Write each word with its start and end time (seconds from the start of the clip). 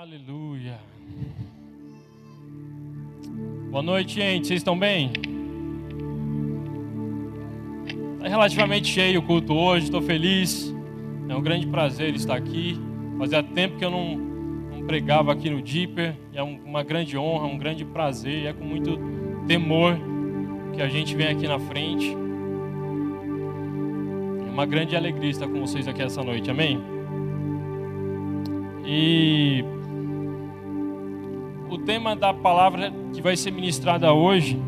Aleluia. 0.00 0.78
Boa 3.70 3.82
noite, 3.82 4.14
gente. 4.14 4.46
Vocês 4.46 4.60
estão 4.60 4.78
bem? 4.78 5.12
Está 8.16 8.26
relativamente 8.26 8.88
cheio 8.88 9.20
o 9.20 9.22
culto 9.22 9.52
hoje, 9.52 9.84
estou 9.84 10.00
feliz. 10.00 10.74
É 11.28 11.36
um 11.36 11.42
grande 11.42 11.66
prazer 11.66 12.14
estar 12.14 12.34
aqui. 12.34 12.80
Fazia 13.18 13.42
tempo 13.42 13.76
que 13.76 13.84
eu 13.84 13.90
não, 13.90 14.16
não 14.16 14.86
pregava 14.86 15.34
aqui 15.34 15.50
no 15.50 15.60
Deeper. 15.60 16.16
É 16.32 16.42
uma 16.42 16.82
grande 16.82 17.18
honra, 17.18 17.44
um 17.44 17.58
grande 17.58 17.84
prazer. 17.84 18.44
E 18.44 18.46
é 18.46 18.54
com 18.54 18.64
muito 18.64 18.98
temor 19.46 19.98
que 20.72 20.80
a 20.80 20.88
gente 20.88 21.14
vem 21.14 21.26
aqui 21.26 21.46
na 21.46 21.58
frente. 21.58 22.10
É 24.46 24.50
uma 24.50 24.64
grande 24.64 24.96
alegria 24.96 25.28
estar 25.28 25.46
com 25.46 25.60
vocês 25.60 25.86
aqui 25.86 26.00
essa 26.00 26.24
noite, 26.24 26.50
amém? 26.50 26.80
E 28.86 29.62
o 31.70 31.78
tema 31.78 32.16
da 32.16 32.34
palavra 32.34 32.92
que 33.12 33.22
vai 33.22 33.36
ser 33.36 33.52
ministrada 33.52 34.12
hoje 34.12 34.60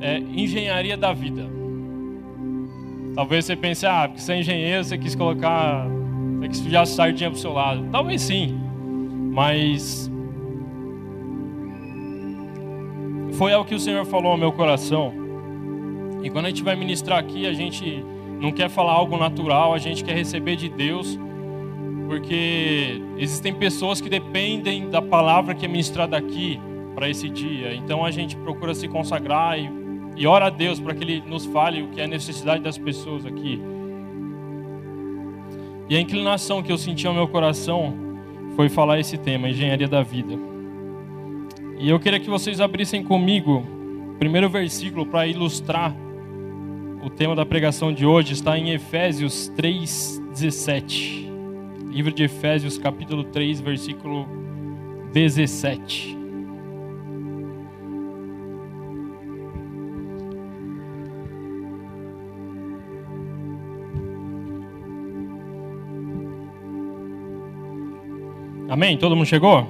é 0.00 0.18
engenharia 0.18 0.96
da 0.96 1.12
vida. 1.12 1.44
Talvez 3.16 3.44
você 3.44 3.56
pense, 3.56 3.84
ah, 3.84 4.06
porque 4.06 4.22
você 4.22 4.34
é 4.34 4.40
engenheiro, 4.40 4.84
você 4.84 4.96
quis 4.96 5.14
colocar, 5.14 5.86
você 6.38 6.48
quis 6.48 6.64
já 6.64 6.86
sardinha 6.86 7.30
pro 7.30 7.38
seu 7.38 7.52
lado. 7.52 7.88
Talvez 7.90 8.22
sim, 8.22 8.56
mas 9.32 10.10
foi 13.32 13.52
algo 13.52 13.68
que 13.68 13.74
o 13.74 13.80
Senhor 13.80 14.04
falou 14.04 14.32
ao 14.32 14.38
meu 14.38 14.52
coração. 14.52 15.12
E 16.22 16.30
quando 16.30 16.46
a 16.46 16.48
gente 16.48 16.62
vai 16.62 16.76
ministrar 16.76 17.18
aqui, 17.18 17.46
a 17.46 17.52
gente 17.52 18.04
não 18.40 18.52
quer 18.52 18.68
falar 18.68 18.92
algo 18.92 19.16
natural, 19.16 19.74
a 19.74 19.78
gente 19.78 20.04
quer 20.04 20.14
receber 20.14 20.56
de 20.56 20.68
Deus 20.68 21.18
porque 22.06 23.02
existem 23.18 23.52
pessoas 23.52 24.00
que 24.00 24.08
dependem 24.08 24.88
da 24.88 25.02
palavra 25.02 25.54
que 25.54 25.64
é 25.64 25.68
ministrada 25.68 26.16
aqui 26.16 26.60
para 26.94 27.08
esse 27.08 27.28
dia. 27.28 27.74
Então 27.74 28.04
a 28.04 28.10
gente 28.10 28.36
procura 28.36 28.74
se 28.74 28.88
consagrar 28.88 29.58
e, 29.58 29.70
e 30.16 30.26
ora 30.26 30.46
a 30.46 30.50
Deus 30.50 30.80
para 30.80 30.94
que 30.94 31.04
Ele 31.04 31.22
nos 31.26 31.44
fale 31.46 31.82
o 31.82 31.88
que 31.88 32.00
é 32.00 32.04
a 32.04 32.08
necessidade 32.08 32.62
das 32.62 32.78
pessoas 32.78 33.26
aqui. 33.26 33.60
E 35.88 35.96
a 35.96 36.00
inclinação 36.00 36.62
que 36.62 36.72
eu 36.72 36.78
senti 36.78 37.06
ao 37.06 37.14
meu 37.14 37.28
coração 37.28 37.94
foi 38.56 38.68
falar 38.68 38.98
esse 38.98 39.18
tema, 39.18 39.48
engenharia 39.48 39.86
da 39.86 40.02
vida. 40.02 40.34
E 41.78 41.88
eu 41.88 42.00
queria 42.00 42.18
que 42.18 42.30
vocês 42.30 42.60
abrissem 42.60 43.02
comigo 43.02 43.62
o 44.14 44.18
primeiro 44.18 44.48
versículo 44.48 45.04
para 45.04 45.26
ilustrar 45.26 45.94
o 47.04 47.10
tema 47.10 47.36
da 47.36 47.44
pregação 47.46 47.92
de 47.92 48.04
hoje, 48.06 48.32
está 48.32 48.58
em 48.58 48.70
Efésios 48.70 49.52
3:17. 49.54 51.35
Livro 51.96 52.12
de 52.12 52.24
Efésios, 52.24 52.76
capítulo 52.76 53.24
3, 53.24 53.58
versículo 53.62 54.28
17. 55.14 56.14
Amém? 68.68 68.98
Todo 68.98 69.16
mundo 69.16 69.24
chegou? 69.24 69.66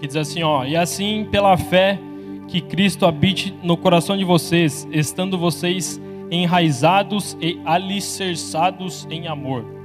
Que 0.00 0.08
diz 0.08 0.16
assim, 0.16 0.42
ó, 0.42 0.64
e 0.64 0.76
assim 0.76 1.28
pela 1.30 1.56
fé 1.56 2.00
que 2.48 2.60
Cristo 2.60 3.06
habite 3.06 3.54
no 3.62 3.76
coração 3.76 4.16
de 4.16 4.24
vocês, 4.24 4.88
estando 4.90 5.38
vocês 5.38 6.00
enraizados 6.32 7.38
e 7.40 7.60
alicerçados 7.64 9.06
em 9.08 9.28
amor 9.28 9.75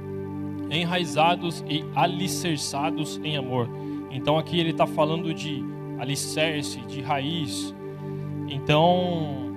enraizados 0.80 1.64
e 1.68 1.84
alicerçados 1.94 3.20
em 3.22 3.36
amor. 3.36 3.68
Então 4.10 4.38
aqui 4.38 4.58
ele 4.58 4.70
está 4.70 4.86
falando 4.86 5.32
de 5.32 5.64
alicerce, 5.98 6.80
de 6.80 7.00
raiz. 7.00 7.74
Então, 8.48 9.54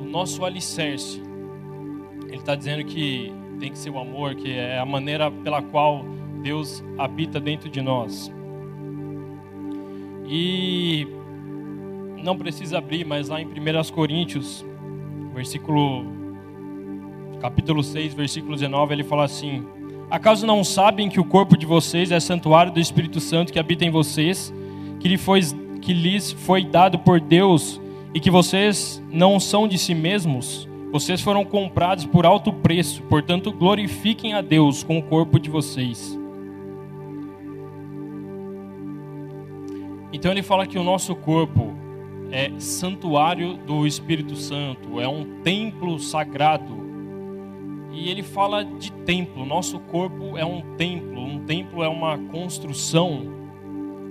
o 0.00 0.04
nosso 0.04 0.44
alicerce, 0.44 1.20
ele 2.26 2.36
está 2.36 2.54
dizendo 2.54 2.84
que 2.84 3.32
tem 3.58 3.70
que 3.70 3.78
ser 3.78 3.90
o 3.90 3.98
amor, 3.98 4.34
que 4.34 4.52
é 4.52 4.78
a 4.78 4.86
maneira 4.86 5.30
pela 5.30 5.60
qual 5.60 6.04
Deus 6.42 6.82
habita 6.96 7.40
dentro 7.40 7.68
de 7.68 7.82
nós. 7.82 8.32
E 10.26 11.06
não 12.22 12.36
precisa 12.36 12.78
abrir, 12.78 13.04
mas 13.04 13.28
lá 13.28 13.40
em 13.40 13.46
1 13.46 13.50
Coríntios, 13.92 14.64
versículo 15.34 16.04
capítulo 17.40 17.82
6, 17.82 18.14
versículo 18.14 18.54
19, 18.54 18.94
ele 18.94 19.04
fala 19.04 19.24
assim: 19.24 19.66
Acaso 20.10 20.46
não 20.46 20.64
sabem 20.64 21.10
que 21.10 21.20
o 21.20 21.24
corpo 21.24 21.54
de 21.54 21.66
vocês 21.66 22.10
é 22.10 22.18
santuário 22.18 22.72
do 22.72 22.80
Espírito 22.80 23.20
Santo 23.20 23.52
que 23.52 23.58
habita 23.58 23.84
em 23.84 23.90
vocês, 23.90 24.52
que, 24.98 25.06
lhe 25.06 25.18
foi, 25.18 25.40
que 25.82 25.92
lhes 25.92 26.32
foi 26.32 26.64
dado 26.64 26.98
por 26.98 27.20
Deus 27.20 27.78
e 28.14 28.20
que 28.20 28.30
vocês 28.30 29.02
não 29.12 29.38
são 29.38 29.68
de 29.68 29.76
si 29.76 29.94
mesmos? 29.94 30.66
Vocês 30.90 31.20
foram 31.20 31.44
comprados 31.44 32.06
por 32.06 32.24
alto 32.24 32.50
preço, 32.50 33.02
portanto, 33.02 33.52
glorifiquem 33.52 34.32
a 34.32 34.40
Deus 34.40 34.82
com 34.82 34.96
o 34.96 35.02
corpo 35.02 35.38
de 35.38 35.50
vocês. 35.50 36.18
Então, 40.10 40.30
ele 40.30 40.42
fala 40.42 40.66
que 40.66 40.78
o 40.78 40.82
nosso 40.82 41.14
corpo 41.14 41.74
é 42.32 42.50
santuário 42.58 43.58
do 43.58 43.86
Espírito 43.86 44.34
Santo, 44.36 44.98
é 44.98 45.06
um 45.06 45.42
templo 45.42 45.98
sagrado 45.98 46.87
e 47.98 48.08
ele 48.08 48.22
fala 48.22 48.64
de 48.64 48.92
templo. 48.92 49.44
Nosso 49.44 49.78
corpo 49.80 50.36
é 50.36 50.44
um 50.44 50.76
templo, 50.76 51.20
um 51.20 51.44
templo 51.44 51.82
é 51.82 51.88
uma 51.88 52.16
construção. 52.16 53.26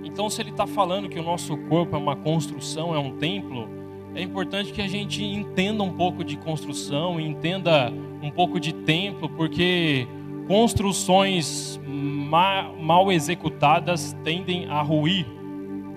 Então, 0.04 0.28
se 0.28 0.40
ele 0.42 0.50
está 0.50 0.66
falando 0.66 1.08
que 1.08 1.18
o 1.18 1.22
nosso 1.22 1.56
corpo 1.68 1.96
é 1.96 1.98
uma 1.98 2.16
construção, 2.16 2.94
é 2.94 2.98
um 2.98 3.16
templo, 3.16 3.68
é 4.14 4.22
importante 4.22 4.72
que 4.72 4.82
a 4.82 4.88
gente 4.88 5.24
entenda 5.24 5.82
um 5.82 5.92
pouco 5.92 6.24
de 6.24 6.36
construção, 6.36 7.20
entenda 7.20 7.92
um 8.22 8.30
pouco 8.30 8.58
de 8.60 8.72
templo, 8.72 9.28
porque 9.28 10.06
construções 10.46 11.80
mal 11.86 13.10
executadas 13.12 14.16
tendem 14.24 14.66
a 14.66 14.82
ruir, 14.82 15.26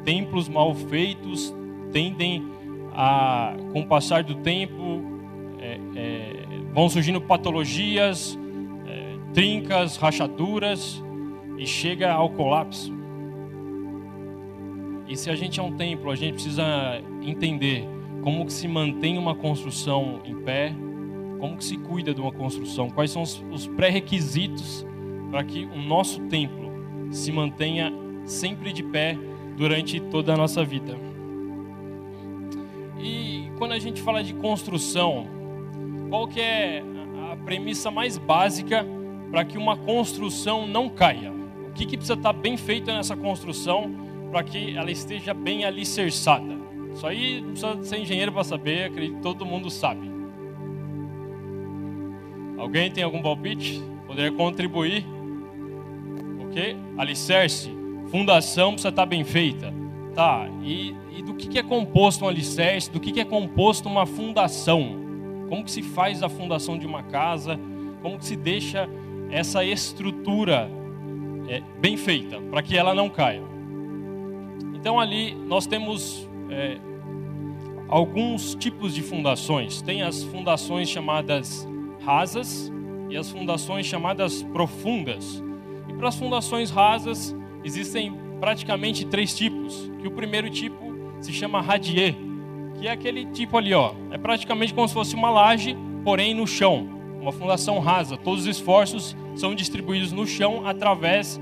templos 0.04 0.48
mal 0.48 0.74
feitos 0.74 1.54
tendem 1.92 2.44
a, 2.94 3.56
com 3.72 3.82
o 3.82 3.88
passar 3.88 4.24
do 4.24 4.36
tempo, 4.36 5.02
é, 5.60 5.80
é, 5.96 6.31
vão 6.74 6.90
surgindo 6.90 7.20
patologias, 7.22 8.38
é, 8.88 9.18
trincas, 9.34 9.98
rachaduras 9.98 11.04
e 11.58 11.66
chega 11.66 12.12
ao 12.12 12.30
colapso. 12.30 12.94
E 15.08 15.16
se 15.18 15.30
a 15.30 15.36
gente 15.36 15.60
é 15.60 15.64
um 15.64 15.74
templo, 15.74 16.10
a 16.10 16.16
gente 16.16 16.34
precisa 16.36 16.64
entender 17.22 17.86
como 18.22 18.46
que 18.46 18.54
se 18.54 18.68
mantém 18.68 19.18
uma 19.18 19.36
construção 19.36 20.22
em 20.24 20.36
pé, 20.36 20.74
como 21.40 21.58
que 21.58 21.64
se 21.66 21.78
cuida 21.78 22.14
de 22.14 22.22
uma 22.22 22.32
construção, 22.32 22.90
quais 22.90 23.12
são 23.12 23.22
os, 23.22 23.44
os 23.52 23.68
pré-requisitos 23.68 24.86
para 25.30 25.44
que 25.44 25.66
o 25.66 25.78
nosso 25.78 26.22
templo 26.28 26.72
se 27.12 27.32
mantenha 27.32 27.92
sempre 28.26 28.72
de 28.72 28.84
pé 28.84 29.18
durante 29.58 30.00
toda 30.00 30.34
a 30.34 30.38
nossa 30.38 30.64
vida. 30.64 30.98
E 33.00 33.50
quando 33.58 33.72
a 33.72 33.80
gente 33.80 34.02
fala 34.02 34.24
de 34.24 34.34
construção, 34.36 35.41
qual 36.12 36.28
que 36.28 36.42
é 36.42 36.84
a 37.32 37.38
premissa 37.38 37.90
mais 37.90 38.18
básica 38.18 38.86
para 39.32 39.46
que 39.46 39.58
uma 39.58 39.78
construção 39.78 40.68
não 40.68 40.90
caia? 40.90 41.32
O 41.70 41.72
que, 41.72 41.86
que 41.86 41.96
precisa 41.96 42.16
estar 42.16 42.34
bem 42.34 42.58
feito 42.58 42.88
nessa 42.88 43.16
construção 43.16 43.90
para 44.30 44.44
que 44.44 44.76
ela 44.76 44.92
esteja 44.92 45.34
bem 45.34 45.64
alicerçada? 45.64 46.60
Isso 46.94 47.08
aí 47.08 47.42
precisa 47.42 47.82
ser 47.84 48.00
engenheiro 48.00 48.34
para 48.34 48.44
saber, 48.44 48.88
acredito 48.88 49.16
que 49.16 49.22
todo 49.22 49.46
mundo 49.46 49.70
sabe. 49.70 50.12
Alguém 52.58 52.92
tem 52.92 53.06
algum 53.06 53.22
palpite? 53.22 53.82
Poderia 54.06 54.34
contribuir? 54.34 55.06
Ok? 56.46 56.76
Alicerce, 56.98 57.72
fundação 58.08 58.74
precisa 58.74 58.90
estar 58.90 59.06
bem 59.06 59.24
feita. 59.24 59.74
Tá, 60.14 60.46
e, 60.62 60.94
e 61.18 61.22
do 61.22 61.34
que, 61.36 61.48
que 61.48 61.58
é 61.58 61.64
composto 61.64 62.26
um 62.26 62.28
alicerce? 62.28 62.92
Do 62.92 63.00
que, 63.00 63.14
que 63.14 63.22
é 63.22 63.26
composto 63.26 63.88
uma 63.88 64.06
fundação? 64.06 65.01
Como 65.52 65.66
que 65.66 65.72
se 65.72 65.82
faz 65.82 66.24
a 66.24 66.30
fundação 66.30 66.78
de 66.78 66.88
uma 66.88 67.04
casa? 67.04 67.60
Como 68.02 68.18
que 68.18 68.24
se 68.24 68.38
deixa 68.38 68.90
essa 69.30 69.66
estrutura 69.66 70.72
é, 71.46 71.62
bem 71.78 71.98
feita 71.98 72.40
para 72.50 72.62
que 72.64 72.78
ela 72.78 72.96
não 72.96 73.10
caia? 73.10 73.44
Então 74.74 74.98
ali 74.98 75.36
nós 75.36 75.68
temos 75.68 76.26
é, 76.50 76.78
alguns 77.90 78.56
tipos 78.56 78.96
de 78.96 79.02
fundações. 79.02 79.82
Tem 79.82 80.04
as 80.04 80.24
fundações 80.24 80.88
chamadas 80.88 81.68
rasas 82.02 82.72
e 83.10 83.18
as 83.18 83.30
fundações 83.30 83.86
chamadas 83.86 84.42
profundas. 84.42 85.44
E 85.90 85.94
para 85.96 86.08
as 86.08 86.16
fundações 86.16 86.72
rasas 86.72 87.36
existem 87.62 88.18
praticamente 88.40 89.06
três 89.06 89.36
tipos. 89.36 89.92
Que 90.00 90.08
o 90.08 90.12
primeiro 90.12 90.50
tipo 90.50 90.94
se 91.20 91.34
chama 91.34 91.60
radier 91.60 92.16
que 92.82 92.88
é 92.88 92.92
aquele 92.92 93.28
tipo 93.28 93.56
ali, 93.58 93.76
ó. 93.76 93.94
É 94.10 94.18
praticamente 94.18 94.74
como 94.74 94.88
se 94.88 94.94
fosse 94.94 95.14
uma 95.14 95.30
laje, 95.30 95.78
porém 96.04 96.34
no 96.34 96.48
chão. 96.48 96.90
uma 97.22 97.32
fundação 97.32 97.78
rasa. 97.78 98.18
Todos 98.18 98.42
os 98.42 98.48
esforços 98.48 99.16
são 99.36 99.54
distribuídos 99.54 100.12
no 100.12 100.26
chão 100.26 100.66
através 100.66 101.40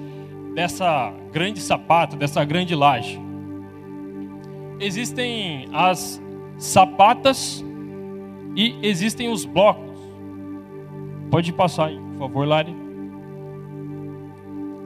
dessa 0.53 1.13
grande 1.31 1.62
sapata, 1.62 2.18
dessa 2.18 2.44
grande 2.44 2.75
laje. 2.75 3.18
Existem 4.77 5.69
as 5.71 6.21
sapatas 6.57 7.63
e 8.57 8.75
existem 8.81 9.30
os 9.30 9.45
blocos. 9.45 9.97
Pode 11.31 11.53
passar 11.53 11.85
aí, 11.85 11.97
por 11.97 12.27
favor, 12.27 12.45
Lari. 12.45 12.75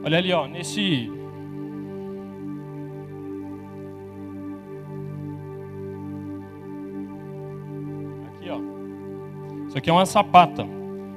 Olha 0.04 0.18
ali, 0.18 0.32
ó, 0.32 0.46
nesse 0.46 1.10
Isso 9.74 9.78
aqui 9.80 9.90
é 9.90 9.92
uma 9.92 10.06
sapata. 10.06 10.64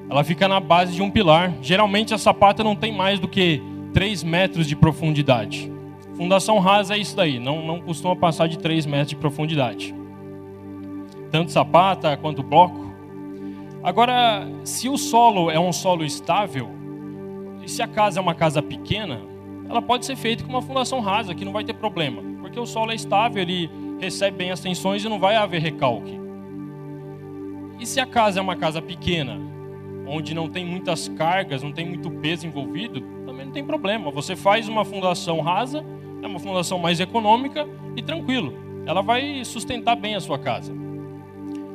Ela 0.09 0.23
fica 0.23 0.47
na 0.47 0.59
base 0.59 0.95
de 0.95 1.03
um 1.03 1.11
pilar. 1.11 1.53
Geralmente 1.61 2.15
a 2.15 2.17
sapata 2.17 2.63
não 2.63 2.75
tem 2.75 2.91
mais 2.91 3.19
do 3.19 3.27
que 3.27 3.61
3 3.93 4.23
metros 4.23 4.65
de 4.65 4.75
profundidade. 4.75 5.71
Fundação 6.15 6.57
rasa 6.57 6.95
é 6.95 6.97
isso 6.97 7.15
daí, 7.15 7.37
não, 7.37 7.63
não 7.63 7.79
costuma 7.79 8.15
passar 8.15 8.47
de 8.47 8.57
3 8.57 8.87
metros 8.87 9.09
de 9.09 9.15
profundidade. 9.15 9.93
Tanto 11.29 11.51
sapata 11.51 12.17
quanto 12.17 12.41
bloco. 12.41 12.91
Agora, 13.83 14.47
se 14.63 14.89
o 14.89 14.97
solo 14.97 15.51
é 15.51 15.59
um 15.59 15.71
solo 15.71 16.03
estável, 16.03 16.71
e 17.63 17.69
se 17.69 17.83
a 17.83 17.87
casa 17.87 18.19
é 18.19 18.21
uma 18.23 18.33
casa 18.33 18.59
pequena, 18.59 19.21
ela 19.69 19.83
pode 19.83 20.03
ser 20.03 20.15
feita 20.15 20.43
com 20.43 20.49
uma 20.49 20.63
fundação 20.63 20.99
rasa, 20.99 21.35
que 21.35 21.45
não 21.45 21.53
vai 21.53 21.63
ter 21.63 21.73
problema. 21.73 22.23
Porque 22.41 22.59
o 22.59 22.65
solo 22.65 22.91
é 22.91 22.95
estável, 22.95 23.39
ele 23.39 23.69
recebe 23.99 24.35
bem 24.35 24.49
as 24.49 24.59
tensões 24.59 25.05
e 25.05 25.07
não 25.07 25.19
vai 25.19 25.35
haver 25.35 25.61
recalque. 25.61 26.25
E 27.79 27.85
se 27.85 27.99
a 27.99 28.05
casa 28.05 28.39
é 28.39 28.41
uma 28.41 28.55
casa 28.55 28.81
pequena, 28.81 29.39
onde 30.07 30.33
não 30.33 30.49
tem 30.49 30.65
muitas 30.65 31.07
cargas, 31.09 31.61
não 31.61 31.71
tem 31.71 31.85
muito 31.85 32.09
peso 32.09 32.47
envolvido, 32.47 33.01
também 33.25 33.45
não 33.45 33.53
tem 33.53 33.63
problema. 33.63 34.09
Você 34.11 34.35
faz 34.35 34.67
uma 34.67 34.85
fundação 34.85 35.41
rasa, 35.41 35.83
é 36.21 36.27
uma 36.27 36.39
fundação 36.39 36.79
mais 36.79 36.99
econômica 36.99 37.67
e 37.95 38.01
tranquilo. 38.01 38.53
Ela 38.85 39.01
vai 39.01 39.43
sustentar 39.43 39.95
bem 39.95 40.15
a 40.15 40.19
sua 40.19 40.39
casa. 40.39 40.73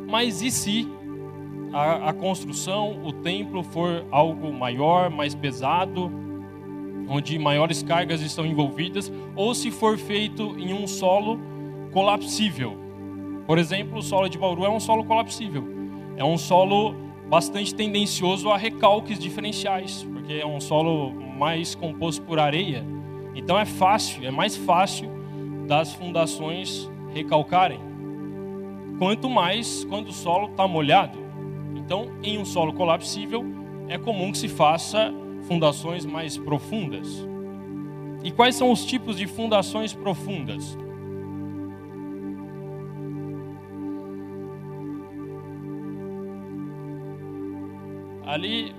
Mas 0.09 0.43
e 0.43 0.51
se 0.51 0.89
a, 1.73 2.09
a 2.11 2.13
construção, 2.13 3.05
o 3.05 3.13
templo 3.13 3.63
for 3.63 4.05
algo 4.11 4.53
maior, 4.53 5.11
mais 5.11 5.35
pesado, 5.35 6.11
onde 7.09 7.39
maiores 7.39 7.83
cargas 7.83 8.21
estão 8.23 8.45
envolvidas, 8.47 9.13
ou 9.37 9.55
se 9.55 9.71
for 9.71 9.99
feito 9.99 10.57
em 10.59 10.73
um 10.73 10.87
solo 10.87 11.39
colapsível? 11.93 12.77
Por 13.47 13.59
exemplo, 13.59 13.99
o 13.99 14.03
solo 14.03 14.29
de 14.29 14.39
Bauru 14.39 14.65
é 14.65 14.71
um 14.71 14.81
solo 14.81 15.05
colapsível. 15.05 15.82
É 16.17 16.25
um 16.25 16.37
solo 16.37 16.95
bastante 17.29 17.75
tendencioso 17.75 18.51
a 18.51 18.57
recalques 18.57 19.19
diferenciais, 19.19 20.03
porque 20.13 20.35
é 20.35 20.47
um 20.47 20.61
solo 20.61 21.13
mais 21.13 21.75
composto 21.75 22.23
por 22.23 22.39
areia. 22.39 22.85
Então 23.35 23.59
é 23.59 23.65
fácil, 23.65 24.27
é 24.27 24.31
mais 24.31 24.57
fácil 24.57 25.11
das 25.67 25.93
fundações 25.95 26.91
recalcarem. 27.15 27.81
Quanto 28.99 29.29
mais 29.29 29.85
quando 29.85 30.09
o 30.09 30.13
solo 30.13 30.49
está 30.51 30.69
molhado. 30.69 31.19
Então, 31.75 32.07
em 32.23 32.39
um 32.39 32.45
solo 32.45 32.73
colapsível, 32.73 33.45
é 33.89 33.99
comum 33.99 34.31
que 34.31 34.39
se 34.39 34.49
faça 34.49 35.13
fundações 35.43 36.07
mais 36.07 36.39
profundas. 36.39 37.27
E 38.23 38.31
quais 38.31 38.55
são 38.55 38.71
os 38.71 38.85
tipos 38.85 39.17
de 39.17 39.27
fundações 39.27 39.93
profundas? 39.93 40.79
Ali, 48.33 48.75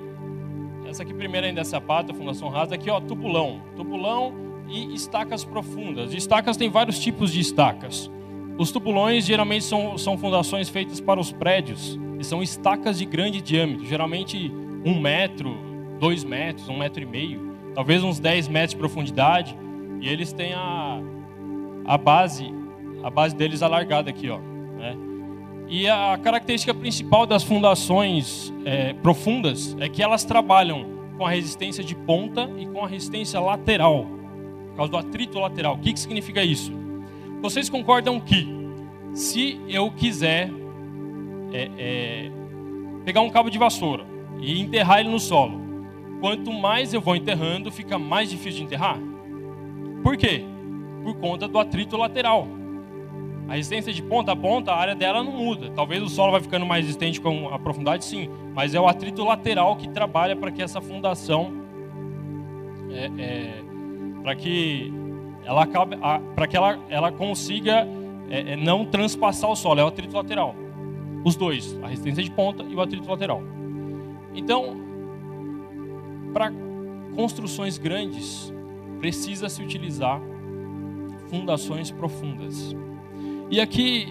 essa 0.90 1.04
aqui 1.04 1.14
primeira 1.14 1.46
ainda 1.46 1.62
é 1.62 1.64
sapata, 1.64 2.12
fundação 2.12 2.50
rasa, 2.50 2.74
aqui 2.74 2.90
ó, 2.90 3.00
tubulão. 3.00 3.62
Tubulão 3.76 4.34
e 4.68 4.96
estacas 4.96 5.46
profundas. 5.46 6.12
Estacas 6.12 6.58
tem 6.58 6.72
vários 6.72 6.98
tipos 6.98 7.32
de 7.32 7.40
estacas. 7.40 8.10
Os 8.58 8.72
tubulões 8.72 9.24
geralmente 9.26 9.64
são, 9.64 9.96
são 9.96 10.18
fundações 10.18 10.70
feitas 10.70 11.00
para 11.00 11.20
os 11.20 11.32
prédios 11.32 12.00
e 12.20 12.24
são 12.24 12.42
estacas 12.42 12.98
de 12.98 13.06
grande 13.06 13.42
diâmetro, 13.42 13.86
geralmente 13.86 14.52
um 14.84 15.00
metro, 15.00 15.56
dois 16.00 16.24
metros, 16.24 16.68
um 16.68 16.80
metro 16.80 17.04
e 17.04 17.06
meio, 17.06 17.56
talvez 17.76 18.04
uns 18.04 18.20
10 18.20 18.48
metros 18.48 18.72
de 18.72 18.78
profundidade. 18.78 19.56
E 20.02 20.10
eles 20.10 20.34
têm 20.34 20.54
a, 20.54 21.00
a 21.86 21.96
base, 21.96 22.52
a 23.04 23.10
base 23.12 23.36
deles 23.36 23.62
alargada 23.62 24.10
aqui, 24.10 24.32
ó. 24.32 24.40
Né? 24.40 24.98
E 25.68 25.88
a 25.88 26.20
característica 26.22 26.74
principal 26.74 27.26
das 27.26 27.44
fundações 27.44 28.54
é, 28.66 28.94
profundas 28.94 29.76
é 29.80 29.90
que 29.90 30.04
elas 30.04 30.24
trabalham 30.24 30.86
com 31.18 31.26
a 31.26 31.30
resistência 31.30 31.84
de 31.84 31.96
ponta 31.96 32.50
e 32.58 32.66
com 32.66 32.84
a 32.84 32.88
resistência 32.88 33.40
lateral, 33.40 34.06
por 34.70 34.76
causa 34.78 34.92
do 34.92 34.98
atrito 34.98 35.40
lateral. 35.40 35.76
O 35.76 35.80
que, 35.80 35.94
que 35.94 36.00
significa 36.00 36.44
isso? 36.44 36.72
Vocês 37.42 37.70
concordam 37.70 38.20
que 38.20 38.48
se 39.14 39.60
eu 39.68 39.92
quiser 39.92 40.50
é, 41.52 41.70
é, 41.78 42.32
pegar 43.06 43.22
um 43.22 43.30
cabo 43.30 43.50
de 43.50 43.58
vassoura 43.58 44.06
e 44.40 44.60
enterrar 44.60 45.00
ele 45.00 45.10
no 45.10 45.20
solo, 45.20 45.62
quanto 46.20 46.52
mais 46.52 46.94
eu 46.94 47.02
vou 47.02 47.16
enterrando, 47.16 47.72
fica 47.72 48.00
mais 48.00 48.30
difícil 48.30 48.60
de 48.60 48.66
enterrar? 48.66 49.00
Por 50.02 50.18
quê? 50.18 50.44
Por 51.04 51.16
conta 51.16 51.48
do 51.48 51.60
atrito 51.60 51.96
lateral. 51.96 52.48
A 53.54 53.56
resistência 53.56 53.94
de 53.94 54.02
ponta 54.02 54.32
a 54.32 54.36
ponta, 54.36 54.72
a 54.72 54.76
área 54.76 54.96
dela 54.96 55.24
não 55.24 55.32
muda. 55.32 55.70
Talvez 55.76 56.02
o 56.02 56.10
solo 56.10 56.32
vai 56.32 56.42
ficando 56.42 56.66
mais 56.66 56.88
resistente 56.88 57.22
com 57.22 57.50
a 57.50 57.60
profundidade, 57.60 58.04
sim. 58.04 58.28
Mas 58.52 58.74
é 58.74 58.80
o 58.80 58.88
atrito 58.88 59.24
lateral 59.24 59.76
que 59.76 59.88
trabalha 59.90 60.36
para 60.36 60.50
que 60.50 60.60
essa 60.60 60.82
fundação, 60.82 61.54
é, 62.90 63.12
é, 63.16 63.64
para 64.24 64.36
que 64.36 64.92
ela 65.46 65.68
para 66.36 66.48
que 66.48 66.58
ela, 66.58 66.80
ela 66.90 67.12
consiga 67.12 67.88
é, 68.28 68.54
é, 68.54 68.56
não 68.56 68.86
transpassar 68.86 69.52
o 69.52 69.56
solo. 69.56 69.82
É 69.82 69.84
o 69.84 69.88
atrito 69.88 70.18
lateral. 70.18 70.56
Os 71.24 71.36
dois, 71.36 71.78
a 71.84 71.90
resistência 71.90 72.24
de 72.24 72.32
ponta 72.32 72.64
e 72.64 72.74
o 72.74 72.82
atrito 72.82 73.08
lateral. 73.08 73.44
Então, 74.34 74.76
para 76.34 76.52
construções 77.16 77.78
grandes, 77.78 78.52
precisa 79.00 79.48
se 79.48 79.62
utilizar 79.62 80.20
fundações 81.30 81.92
profundas. 81.92 82.76
E 83.54 83.62
aqui 83.62 84.08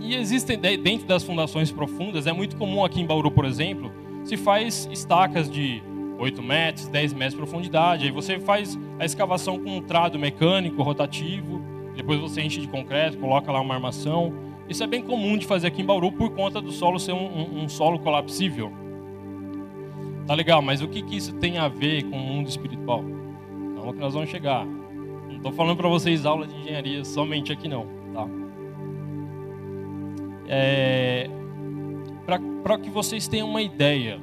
e 0.00 0.14
existem 0.14 0.58
dentro 0.58 1.06
das 1.06 1.22
fundações 1.22 1.70
profundas, 1.70 2.26
é 2.26 2.32
muito 2.32 2.56
comum 2.56 2.82
aqui 2.82 3.02
em 3.02 3.06
Bauru, 3.06 3.30
por 3.30 3.44
exemplo, 3.44 3.92
se 4.24 4.34
faz 4.38 4.88
estacas 4.90 5.50
de 5.50 5.82
8 6.18 6.42
metros, 6.42 6.88
10 6.88 7.12
metros 7.12 7.32
de 7.32 7.36
profundidade. 7.36 8.06
Aí 8.06 8.10
você 8.10 8.40
faz 8.40 8.78
a 8.98 9.04
escavação 9.04 9.58
com 9.58 9.76
um 9.76 9.82
trado 9.82 10.18
mecânico, 10.18 10.82
rotativo, 10.82 11.60
depois 11.94 12.18
você 12.18 12.40
enche 12.40 12.62
de 12.62 12.66
concreto, 12.66 13.18
coloca 13.18 13.52
lá 13.52 13.60
uma 13.60 13.74
armação. 13.74 14.32
Isso 14.66 14.82
é 14.82 14.86
bem 14.86 15.02
comum 15.02 15.36
de 15.36 15.44
fazer 15.44 15.66
aqui 15.66 15.82
em 15.82 15.84
Bauru 15.84 16.12
por 16.12 16.30
conta 16.30 16.62
do 16.62 16.72
solo 16.72 16.98
ser 16.98 17.12
um, 17.12 17.26
um, 17.26 17.64
um 17.64 17.68
solo 17.68 17.98
colapsível. 17.98 18.72
Tá 20.26 20.32
legal, 20.32 20.62
mas 20.62 20.80
o 20.80 20.88
que, 20.88 21.02
que 21.02 21.14
isso 21.14 21.34
tem 21.34 21.58
a 21.58 21.68
ver 21.68 22.04
com 22.04 22.16
o 22.16 22.20
mundo 22.20 22.48
espiritual? 22.48 23.04
Calma 23.76 23.92
que 23.92 24.00
nós 24.00 24.14
vamos 24.14 24.30
chegar. 24.30 24.66
Estou 25.44 25.52
falando 25.52 25.76
para 25.76 25.90
vocês 25.90 26.24
aula 26.24 26.46
de 26.46 26.56
engenharia 26.56 27.04
somente 27.04 27.52
aqui 27.52 27.68
não, 27.68 27.86
tá? 28.14 28.26
É, 30.48 31.28
para 32.62 32.78
que 32.78 32.88
vocês 32.88 33.28
tenham 33.28 33.50
uma 33.50 33.60
ideia 33.60 34.18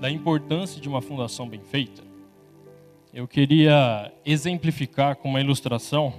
da 0.00 0.10
importância 0.10 0.80
de 0.80 0.88
uma 0.88 1.00
fundação 1.00 1.48
bem 1.48 1.60
feita, 1.60 2.02
eu 3.14 3.28
queria 3.28 4.12
exemplificar 4.26 5.14
com 5.14 5.28
uma 5.28 5.40
ilustração. 5.40 6.12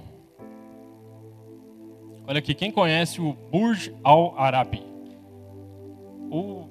Olha 2.26 2.38
aqui, 2.38 2.54
quem 2.54 2.70
conhece 2.70 3.20
o 3.20 3.34
Burj 3.52 3.92
Al 4.02 4.32
Arab? 4.38 4.80
O 6.30 6.64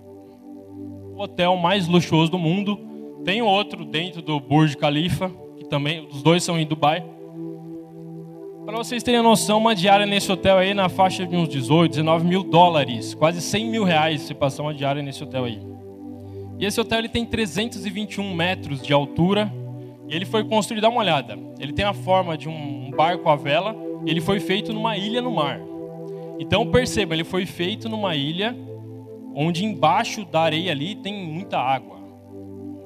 hotel 1.17 1.55
mais 1.57 1.87
luxuoso 1.87 2.31
do 2.31 2.39
mundo. 2.39 2.79
Tem 3.23 3.43
outro 3.43 3.85
dentro 3.85 4.23
do 4.23 4.39
Burj 4.39 4.75
Khalifa, 4.75 5.29
que 5.55 5.65
também, 5.65 6.07
os 6.07 6.23
dois 6.23 6.43
são 6.43 6.57
em 6.57 6.65
Dubai. 6.65 7.12
Para 8.65 8.77
vocês 8.77 9.03
terem 9.03 9.21
noção, 9.21 9.57
uma 9.57 9.75
diária 9.75 10.05
nesse 10.05 10.31
hotel 10.31 10.57
aí 10.57 10.73
na 10.73 10.89
faixa 10.89 11.25
de 11.25 11.35
uns 11.35 11.49
18, 11.49 11.91
19 11.91 12.25
mil 12.25 12.43
dólares, 12.43 13.13
quase 13.13 13.41
100 13.41 13.69
mil 13.69 13.83
reais 13.83 14.21
se 14.21 14.33
passar 14.33 14.63
uma 14.63 14.73
diária 14.73 15.01
nesse 15.01 15.23
hotel 15.23 15.45
aí. 15.45 15.59
E 16.57 16.65
esse 16.65 16.79
hotel 16.79 16.99
ele 16.99 17.09
tem 17.09 17.25
321 17.25 18.33
metros 18.33 18.81
de 18.81 18.93
altura 18.93 19.51
e 20.07 20.15
ele 20.15 20.25
foi 20.25 20.43
construído, 20.43 20.81
dá 20.81 20.89
uma 20.89 21.01
olhada, 21.01 21.37
ele 21.59 21.73
tem 21.73 21.85
a 21.85 21.93
forma 21.93 22.37
de 22.37 22.47
um 22.47 22.91
barco 22.91 23.29
à 23.29 23.35
vela 23.35 23.75
ele 24.05 24.21
foi 24.21 24.39
feito 24.39 24.73
numa 24.73 24.97
ilha 24.97 25.21
no 25.21 25.31
mar. 25.31 25.61
Então 26.39 26.69
perceba, 26.69 27.13
ele 27.13 27.23
foi 27.23 27.45
feito 27.45 27.87
numa 27.87 28.15
ilha 28.15 28.55
onde 29.35 29.65
embaixo 29.65 30.25
da 30.25 30.41
areia 30.41 30.71
ali 30.71 30.95
tem 30.95 31.13
muita 31.25 31.57
água. 31.57 31.97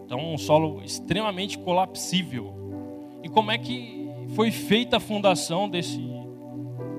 Então 0.06 0.34
um 0.34 0.38
solo 0.38 0.82
extremamente 0.84 1.58
colapsível. 1.58 2.54
E 3.24 3.30
como 3.30 3.52
é 3.52 3.58
que 3.58 3.97
foi 4.30 4.52
feita 4.52 4.98
a 4.98 5.00
fundação 5.00 5.70
desse, 5.70 6.04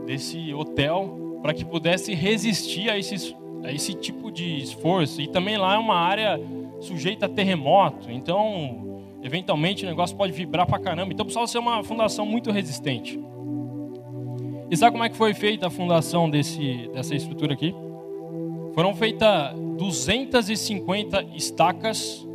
desse 0.06 0.52
hotel 0.54 1.38
para 1.42 1.54
que 1.54 1.64
pudesse 1.64 2.14
resistir 2.14 2.90
a 2.90 2.98
esses 2.98 3.34
a 3.64 3.72
esse 3.72 3.94
tipo 3.94 4.30
de 4.30 4.58
esforço. 4.58 5.20
E 5.20 5.28
também 5.28 5.56
lá 5.56 5.74
é 5.74 5.78
uma 5.78 5.96
área 5.96 6.40
sujeita 6.80 7.26
a 7.26 7.28
terremoto, 7.28 8.10
então 8.10 9.02
eventualmente 9.22 9.84
o 9.84 9.88
negócio 9.88 10.16
pode 10.16 10.32
vibrar 10.32 10.66
pra 10.66 10.78
caramba. 10.78 11.12
Então 11.12 11.24
precisa 11.24 11.46
ser 11.46 11.58
uma 11.58 11.82
fundação 11.82 12.24
muito 12.24 12.50
resistente. 12.50 13.18
E 14.70 14.76
sabe 14.76 14.92
como 14.92 15.04
é 15.04 15.08
que 15.08 15.16
foi 15.16 15.34
feita 15.34 15.66
a 15.66 15.70
fundação 15.70 16.28
desse, 16.28 16.88
dessa 16.92 17.14
estrutura 17.14 17.54
aqui? 17.54 17.74
Foram 18.74 18.94
feitas 18.94 19.54
250 19.76 21.24
estacas 21.34 22.26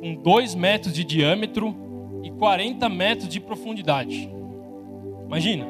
com 0.00 0.14
2 0.14 0.54
metros 0.54 0.92
de 0.92 1.02
diâmetro 1.02 1.74
e 2.22 2.30
40 2.30 2.88
metros 2.88 3.28
de 3.28 3.40
profundidade. 3.40 4.30
Imagina. 5.26 5.66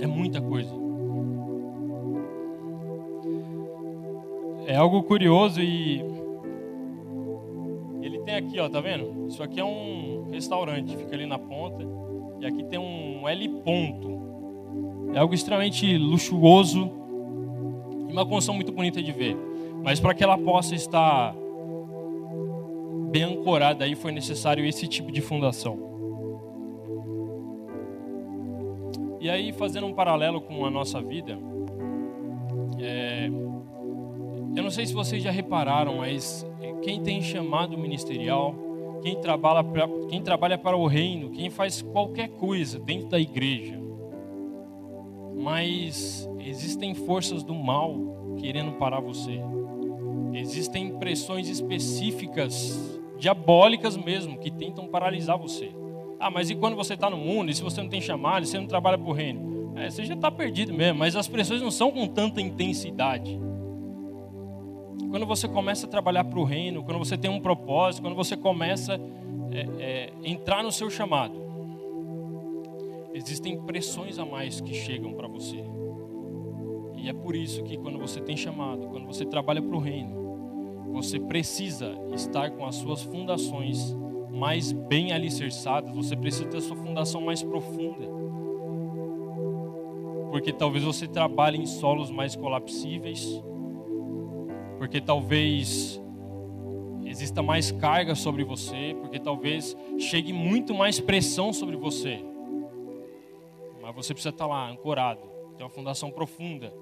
É 0.00 0.06
muita 0.06 0.40
coisa. 0.40 0.70
É 4.66 4.76
algo 4.76 5.02
curioso 5.04 5.60
e 5.60 6.04
ele 8.02 8.18
tem 8.20 8.34
aqui, 8.34 8.58
ó, 8.60 8.68
tá 8.68 8.80
vendo? 8.80 9.26
Isso 9.28 9.42
aqui 9.42 9.60
é 9.60 9.64
um 9.64 10.28
restaurante, 10.30 10.96
fica 10.96 11.14
ali 11.14 11.26
na 11.26 11.38
ponta. 11.38 11.86
E 12.40 12.46
aqui 12.46 12.64
tem 12.64 12.78
um 12.78 13.28
L 13.28 13.48
ponto. 13.64 14.16
É 15.14 15.18
algo 15.18 15.34
extremamente 15.34 15.96
luxuoso 15.96 16.90
e 18.08 18.12
uma 18.12 18.24
construção 18.24 18.54
muito 18.54 18.72
bonita 18.72 19.02
de 19.02 19.12
ver. 19.12 19.36
Mas 19.82 20.00
para 20.00 20.14
que 20.14 20.22
ela 20.22 20.36
possa 20.36 20.74
estar 20.74 21.34
bem 23.10 23.22
ancorada 23.24 23.84
aí 23.84 23.94
foi 23.94 24.12
necessário 24.12 24.64
esse 24.64 24.86
tipo 24.86 25.10
de 25.10 25.20
fundação. 25.20 25.86
E 29.20 29.30
aí, 29.30 29.52
fazendo 29.52 29.86
um 29.86 29.92
paralelo 29.92 30.40
com 30.40 30.64
a 30.64 30.70
nossa 30.70 31.00
vida, 31.00 31.38
é, 32.78 33.28
eu 34.56 34.62
não 34.62 34.70
sei 34.70 34.86
se 34.86 34.94
vocês 34.94 35.22
já 35.22 35.30
repararam, 35.30 35.96
mas 35.98 36.46
quem 36.82 37.02
tem 37.02 37.20
chamado 37.20 37.76
ministerial, 37.76 38.54
quem 39.02 39.20
trabalha, 39.20 39.64
pra, 39.64 39.88
quem 40.08 40.22
trabalha 40.22 40.56
para 40.56 40.76
o 40.76 40.86
reino, 40.86 41.30
quem 41.30 41.50
faz 41.50 41.82
qualquer 41.82 42.28
coisa 42.28 42.78
dentro 42.78 43.08
da 43.08 43.18
igreja, 43.18 43.80
mas 45.36 46.28
existem 46.38 46.94
forças 46.94 47.42
do 47.42 47.54
mal 47.54 47.94
querendo 48.38 48.72
parar 48.72 49.00
você. 49.00 49.40
Existem 50.32 50.98
pressões 50.98 51.48
específicas, 51.48 52.95
diabólicas 53.18 53.96
mesmo, 53.96 54.38
que 54.38 54.50
tentam 54.50 54.86
paralisar 54.86 55.38
você. 55.38 55.74
Ah, 56.18 56.30
mas 56.30 56.50
e 56.50 56.54
quando 56.54 56.76
você 56.76 56.94
está 56.94 57.10
no 57.10 57.16
mundo, 57.16 57.50
e 57.50 57.54
se 57.54 57.62
você 57.62 57.80
não 57.82 57.88
tem 57.88 58.00
chamado, 58.00 58.44
e 58.44 58.46
você 58.46 58.58
não 58.58 58.66
trabalha 58.66 58.96
para 58.96 59.08
o 59.08 59.12
reino? 59.12 59.74
É, 59.76 59.90
você 59.90 60.04
já 60.04 60.14
está 60.14 60.30
perdido 60.30 60.72
mesmo, 60.72 60.98
mas 60.98 61.14
as 61.14 61.28
pressões 61.28 61.60
não 61.60 61.70
são 61.70 61.90
com 61.90 62.06
tanta 62.06 62.40
intensidade. 62.40 63.38
Quando 65.10 65.26
você 65.26 65.46
começa 65.46 65.86
a 65.86 65.88
trabalhar 65.88 66.24
para 66.24 66.38
o 66.38 66.44
reino, 66.44 66.82
quando 66.82 66.98
você 66.98 67.16
tem 67.16 67.30
um 67.30 67.40
propósito, 67.40 68.02
quando 68.02 68.16
você 68.16 68.36
começa 68.36 68.94
a 68.94 69.54
é, 69.54 69.68
é, 69.78 70.12
entrar 70.24 70.62
no 70.62 70.72
seu 70.72 70.88
chamado, 70.88 71.34
existem 73.12 73.60
pressões 73.62 74.18
a 74.18 74.24
mais 74.24 74.60
que 74.60 74.74
chegam 74.74 75.12
para 75.12 75.28
você. 75.28 75.62
E 76.96 77.08
é 77.08 77.12
por 77.12 77.36
isso 77.36 77.62
que 77.62 77.76
quando 77.76 77.98
você 77.98 78.20
tem 78.20 78.36
chamado, 78.36 78.88
quando 78.88 79.06
você 79.06 79.24
trabalha 79.24 79.62
para 79.62 79.76
o 79.76 79.78
reino, 79.78 80.25
você 80.96 81.20
precisa 81.20 81.94
estar 82.14 82.50
com 82.52 82.64
as 82.64 82.76
suas 82.76 83.02
fundações 83.02 83.94
mais 84.30 84.72
bem 84.72 85.12
alicerçadas, 85.12 85.94
você 85.94 86.16
precisa 86.16 86.46
ter 86.46 86.56
a 86.56 86.60
sua 86.62 86.74
fundação 86.74 87.20
mais 87.20 87.42
profunda. 87.42 88.06
Porque 90.30 90.54
talvez 90.54 90.82
você 90.82 91.06
trabalhe 91.06 91.58
em 91.58 91.66
solos 91.66 92.10
mais 92.10 92.34
colapsíveis, 92.34 93.42
porque 94.78 94.98
talvez 94.98 96.00
exista 97.04 97.42
mais 97.42 97.70
carga 97.70 98.14
sobre 98.14 98.42
você, 98.42 98.96
porque 98.98 99.20
talvez 99.20 99.76
chegue 99.98 100.32
muito 100.32 100.74
mais 100.74 100.98
pressão 100.98 101.52
sobre 101.52 101.76
você. 101.76 102.24
Mas 103.82 103.94
você 103.94 104.14
precisa 104.14 104.30
estar 104.34 104.46
lá, 104.46 104.70
ancorado, 104.70 105.20
ter 105.58 105.62
uma 105.62 105.68
fundação 105.68 106.10
profunda. 106.10 106.72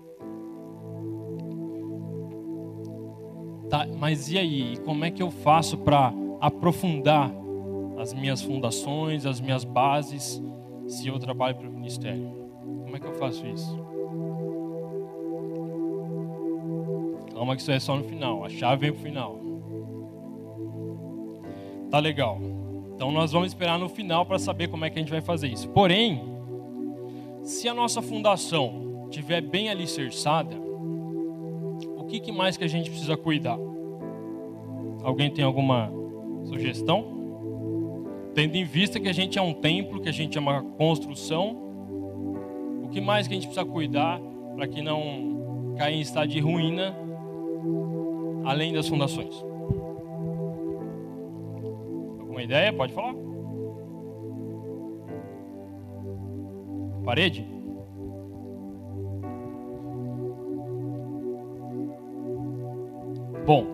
Tá, 3.74 3.88
mas 3.98 4.30
e 4.30 4.38
aí? 4.38 4.76
Como 4.84 5.04
é 5.04 5.10
que 5.10 5.20
eu 5.20 5.32
faço 5.32 5.76
para 5.76 6.12
aprofundar 6.40 7.28
as 7.98 8.14
minhas 8.14 8.40
fundações, 8.40 9.26
as 9.26 9.40
minhas 9.40 9.64
bases, 9.64 10.40
se 10.86 11.08
eu 11.08 11.18
trabalho 11.18 11.56
para 11.56 11.68
o 11.68 11.72
ministério? 11.72 12.52
Como 12.84 12.96
é 12.96 13.00
que 13.00 13.06
eu 13.08 13.14
faço 13.14 13.44
isso? 13.44 13.76
Calma 17.34 17.56
que 17.56 17.62
isso 17.62 17.72
é 17.72 17.80
só 17.80 17.96
no 17.96 18.04
final, 18.04 18.44
a 18.44 18.48
chave 18.48 18.82
vem 18.82 18.92
para 18.92 19.00
o 19.00 19.02
final. 19.02 19.40
Tá 21.90 21.98
legal. 21.98 22.38
Então 22.94 23.10
nós 23.10 23.32
vamos 23.32 23.48
esperar 23.48 23.76
no 23.76 23.88
final 23.88 24.24
para 24.24 24.38
saber 24.38 24.68
como 24.68 24.84
é 24.84 24.90
que 24.90 25.00
a 25.00 25.02
gente 25.02 25.10
vai 25.10 25.20
fazer 25.20 25.48
isso. 25.48 25.68
Porém, 25.70 26.22
se 27.42 27.68
a 27.68 27.74
nossa 27.74 28.00
fundação 28.00 29.08
estiver 29.10 29.40
bem 29.40 29.68
alicerçada, 29.68 30.63
que, 32.14 32.20
que 32.20 32.32
mais 32.32 32.56
que 32.56 32.64
a 32.64 32.68
gente 32.68 32.90
precisa 32.90 33.16
cuidar? 33.16 33.58
Alguém 35.02 35.30
tem 35.30 35.44
alguma 35.44 35.90
sugestão? 36.44 37.12
Tendo 38.34 38.56
em 38.56 38.64
vista 38.64 39.00
que 39.00 39.08
a 39.08 39.12
gente 39.12 39.38
é 39.38 39.42
um 39.42 39.52
templo, 39.52 40.00
que 40.00 40.08
a 40.08 40.12
gente 40.12 40.38
é 40.38 40.40
uma 40.40 40.62
construção, 40.62 41.56
o 42.84 42.88
que 42.88 43.00
mais 43.00 43.26
que 43.26 43.34
a 43.34 43.36
gente 43.36 43.46
precisa 43.46 43.66
cuidar 43.66 44.20
para 44.54 44.68
que 44.68 44.80
não 44.80 45.74
caia 45.76 45.94
em 45.94 46.00
estado 46.00 46.28
de 46.28 46.38
ruína, 46.38 46.96
além 48.44 48.72
das 48.72 48.88
fundações? 48.88 49.34
Alguma 52.20 52.42
ideia? 52.42 52.72
Pode 52.72 52.92
falar. 52.92 53.14
Parede? 57.04 57.53
Bom, 63.46 63.66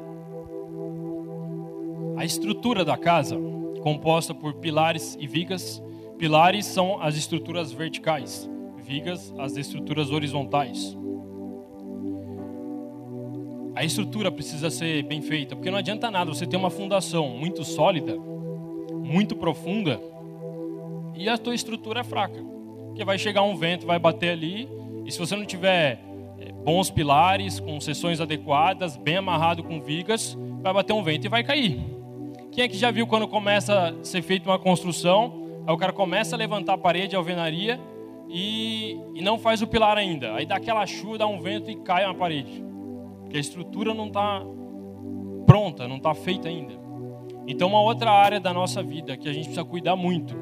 a 2.17 2.25
estrutura 2.25 2.85
da 2.85 2.97
casa 2.97 3.37
composta 3.83 4.35
por 4.35 4.55
pilares 4.55 5.17
e 5.21 5.29
vigas. 5.29 5.83
Pilares 6.19 6.67
são 6.67 7.00
as 7.00 7.17
estruturas 7.17 7.71
verticais, 7.71 8.50
vigas 8.77 9.33
as 9.39 9.57
estruturas 9.57 10.11
horizontais. 10.11 10.97
A 13.77 13.85
estrutura 13.85 14.31
precisa 14.33 14.71
ser 14.71 15.05
bem 15.05 15.23
feita, 15.23 15.55
porque 15.55 15.71
não 15.71 15.79
adianta 15.79 16.11
nada 16.11 16.35
você 16.35 16.47
ter 16.47 16.57
uma 16.57 16.69
fundação 16.69 17.29
muito 17.29 17.65
sólida, 17.65 18.17
muito 18.93 19.37
profunda, 19.37 20.00
e 21.15 21.29
a 21.29 21.39
tua 21.39 21.55
estrutura 21.55 22.00
é 22.00 22.05
fraca. 22.05 22.43
Porque 22.89 23.05
vai 23.05 23.19
chegar 23.19 23.43
um 23.43 23.57
vento, 23.57 23.87
vai 23.87 24.00
bater 24.00 24.31
ali, 24.31 24.69
e 25.07 25.12
se 25.12 25.19
você 25.19 25.37
não 25.37 25.47
tiver 25.47 26.10
bons 26.71 26.89
pilares, 26.89 27.59
com 27.59 27.81
seções 27.81 28.21
adequadas, 28.21 28.97
bem 28.97 29.17
amarrado 29.17 29.65
com 29.65 29.81
vigas, 29.81 30.39
vai 30.62 30.73
bater 30.73 30.93
um 30.93 31.03
vento 31.03 31.25
e 31.25 31.29
vai 31.29 31.43
cair. 31.43 31.81
Quem 32.53 32.62
é 32.62 32.69
que 32.69 32.77
já 32.77 32.93
viu 32.93 33.09
quando 33.09 33.27
começa 33.27 33.89
a 33.89 34.05
ser 34.05 34.23
feita 34.23 34.49
uma 34.49 34.59
construção, 34.59 35.65
aí 35.67 35.75
o 35.75 35.77
cara 35.77 35.93
começa 35.93 36.37
a 36.37 36.39
levantar 36.39 36.75
a 36.75 36.79
parede, 36.79 37.17
a 37.17 37.19
alvenaria, 37.19 37.81
e, 38.29 38.97
e 39.17 39.21
não 39.21 39.37
faz 39.37 39.61
o 39.62 39.67
pilar 39.67 39.99
ainda. 39.99 40.33
Aí 40.35 40.47
dá 40.47 40.55
aquela 40.55 40.87
chuva, 40.87 41.19
dá 41.19 41.27
um 41.27 41.41
vento 41.41 41.69
e 41.73 41.75
cai 41.75 42.05
uma 42.05 42.15
parede. 42.15 42.65
Porque 43.23 43.37
a 43.37 43.41
estrutura 43.41 43.93
não 43.93 44.07
está 44.07 44.41
pronta, 45.47 45.89
não 45.89 45.97
está 45.97 46.15
feita 46.15 46.47
ainda. 46.47 46.75
Então, 47.49 47.67
uma 47.67 47.83
outra 47.83 48.12
área 48.12 48.39
da 48.39 48.55
nossa 48.55 48.81
vida 48.81 49.17
que 49.17 49.29
a 49.29 49.33
gente 49.33 49.47
precisa 49.47 49.65
cuidar 49.65 49.97
muito 49.97 50.37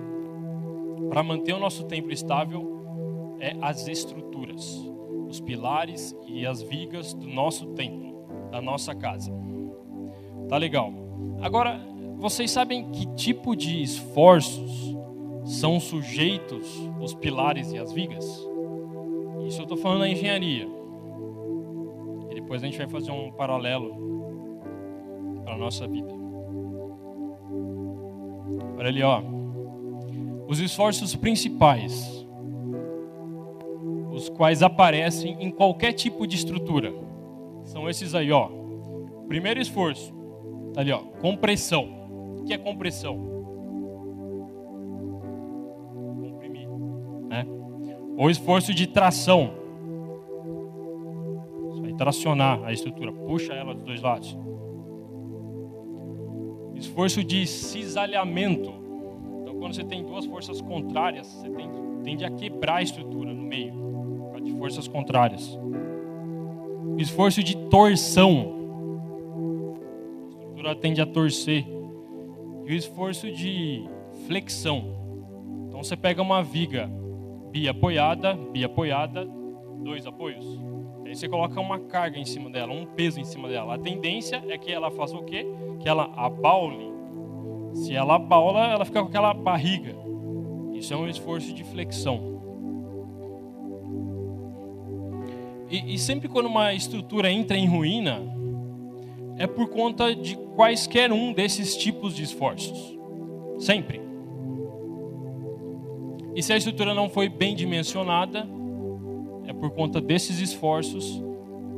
para 1.09 1.23
manter 1.23 1.55
o 1.55 1.59
nosso 1.59 1.85
templo 1.85 2.13
estável 2.13 3.37
é 3.41 3.57
as 3.63 3.89
estruturas, 3.89 4.88
os 5.29 5.41
pilares 5.41 6.17
e 6.27 6.47
as 6.47 6.63
vigas 6.63 7.13
do 7.13 7.27
nosso 7.27 7.67
templo, 7.75 8.27
da 8.51 8.61
nossa 8.61 8.95
casa. 8.95 9.33
Tá 10.49 10.57
legal. 10.57 10.93
Agora, 11.41 11.81
vocês 12.17 12.51
sabem 12.51 12.91
que 12.91 13.07
tipo 13.15 13.55
de 13.55 13.83
esforços 13.83 14.97
são 15.45 15.79
sujeitos 15.79 16.67
os 17.01 17.15
pilares 17.15 17.73
e 17.73 17.79
as 17.79 17.93
vigas? 17.93 18.25
Isso 19.47 19.61
eu 19.61 19.63
estou 19.63 19.77
falando 19.77 20.01
da 20.01 20.09
engenharia. 20.09 20.69
E 22.31 22.35
depois 22.35 22.63
a 22.63 22.67
gente 22.67 22.79
vai 22.79 22.89
fazer 22.89 23.11
um 23.11 23.31
paralelo 23.33 24.61
para 25.45 25.55
a 25.55 25.59
nossa 25.59 25.87
vida. 25.87 26.13
Olha 28.77 28.89
ali, 28.89 29.03
ó. 29.03 29.23
Os 30.47 30.61
esforços 30.61 31.15
principais, 31.15 32.27
os 34.19 34.29
quais 34.29 34.63
aparecem 34.63 35.37
em 35.41 35.51
qualquer 35.51 35.93
tipo 35.93 36.27
de 36.27 36.37
estrutura, 36.37 36.93
são 37.65 37.89
esses 37.89 38.15
aí, 38.15 38.31
ó. 38.31 38.51
Primeiro 39.27 39.61
esforço, 39.61 40.13
tá 40.73 40.81
ali, 40.81 40.93
ó, 40.93 40.99
compressão 41.21 41.99
que 42.49 42.55
é 42.55 42.59
compressão? 42.59 43.15
Comprimir. 46.19 46.67
Né? 47.29 47.47
Ou 48.17 48.31
esforço 48.31 48.73
de 48.73 48.87
tração. 48.87 49.53
Isso 51.71 51.85
aí 51.85 51.95
tracionar 51.95 52.65
a 52.65 52.73
estrutura, 52.73 53.13
puxa 53.13 53.53
ela 53.53 53.75
dos 53.75 53.85
dois 53.85 54.01
lados. 54.01 54.37
Esforço 56.75 57.23
de 57.23 57.47
cisalhamento. 57.47 58.73
Então, 59.43 59.57
quando 59.59 59.75
você 59.75 59.85
tem 59.85 60.03
duas 60.03 60.25
forças 60.25 60.63
contrárias, 60.63 61.27
você 61.27 61.51
tende 62.03 62.25
a 62.25 62.31
quebrar 62.31 62.77
a 62.77 62.83
estrutura 62.83 63.35
no 63.35 63.43
meio, 63.43 63.75
forças 64.59 64.89
contrárias. 64.89 65.59
Esforço 66.97 67.43
de 67.43 67.57
torção. 67.69 68.55
A 70.27 70.29
estrutura 70.29 70.77
tende 70.77 71.01
a 71.01 71.07
torcer. 71.07 71.65
E 72.67 72.73
o 72.73 72.75
esforço 72.75 73.31
de 73.31 73.89
flexão. 74.27 74.85
Então, 75.69 75.83
você 75.83 75.97
pega 75.97 76.21
uma 76.21 76.43
viga 76.43 76.91
bi 77.51 77.69
apoiada, 77.69 78.35
bi 78.35 78.65
apoiada, 78.65 79.27
dois 79.83 80.07
apoios. 80.07 80.45
Aí 81.05 81.17
você 81.17 81.29
coloca 81.29 81.59
uma 81.61 81.79
carga 81.79 82.19
em 82.19 82.25
cima 82.25 82.51
dela, 82.51 82.73
um 82.73 82.85
peso 82.85 83.19
em 83.19 83.25
cima 83.25 83.49
dela. 83.49 83.77
A 83.77 83.79
tendência 83.79 84.43
é 84.49 84.59
que 84.59 84.71
ela 84.71 84.91
faça 84.91 85.17
o 85.17 85.25
quê? 85.25 85.47
Que 85.81 85.89
ela 85.89 86.05
abaule. 86.15 86.93
Se 87.73 87.95
ela 87.95 88.17
abaula, 88.17 88.67
ela 88.67 88.85
fica 88.85 89.01
com 89.01 89.09
aquela 89.09 89.33
barriga. 89.33 89.97
Isso 90.75 90.93
é 90.93 90.97
um 90.97 91.09
esforço 91.09 91.55
de 91.55 91.65
flexão. 91.65 92.38
E, 95.71 95.95
e 95.95 95.99
sempre 95.99 96.29
quando 96.29 96.47
uma 96.47 96.73
estrutura 96.73 97.31
entra 97.31 97.57
em 97.57 97.67
ruína, 97.67 98.23
é 99.37 99.47
por 99.47 99.69
conta 99.69 100.15
de 100.15 100.37
quaisquer 100.57 101.13
um 101.13 101.33
desses 101.33 101.77
tipos 101.77 102.15
de 102.15 102.23
esforços. 102.23 102.99
Sempre. 103.59 104.01
E 106.35 106.43
se 106.43 106.53
a 106.53 106.57
estrutura 106.57 106.95
não 106.95 107.09
foi 107.09 107.29
bem 107.29 107.55
dimensionada, 107.55 108.47
é 109.47 109.53
por 109.53 109.71
conta 109.71 110.01
desses 110.01 110.41
esforços 110.41 111.23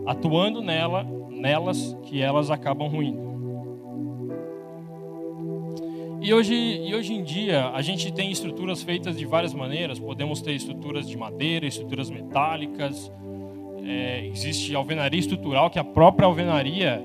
atuando 0.06 0.60
nela, 0.60 1.06
nelas 1.28 1.96
que 2.04 2.20
elas 2.20 2.50
acabam 2.50 2.88
ruindo. 2.88 3.30
E 6.22 6.34
hoje, 6.34 6.54
e 6.54 6.94
hoje 6.94 7.14
em 7.14 7.22
dia 7.22 7.70
a 7.70 7.80
gente 7.80 8.12
tem 8.12 8.30
estruturas 8.30 8.82
feitas 8.82 9.16
de 9.16 9.24
várias 9.24 9.54
maneiras. 9.54 9.98
Podemos 9.98 10.42
ter 10.42 10.52
estruturas 10.52 11.08
de 11.08 11.16
madeira, 11.16 11.66
estruturas 11.66 12.10
metálicas. 12.10 13.10
É, 13.92 14.24
existe 14.24 14.72
alvenaria 14.72 15.18
estrutural 15.18 15.68
que 15.68 15.80
a 15.80 15.82
própria 15.82 16.24
alvenaria 16.24 17.04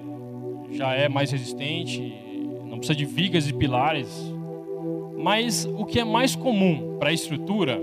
já 0.72 0.94
é 0.94 1.10
mais 1.10 1.32
resistente, 1.32 2.16
não 2.66 2.78
precisa 2.78 2.96
de 2.96 3.06
vigas 3.06 3.50
e 3.50 3.54
pilares. 3.54 4.32
Mas 5.18 5.66
o 5.66 5.84
que 5.84 6.00
é 6.00 6.04
mais 6.04 6.36
comum 6.36 6.98
para 7.00 7.10
a 7.10 7.14
estrutura 7.14 7.82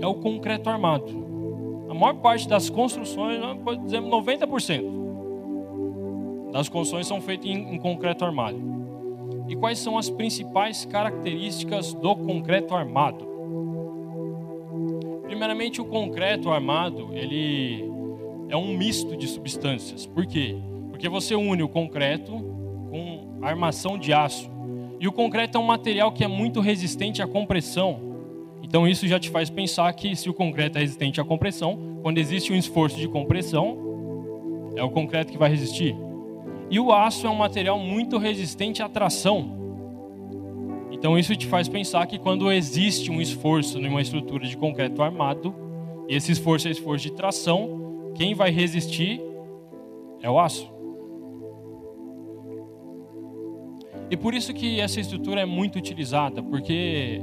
é 0.00 0.06
o 0.06 0.14
concreto 0.14 0.70
armado. 0.70 1.86
A 1.90 1.94
maior 1.94 2.14
parte 2.14 2.48
das 2.48 2.70
construções, 2.70 3.40
pode 3.64 3.82
dizer 3.82 4.00
90%, 4.00 5.02
das 6.52 6.68
construções 6.68 7.08
são 7.08 7.20
feitas 7.20 7.46
em, 7.46 7.74
em 7.74 7.78
concreto 7.78 8.24
armado. 8.24 8.60
E 9.48 9.56
quais 9.56 9.80
são 9.80 9.98
as 9.98 10.08
principais 10.08 10.84
características 10.84 11.92
do 11.94 12.14
concreto 12.14 12.76
armado? 12.76 13.31
Primeiramente, 15.32 15.80
o 15.80 15.86
concreto 15.86 16.50
armado, 16.50 17.08
ele 17.14 17.90
é 18.50 18.56
um 18.56 18.76
misto 18.76 19.16
de 19.16 19.26
substâncias. 19.26 20.04
Por 20.04 20.26
quê? 20.26 20.58
Porque 20.90 21.08
você 21.08 21.34
une 21.34 21.62
o 21.62 21.70
concreto 21.70 22.32
com 22.90 23.38
armação 23.40 23.96
de 23.96 24.12
aço. 24.12 24.50
E 25.00 25.08
o 25.08 25.12
concreto 25.12 25.56
é 25.56 25.60
um 25.62 25.64
material 25.64 26.12
que 26.12 26.22
é 26.22 26.28
muito 26.28 26.60
resistente 26.60 27.22
à 27.22 27.26
compressão. 27.26 27.98
Então 28.62 28.86
isso 28.86 29.08
já 29.08 29.18
te 29.18 29.30
faz 29.30 29.48
pensar 29.48 29.90
que 29.94 30.14
se 30.14 30.28
o 30.28 30.34
concreto 30.34 30.76
é 30.76 30.82
resistente 30.82 31.18
à 31.18 31.24
compressão, 31.24 31.78
quando 32.02 32.18
existe 32.18 32.52
um 32.52 32.56
esforço 32.56 32.98
de 32.98 33.08
compressão, 33.08 33.78
é 34.76 34.84
o 34.84 34.90
concreto 34.90 35.32
que 35.32 35.38
vai 35.38 35.48
resistir. 35.48 35.96
E 36.68 36.78
o 36.78 36.92
aço 36.92 37.26
é 37.26 37.30
um 37.30 37.36
material 37.36 37.78
muito 37.78 38.18
resistente 38.18 38.82
à 38.82 38.88
tração. 38.88 39.61
Então 41.02 41.18
isso 41.18 41.34
te 41.34 41.48
faz 41.48 41.68
pensar 41.68 42.06
que 42.06 42.16
quando 42.16 42.52
existe 42.52 43.10
um 43.10 43.20
esforço 43.20 43.76
numa 43.80 44.00
estrutura 44.00 44.46
de 44.46 44.56
concreto 44.56 45.02
armado, 45.02 45.52
e 46.08 46.14
esse 46.14 46.30
esforço 46.30 46.68
é 46.68 46.70
esforço 46.70 47.02
de 47.02 47.10
tração, 47.10 48.12
quem 48.14 48.34
vai 48.34 48.52
resistir 48.52 49.20
é 50.22 50.30
o 50.30 50.38
aço. 50.38 50.70
E 54.08 54.16
por 54.16 54.32
isso 54.32 54.54
que 54.54 54.78
essa 54.78 55.00
estrutura 55.00 55.40
é 55.40 55.44
muito 55.44 55.76
utilizada, 55.76 56.40
porque 56.40 57.20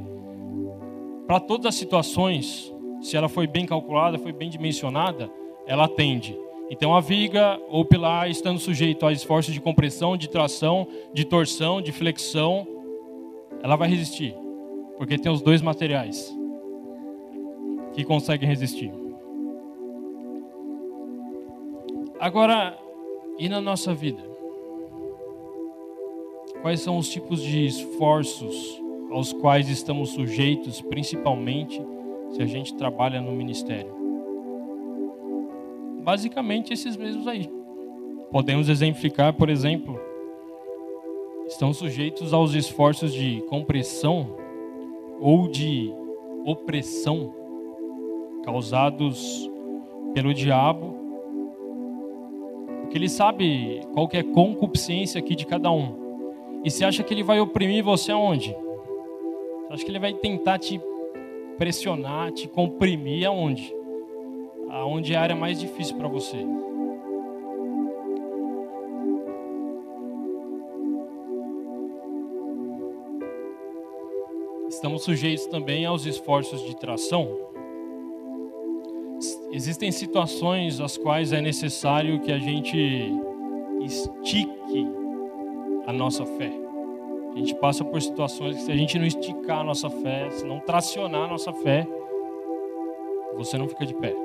para 1.26 1.40
todas 1.40 1.68
as 1.68 1.76
situações, 1.76 2.76
se 3.02 3.16
ela 3.16 3.30
foi 3.30 3.48
bem 3.48 3.66
calculada, 3.66 4.20
foi 4.20 4.34
bem 4.34 4.50
dimensionada, 4.50 5.32
ela 5.66 5.86
atende. 5.86 6.38
Então 6.70 6.94
a 6.94 7.00
viga 7.00 7.58
ou 7.70 7.86
pilar 7.86 8.30
estando 8.30 8.60
sujeito 8.60 9.06
a 9.06 9.14
esforços 9.14 9.54
de 9.54 9.62
compressão, 9.62 10.18
de 10.18 10.28
tração, 10.28 10.86
de 11.14 11.24
torção, 11.24 11.82
de 11.82 11.94
flexão, 11.94 12.68
ela 13.62 13.76
vai 13.76 13.90
resistir, 13.90 14.36
porque 14.98 15.18
tem 15.18 15.32
os 15.32 15.42
dois 15.42 15.62
materiais 15.62 16.36
que 17.94 18.04
conseguem 18.04 18.48
resistir. 18.48 18.92
Agora, 22.20 22.78
e 23.38 23.48
na 23.48 23.62
nossa 23.62 23.94
vida? 23.94 24.22
Quais 26.62 26.82
são 26.82 26.98
os 26.98 27.08
tipos 27.10 27.42
de 27.42 27.66
esforços 27.66 28.82
aos 29.10 29.32
quais 29.32 29.70
estamos 29.70 30.10
sujeitos, 30.10 30.82
principalmente 30.82 31.82
se 32.32 32.42
a 32.42 32.46
gente 32.46 32.76
trabalha 32.76 33.22
no 33.22 33.32
ministério? 33.32 33.94
Basicamente 36.04 36.74
esses 36.74 36.98
mesmos 36.98 37.28
aí. 37.28 37.50
Podemos 38.32 38.68
exemplificar, 38.68 39.34
por 39.34 39.50
exemplo, 39.50 40.00
estão 41.50 41.74
sujeitos 41.74 42.32
aos 42.32 42.54
esforços 42.54 43.12
de 43.12 43.42
compressão 43.50 44.36
ou 45.20 45.48
de 45.48 45.92
opressão 46.46 47.34
causados 48.44 49.50
pelo 50.14 50.34
diabo, 50.34 50.96
porque 52.82 52.98
ele 52.98 53.10
sabe 53.10 53.82
qual 53.94 54.08
é 54.14 54.20
a 54.20 54.24
concupiscência 54.24 55.20
aqui 55.20 55.36
de 55.36 55.46
cada 55.46 55.72
um. 55.72 56.62
E 56.64 56.70
você 56.70 56.86
acha 56.86 57.04
que 57.04 57.14
ele 57.14 57.24
vai 57.24 57.40
oprimir 57.40 57.84
você 57.84 58.12
aonde? 58.12 58.56
Você 59.68 59.74
acha 59.74 59.86
que 59.86 59.92
ele 59.92 60.00
vai 60.00 60.14
tentar 60.14 60.60
te 60.60 60.80
pressionar, 61.58 62.32
te 62.32 62.48
comprimir 62.48 63.28
aonde? 63.28 63.74
Aonde 64.70 65.14
é 65.14 65.18
a 65.18 65.22
área 65.22 65.36
mais 65.36 65.60
difícil 65.60 65.98
para 65.98 66.08
você? 66.08 66.38
Estamos 74.80 75.04
sujeitos 75.04 75.46
também 75.48 75.86
aos 75.86 76.06
esforços 76.06 76.64
de 76.64 76.74
tração. 76.74 77.38
Existem 79.52 79.92
situações 79.92 80.80
as 80.80 80.96
quais 80.96 81.34
é 81.34 81.42
necessário 81.42 82.22
que 82.22 82.32
a 82.32 82.40
gente 82.40 83.12
estique 83.82 84.88
a 85.86 85.92
nossa 85.92 86.26
fé. 86.26 86.50
A 87.34 87.38
gente 87.38 87.56
passa 87.56 87.84
por 87.84 88.02
situações 88.02 88.56
que 88.56 88.62
se 88.62 88.72
a 88.72 88.78
gente 88.78 88.98
não 88.98 89.06
esticar 89.06 89.60
a 89.60 89.64
nossa 89.66 89.90
fé, 89.90 90.30
se 90.32 90.46
não 90.46 90.62
tracionar 90.62 91.24
a 91.24 91.28
nossa 91.28 91.52
fé, 91.52 91.86
você 93.36 93.58
não 93.58 93.68
fica 93.68 93.86
de 93.86 93.94
pé. 93.96 94.16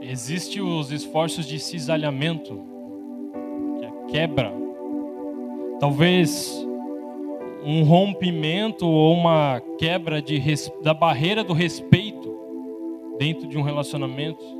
Existem 0.00 0.60
os 0.60 0.90
esforços 0.90 1.46
de 1.46 1.60
cisalhamento, 1.60 2.60
que 3.78 3.84
é 3.84 4.26
quebra. 4.26 4.67
Talvez 5.80 6.66
um 7.64 7.82
rompimento 7.82 8.86
ou 8.86 9.14
uma 9.14 9.60
quebra 9.78 10.22
de, 10.22 10.40
da 10.82 10.94
barreira 10.94 11.42
do 11.42 11.52
respeito 11.52 12.36
dentro 13.18 13.48
de 13.48 13.58
um 13.58 13.62
relacionamento 13.62 14.58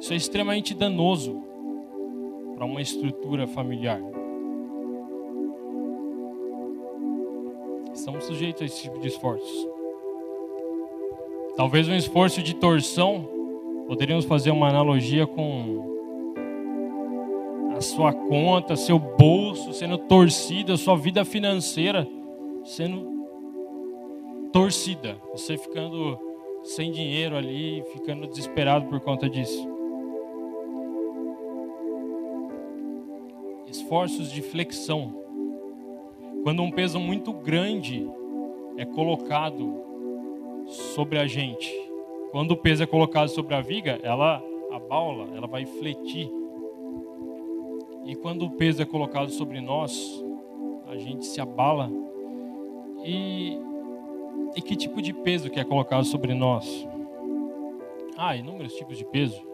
isso 0.00 0.12
é 0.12 0.16
extremamente 0.16 0.74
danoso 0.74 1.42
para 2.54 2.64
uma 2.64 2.80
estrutura 2.80 3.48
familiar. 3.48 4.00
Estamos 7.92 8.24
sujeitos 8.24 8.62
a 8.62 8.64
esse 8.64 8.82
tipo 8.82 9.00
de 9.00 9.08
esforços. 9.08 9.68
Talvez 11.56 11.88
um 11.88 11.96
esforço 11.96 12.40
de 12.40 12.54
torção, 12.54 13.28
poderíamos 13.88 14.24
fazer 14.24 14.52
uma 14.52 14.68
analogia 14.68 15.26
com 15.26 15.97
a 17.78 17.80
sua 17.80 18.12
conta, 18.12 18.76
seu 18.76 18.98
bolso 18.98 19.72
sendo 19.72 19.96
torcido, 19.96 20.72
a 20.72 20.76
sua 20.76 20.96
vida 20.96 21.24
financeira 21.24 22.06
sendo 22.64 23.06
torcida, 24.52 25.16
você 25.32 25.56
ficando 25.56 26.18
sem 26.64 26.90
dinheiro 26.90 27.36
ali, 27.36 27.82
ficando 27.92 28.26
desesperado 28.26 28.86
por 28.86 29.00
conta 29.00 29.30
disso. 29.30 29.78
esforços 33.70 34.30
de 34.30 34.42
flexão. 34.42 35.14
Quando 36.42 36.62
um 36.62 36.70
peso 36.70 36.98
muito 36.98 37.32
grande 37.32 38.08
é 38.76 38.84
colocado 38.84 39.82
sobre 40.66 41.18
a 41.18 41.26
gente, 41.26 41.72
quando 42.30 42.52
o 42.52 42.56
peso 42.56 42.82
é 42.82 42.86
colocado 42.86 43.28
sobre 43.28 43.54
a 43.54 43.60
viga, 43.60 43.98
ela 44.02 44.42
abaula, 44.70 45.34
ela 45.34 45.46
vai 45.46 45.64
fletir. 45.64 46.30
E 48.08 48.14
quando 48.16 48.46
o 48.46 48.50
peso 48.52 48.80
é 48.80 48.86
colocado 48.86 49.30
sobre 49.30 49.60
nós, 49.60 50.24
a 50.86 50.96
gente 50.96 51.26
se 51.26 51.42
abala. 51.42 51.90
E, 53.04 53.58
e 54.56 54.62
que 54.62 54.74
tipo 54.74 55.02
de 55.02 55.12
peso 55.12 55.50
que 55.50 55.60
é 55.60 55.64
colocado 55.64 56.04
sobre 56.04 56.32
nós? 56.32 56.88
Ah, 58.16 58.34
inúmeros 58.34 58.72
tipos 58.72 58.96
de 58.96 59.04
peso. 59.04 59.46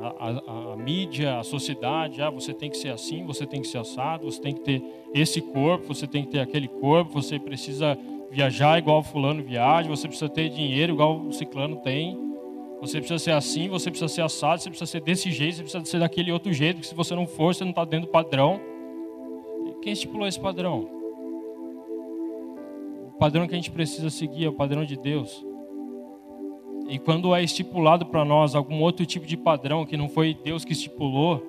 A, 0.00 0.28
a, 0.28 0.72
a, 0.72 0.76
mídia, 0.76 1.40
a 1.40 1.42
sociedade, 1.42 2.22
ah, 2.22 2.30
você 2.30 2.54
tem 2.54 2.70
que 2.70 2.76
ser 2.76 2.90
assim, 2.90 3.26
você 3.26 3.44
tem 3.44 3.60
que 3.60 3.66
ser 3.66 3.78
assado, 3.78 4.30
você 4.30 4.40
tem 4.40 4.54
que 4.54 4.60
ter 4.60 4.80
esse 5.12 5.40
corpo, 5.40 5.92
você 5.92 6.06
tem 6.06 6.22
que 6.22 6.30
ter 6.30 6.38
aquele 6.38 6.68
corpo, 6.68 7.12
você 7.12 7.40
precisa 7.40 7.98
viajar 8.30 8.78
igual 8.78 9.02
fulano 9.02 9.42
viaja, 9.42 9.88
você 9.88 10.06
precisa 10.06 10.30
ter 10.30 10.48
dinheiro 10.48 10.92
igual 10.92 11.18
o 11.18 11.32
ciclano 11.32 11.74
tem, 11.78 12.16
você 12.80 12.98
precisa 12.98 13.18
ser 13.18 13.32
assim, 13.32 13.68
você 13.68 13.90
precisa 13.90 14.08
ser 14.08 14.22
assado, 14.22 14.62
você 14.62 14.70
precisa 14.70 14.90
ser 14.90 15.00
desse 15.02 15.30
jeito, 15.30 15.56
você 15.56 15.62
precisa 15.62 15.84
ser 15.84 16.00
daquele 16.00 16.32
outro 16.32 16.52
jeito, 16.52 16.80
que 16.80 16.86
se 16.86 16.94
você 16.94 17.14
não 17.14 17.26
for, 17.26 17.54
você 17.54 17.62
não 17.62 17.70
está 17.70 17.84
dentro 17.84 18.06
do 18.06 18.10
padrão. 18.10 18.60
Quem 19.82 19.92
estipulou 19.92 20.26
esse 20.26 20.40
padrão? 20.40 20.88
O 23.06 23.18
padrão 23.18 23.46
que 23.46 23.54
a 23.54 23.56
gente 23.56 23.70
precisa 23.70 24.08
seguir 24.08 24.46
é 24.46 24.48
o 24.48 24.52
padrão 24.52 24.84
de 24.84 24.96
Deus. 24.96 25.44
E 26.88 26.98
quando 26.98 27.34
é 27.34 27.42
estipulado 27.42 28.06
para 28.06 28.24
nós 28.24 28.54
algum 28.54 28.80
outro 28.82 29.06
tipo 29.06 29.26
de 29.26 29.36
padrão 29.36 29.86
que 29.86 29.96
não 29.96 30.08
foi 30.08 30.34
Deus 30.34 30.64
que 30.64 30.72
estipulou, 30.72 31.46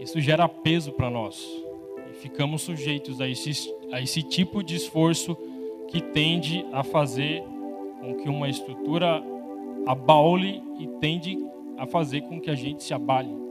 isso 0.00 0.20
gera 0.20 0.48
peso 0.48 0.92
para 0.92 1.08
nós. 1.08 1.46
E 2.10 2.14
ficamos 2.14 2.62
sujeitos 2.62 3.20
a 3.20 3.28
esse, 3.28 3.72
a 3.92 4.00
esse 4.00 4.22
tipo 4.22 4.62
de 4.62 4.74
esforço 4.74 5.36
que 5.88 6.00
tende 6.00 6.64
a 6.72 6.82
fazer 6.82 7.42
com 8.00 8.14
que 8.16 8.28
uma 8.28 8.48
estrutura 8.48 9.22
abaule 9.86 10.62
e 10.78 10.86
tende 11.00 11.38
a 11.76 11.86
fazer 11.86 12.22
com 12.22 12.40
que 12.40 12.50
a 12.50 12.54
gente 12.54 12.82
se 12.82 12.94
abale. 12.94 13.44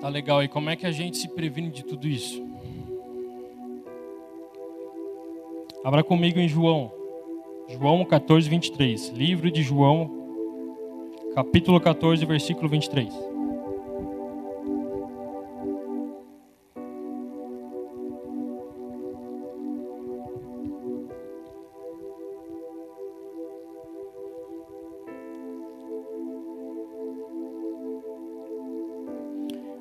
Tá 0.00 0.10
legal. 0.10 0.42
E 0.42 0.48
como 0.48 0.68
é 0.68 0.76
que 0.76 0.84
a 0.84 0.90
gente 0.90 1.16
se 1.16 1.28
previne 1.28 1.70
de 1.70 1.82
tudo 1.82 2.06
isso? 2.06 2.46
Abra 5.82 6.04
comigo 6.04 6.38
em 6.38 6.46
João. 6.46 6.92
João 7.68 8.04
14, 8.04 8.48
23. 8.48 9.08
Livro 9.08 9.50
de 9.50 9.62
João, 9.62 10.23
capítulo 11.34 11.80
14, 11.80 12.24
versículo 12.24 12.68
23. 12.68 13.12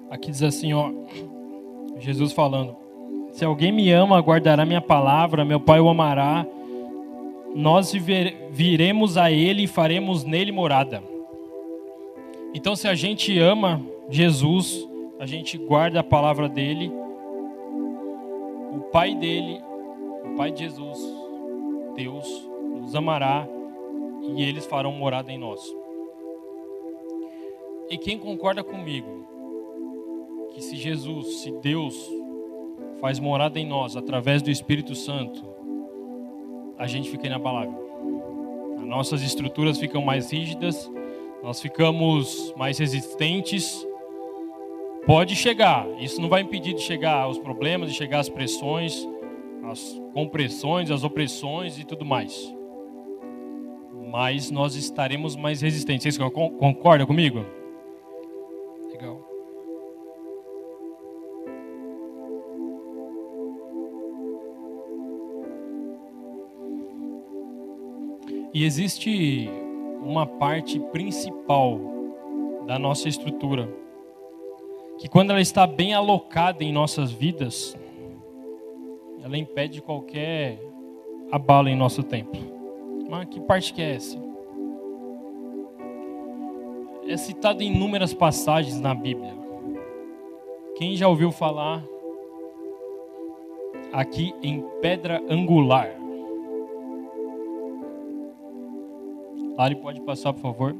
Aqui 0.09 0.31
diz 0.31 0.41
assim, 0.41 0.73
ó, 0.73 0.91
Jesus 1.99 2.33
falando: 2.33 2.75
Se 3.31 3.45
alguém 3.45 3.71
me 3.71 3.91
ama, 3.91 4.19
guardará 4.19 4.65
minha 4.65 4.81
palavra, 4.81 5.45
meu 5.45 5.59
Pai 5.59 5.79
o 5.79 5.89
amará, 5.89 6.47
nós 7.53 7.93
viremos 8.51 9.17
a 9.17 9.31
ele 9.31 9.63
e 9.63 9.67
faremos 9.67 10.23
nele 10.23 10.51
morada. 10.51 11.12
Então, 12.53 12.75
se 12.75 12.87
a 12.87 12.93
gente 12.93 13.37
ama 13.39 13.81
Jesus, 14.09 14.87
a 15.19 15.25
gente 15.25 15.57
guarda 15.57 16.01
a 16.01 16.03
palavra 16.03 16.47
dele, 16.47 16.91
o 18.71 18.79
Pai 18.91 19.15
dele, 19.15 19.59
o 20.25 20.35
Pai 20.35 20.51
de 20.51 20.59
Jesus, 20.59 20.99
Deus, 21.95 22.49
nos 22.79 22.95
amará 22.95 23.47
e 24.35 24.43
eles 24.43 24.65
farão 24.65 24.91
morada 24.91 25.31
em 25.31 25.37
nós. 25.37 25.61
E 27.89 27.97
quem 27.97 28.17
concorda 28.17 28.63
comigo 28.63 29.27
que 30.53 30.61
se 30.61 30.75
Jesus, 30.75 31.41
se 31.41 31.51
Deus 31.59 32.11
faz 33.01 33.19
morada 33.19 33.59
em 33.59 33.65
nós 33.65 33.97
através 33.97 34.41
do 34.41 34.51
Espírito 34.51 34.95
Santo, 34.95 35.43
a 36.77 36.87
gente 36.87 37.09
fica 37.09 37.27
inabalável. 37.27 37.81
As 38.77 38.85
nossas 38.85 39.21
estruturas 39.21 39.79
ficam 39.79 40.01
mais 40.01 40.31
rígidas, 40.31 40.89
nós 41.43 41.61
ficamos 41.61 42.53
mais 42.55 42.77
resistentes. 42.77 43.85
Pode 45.05 45.35
chegar, 45.35 45.85
isso 45.99 46.21
não 46.21 46.29
vai 46.29 46.41
impedir 46.41 46.73
de 46.73 46.81
chegar 46.81 47.23
aos 47.23 47.37
problemas, 47.37 47.91
de 47.91 47.97
chegar 47.97 48.19
às 48.19 48.29
pressões, 48.29 49.05
às 49.69 50.01
compressões, 50.13 50.89
às 50.89 51.03
opressões 51.03 51.77
e 51.77 51.83
tudo 51.83 52.05
mais. 52.05 52.33
Mas 54.09 54.49
nós 54.49 54.75
estaremos 54.75 55.35
mais 55.35 55.61
resistentes. 55.61 56.15
Vocês 56.15 56.31
concordam 56.31 57.05
comigo? 57.05 57.45
E 68.53 68.65
existe 68.65 69.49
uma 70.03 70.25
parte 70.25 70.79
principal 70.79 71.79
da 72.65 72.77
nossa 72.77 73.07
estrutura 73.07 73.83
que 74.97 75.07
quando 75.07 75.31
ela 75.31 75.41
está 75.41 75.65
bem 75.65 75.93
alocada 75.93 76.63
em 76.63 76.71
nossas 76.71 77.11
vidas, 77.11 77.77
ela 79.23 79.37
impede 79.37 79.81
qualquer 79.81 80.59
abalo 81.31 81.67
em 81.67 81.75
nosso 81.75 82.03
templo. 82.03 82.39
Mas 83.09 83.27
que 83.27 83.39
parte 83.41 83.73
que 83.73 83.81
é 83.81 83.95
essa? 83.95 84.17
É 87.07 87.17
citado 87.17 87.61
em 87.63 87.73
inúmeras 87.73 88.13
passagens 88.13 88.79
na 88.79 88.93
Bíblia. 88.93 89.33
Quem 90.77 90.95
já 90.95 91.07
ouviu 91.07 91.31
falar 91.31 91.83
aqui 93.91 94.33
em 94.41 94.63
pedra 94.81 95.21
angular? 95.29 96.02
Lari, 99.57 99.75
pode 99.75 100.01
passar, 100.01 100.33
por 100.33 100.41
favor. 100.41 100.75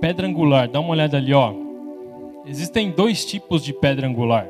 Pedra 0.00 0.26
angular, 0.26 0.68
dá 0.68 0.78
uma 0.80 0.90
olhada 0.90 1.16
ali, 1.16 1.34
ó. 1.34 1.52
Existem 2.46 2.90
dois 2.90 3.24
tipos 3.24 3.64
de 3.64 3.72
pedra 3.72 4.06
angular. 4.06 4.48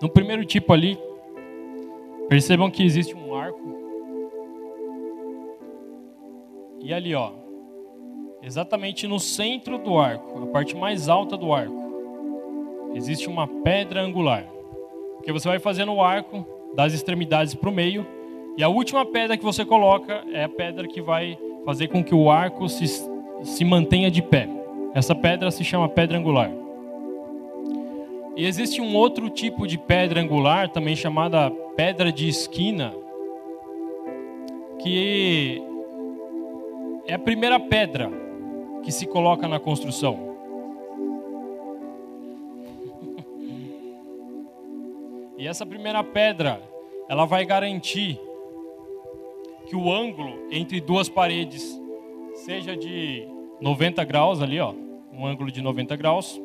No 0.00 0.08
primeiro 0.08 0.44
tipo 0.44 0.72
ali, 0.72 0.98
percebam 2.28 2.70
que 2.70 2.82
existe 2.82 3.16
um 3.16 3.34
arco. 3.34 3.60
E 6.80 6.92
ali, 6.92 7.14
ó, 7.14 7.32
exatamente 8.42 9.06
no 9.06 9.18
centro 9.18 9.78
do 9.78 9.98
arco, 9.98 10.42
a 10.42 10.46
parte 10.48 10.76
mais 10.76 11.08
alta 11.08 11.36
do 11.36 11.52
arco, 11.52 12.92
existe 12.94 13.28
uma 13.28 13.46
pedra 13.46 14.02
angular. 14.02 14.44
Porque 15.16 15.32
você 15.32 15.48
vai 15.48 15.58
fazendo 15.58 15.92
o 15.92 16.02
arco 16.02 16.44
das 16.74 16.92
extremidades 16.92 17.54
para 17.54 17.70
o 17.70 17.72
meio 17.72 18.06
e 18.56 18.62
a 18.62 18.68
última 18.68 19.04
pedra 19.06 19.36
que 19.36 19.44
você 19.44 19.64
coloca 19.64 20.22
é 20.30 20.44
a 20.44 20.48
pedra 20.48 20.86
que 20.86 21.00
vai 21.00 21.38
fazer 21.64 21.88
com 21.88 22.04
que 22.04 22.14
o 22.14 22.30
arco 22.30 22.68
se, 22.68 22.86
se 23.44 23.64
mantenha 23.64 24.10
de 24.10 24.20
pé. 24.20 24.48
Essa 24.94 25.14
pedra 25.14 25.50
se 25.50 25.64
chama 25.64 25.88
pedra 25.88 26.18
angular. 26.18 26.50
E 28.36 28.46
existe 28.46 28.80
um 28.80 28.94
outro 28.94 29.30
tipo 29.30 29.66
de 29.66 29.78
pedra 29.78 30.20
angular, 30.20 30.68
também 30.68 30.94
chamada 30.94 31.50
pedra 31.76 32.12
de 32.12 32.28
esquina, 32.28 32.92
que 34.80 35.62
é 37.06 37.14
a 37.14 37.18
primeira 37.18 37.58
pedra 37.58 38.10
que 38.82 38.92
se 38.92 39.06
coloca 39.06 39.48
na 39.48 39.58
construção. 39.58 40.32
E 45.38 45.48
essa 45.48 45.66
primeira 45.66 46.04
pedra, 46.04 46.62
ela 47.08 47.24
vai 47.24 47.44
garantir 47.44 48.16
que 49.72 49.76
o 49.76 49.90
ângulo 49.90 50.34
entre 50.50 50.82
duas 50.82 51.08
paredes 51.08 51.80
seja 52.34 52.76
de 52.76 53.26
90 53.58 54.04
graus 54.04 54.42
ali, 54.42 54.60
ó, 54.60 54.74
um 55.10 55.24
ângulo 55.24 55.50
de 55.50 55.62
90 55.62 55.96
graus. 55.96 56.38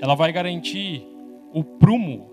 Ela 0.00 0.14
vai 0.14 0.30
garantir 0.30 1.04
o 1.52 1.64
prumo 1.64 2.30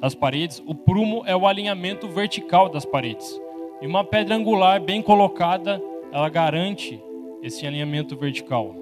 das 0.00 0.16
paredes. 0.16 0.60
O 0.66 0.74
prumo 0.74 1.22
é 1.26 1.36
o 1.36 1.46
alinhamento 1.46 2.08
vertical 2.08 2.68
das 2.68 2.84
paredes. 2.84 3.40
E 3.80 3.86
uma 3.86 4.02
pedra 4.02 4.34
angular 4.34 4.80
bem 4.80 5.00
colocada, 5.00 5.80
ela 6.10 6.28
garante 6.28 7.00
esse 7.40 7.64
alinhamento 7.68 8.16
vertical. 8.16 8.74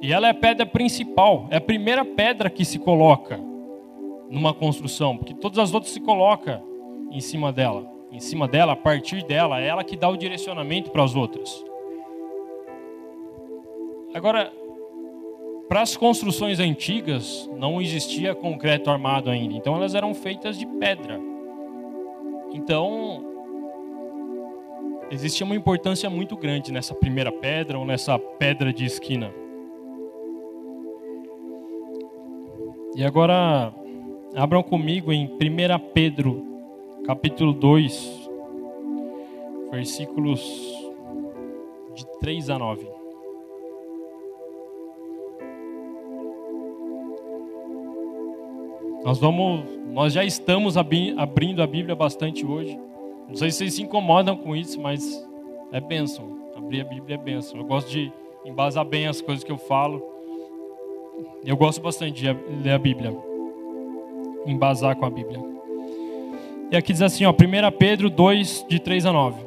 E 0.00 0.12
ela 0.12 0.28
é 0.28 0.30
a 0.30 0.34
pedra 0.34 0.64
principal, 0.64 1.48
é 1.50 1.56
a 1.56 1.60
primeira 1.60 2.04
pedra 2.04 2.48
que 2.48 2.64
se 2.64 2.78
coloca 2.78 3.40
numa 4.30 4.54
construção, 4.54 5.16
porque 5.16 5.34
todas 5.34 5.58
as 5.58 5.74
outras 5.74 5.92
se 5.92 5.98
colocam 5.98 6.62
em 7.10 7.20
cima 7.20 7.52
dela 7.52 7.93
em 8.14 8.20
cima 8.20 8.46
dela, 8.46 8.74
a 8.74 8.76
partir 8.76 9.24
dela, 9.24 9.60
é 9.60 9.66
ela 9.66 9.82
que 9.82 9.96
dá 9.96 10.08
o 10.08 10.16
direcionamento 10.16 10.92
para 10.92 11.02
as 11.02 11.16
outras. 11.16 11.64
Agora, 14.14 14.52
para 15.68 15.80
as 15.80 15.96
construções 15.96 16.60
antigas, 16.60 17.50
não 17.56 17.82
existia 17.82 18.32
concreto 18.32 18.88
armado 18.88 19.30
ainda, 19.30 19.54
então 19.54 19.74
elas 19.74 19.96
eram 19.96 20.14
feitas 20.14 20.56
de 20.56 20.64
pedra. 20.64 21.20
Então, 22.52 23.24
existia 25.10 25.44
uma 25.44 25.56
importância 25.56 26.08
muito 26.08 26.36
grande 26.36 26.70
nessa 26.70 26.94
primeira 26.94 27.32
pedra 27.32 27.76
ou 27.76 27.84
nessa 27.84 28.16
pedra 28.16 28.72
de 28.72 28.84
esquina. 28.84 29.34
E 32.94 33.04
agora, 33.04 33.74
abram 34.36 34.62
comigo 34.62 35.12
em 35.12 35.26
1 35.26 35.78
Pedro, 35.92 36.53
capítulo 37.06 37.52
2, 37.52 38.30
versículos 39.70 40.40
de 41.94 42.06
3 42.20 42.50
a 42.50 42.58
9. 42.58 42.88
Nós 49.04 49.18
vamos, 49.18 49.64
nós 49.92 50.14
já 50.14 50.24
estamos 50.24 50.78
abrindo 50.78 51.62
a 51.62 51.66
Bíblia 51.66 51.94
bastante 51.94 52.46
hoje. 52.46 52.80
Não 53.28 53.36
sei 53.36 53.50
se 53.50 53.58
vocês 53.58 53.74
se 53.74 53.82
incomodam 53.82 54.34
com 54.34 54.56
isso, 54.56 54.80
mas 54.80 55.28
é 55.72 55.80
bênção. 55.80 56.38
Abrir 56.56 56.80
a 56.80 56.84
Bíblia 56.84 57.16
é 57.16 57.18
bênção. 57.18 57.58
Eu 57.58 57.66
gosto 57.66 57.90
de 57.90 58.10
embasar 58.46 58.84
bem 58.84 59.06
as 59.06 59.20
coisas 59.20 59.44
que 59.44 59.52
eu 59.52 59.58
falo. 59.58 60.02
Eu 61.44 61.56
gosto 61.56 61.82
bastante 61.82 62.22
de 62.22 62.32
ler 62.62 62.72
a 62.72 62.78
Bíblia. 62.78 63.14
Embasar 64.46 64.96
com 64.96 65.04
a 65.04 65.10
Bíblia. 65.10 65.53
E 66.70 66.76
aqui 66.76 66.92
diz 66.92 67.02
assim, 67.02 67.24
ó, 67.24 67.30
1 67.30 67.34
Pedro 67.78 68.10
2, 68.10 68.66
de 68.68 68.78
3 68.78 69.06
a 69.06 69.12
9. 69.12 69.44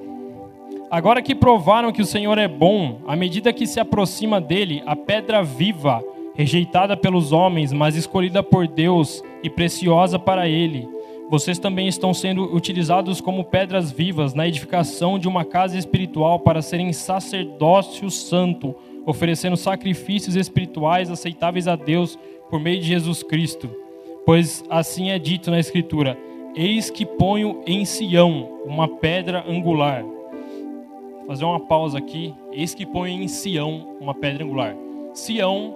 Agora 0.90 1.22
que 1.22 1.36
provaram 1.36 1.92
que 1.92 2.02
o 2.02 2.06
Senhor 2.06 2.38
é 2.38 2.48
bom, 2.48 3.00
à 3.08 3.16
medida 3.16 3.52
que 3.52 3.68
se 3.68 3.80
aproxima 3.80 4.40
dele, 4.40 4.82
a 4.86 4.96
pedra 4.96 5.44
viva, 5.44 6.02
rejeitada 6.34 6.96
pelos 6.96 7.34
homens, 7.34 7.74
mas 7.74 7.96
escolhida 7.96 8.42
por 8.42 8.68
Deus 8.68 9.22
e 9.44 9.50
preciosa 9.50 10.18
para 10.18 10.48
ele, 10.48 10.88
vocês 11.30 11.60
também 11.60 11.90
estão 11.90 12.14
sendo 12.14 12.44
utilizados 12.56 13.20
como 13.20 13.44
pedras 13.44 13.92
vivas 13.92 14.34
na 14.34 14.48
edificação 14.48 15.20
de 15.20 15.28
uma 15.28 15.44
casa 15.44 15.78
espiritual 15.78 16.40
para 16.40 16.62
serem 16.62 16.94
sacerdócio 16.94 18.10
santo, 18.10 18.74
oferecendo 19.06 19.58
sacrifícios 19.58 20.38
espirituais 20.38 21.12
aceitáveis 21.12 21.68
a 21.68 21.76
Deus 21.76 22.18
por 22.50 22.62
meio 22.62 22.80
de 22.80 22.88
Jesus 22.88 23.24
Cristo. 23.24 23.70
Pois 24.26 24.64
assim 24.70 25.10
é 25.10 25.20
dito 25.20 25.52
na 25.52 25.60
Escritura: 25.60 26.18
Eis 26.60 26.90
que 26.90 27.06
ponho 27.06 27.62
em 27.68 27.86
Sião 27.86 28.62
uma 28.66 28.88
pedra 28.88 29.46
angular. 29.48 30.02
Vou 30.02 31.28
fazer 31.28 31.46
uma 31.46 31.60
pausa 31.60 32.00
aqui. 32.00 32.34
Eis 32.52 32.74
que 32.74 32.84
ponho 32.84 33.22
em 33.22 33.28
Sião 33.28 33.96
uma 34.02 34.16
pedra 34.16 34.44
angular. 34.44 34.76
Sião 35.14 35.76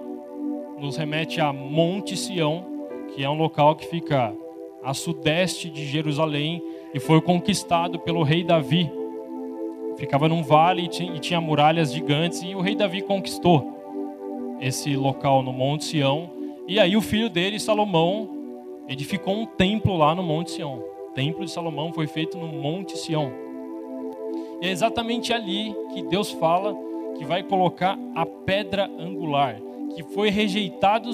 nos 0.80 0.96
remete 0.96 1.40
a 1.40 1.52
Monte 1.52 2.16
Sião, 2.16 2.64
que 3.14 3.22
é 3.22 3.30
um 3.30 3.38
local 3.38 3.76
que 3.76 3.86
fica 3.86 4.34
a 4.82 4.92
sudeste 4.92 5.70
de 5.70 5.86
Jerusalém 5.86 6.60
e 6.92 6.98
foi 6.98 7.20
conquistado 7.20 8.00
pelo 8.00 8.24
rei 8.24 8.42
Davi. 8.42 8.90
Ficava 9.96 10.28
num 10.28 10.42
vale 10.42 10.86
e 10.86 11.20
tinha 11.20 11.40
muralhas 11.40 11.92
gigantes 11.92 12.42
e 12.42 12.56
o 12.56 12.60
rei 12.60 12.74
Davi 12.74 13.02
conquistou 13.02 14.58
esse 14.60 14.96
local 14.96 15.44
no 15.44 15.52
Monte 15.52 15.84
Sião. 15.84 16.28
E 16.66 16.80
aí 16.80 16.96
o 16.96 17.00
filho 17.00 17.30
dele, 17.30 17.60
Salomão, 17.60 18.41
edificou 18.88 19.34
um 19.34 19.46
templo 19.46 19.96
lá 19.96 20.14
no 20.14 20.22
Monte 20.22 20.52
Sião. 20.52 20.82
O 21.08 21.12
templo 21.14 21.44
de 21.44 21.50
Salomão 21.50 21.92
foi 21.92 22.06
feito 22.06 22.38
no 22.38 22.48
Monte 22.48 22.96
Sião. 22.98 23.32
E 24.60 24.66
é 24.66 24.70
exatamente 24.70 25.32
ali 25.32 25.74
que 25.92 26.02
Deus 26.02 26.30
fala 26.30 26.76
que 27.16 27.24
vai 27.24 27.42
colocar 27.42 27.98
a 28.14 28.24
pedra 28.24 28.90
angular, 28.98 29.60
que 29.94 30.02
foi 30.02 30.30
rejeitado 30.30 31.10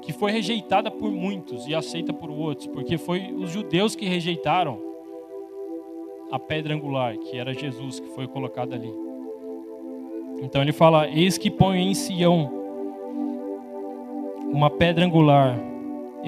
que 0.00 0.12
foi 0.12 0.30
rejeitada 0.30 0.90
por 0.90 1.10
muitos 1.10 1.66
e 1.66 1.74
aceita 1.74 2.14
por 2.14 2.30
outros, 2.30 2.66
porque 2.68 2.96
foi 2.96 3.30
os 3.32 3.50
judeus 3.50 3.94
que 3.94 4.06
rejeitaram 4.06 4.78
a 6.30 6.38
pedra 6.38 6.74
angular, 6.74 7.16
que 7.18 7.36
era 7.36 7.52
Jesus, 7.52 8.00
que 8.00 8.08
foi 8.08 8.26
colocado 8.26 8.74
ali. 8.74 8.90
Então 10.40 10.62
ele 10.62 10.72
fala: 10.72 11.08
Eis 11.08 11.36
que 11.36 11.50
põe 11.50 11.82
em 11.82 11.94
Sião 11.94 12.50
uma 14.50 14.70
pedra 14.70 15.04
angular, 15.04 15.58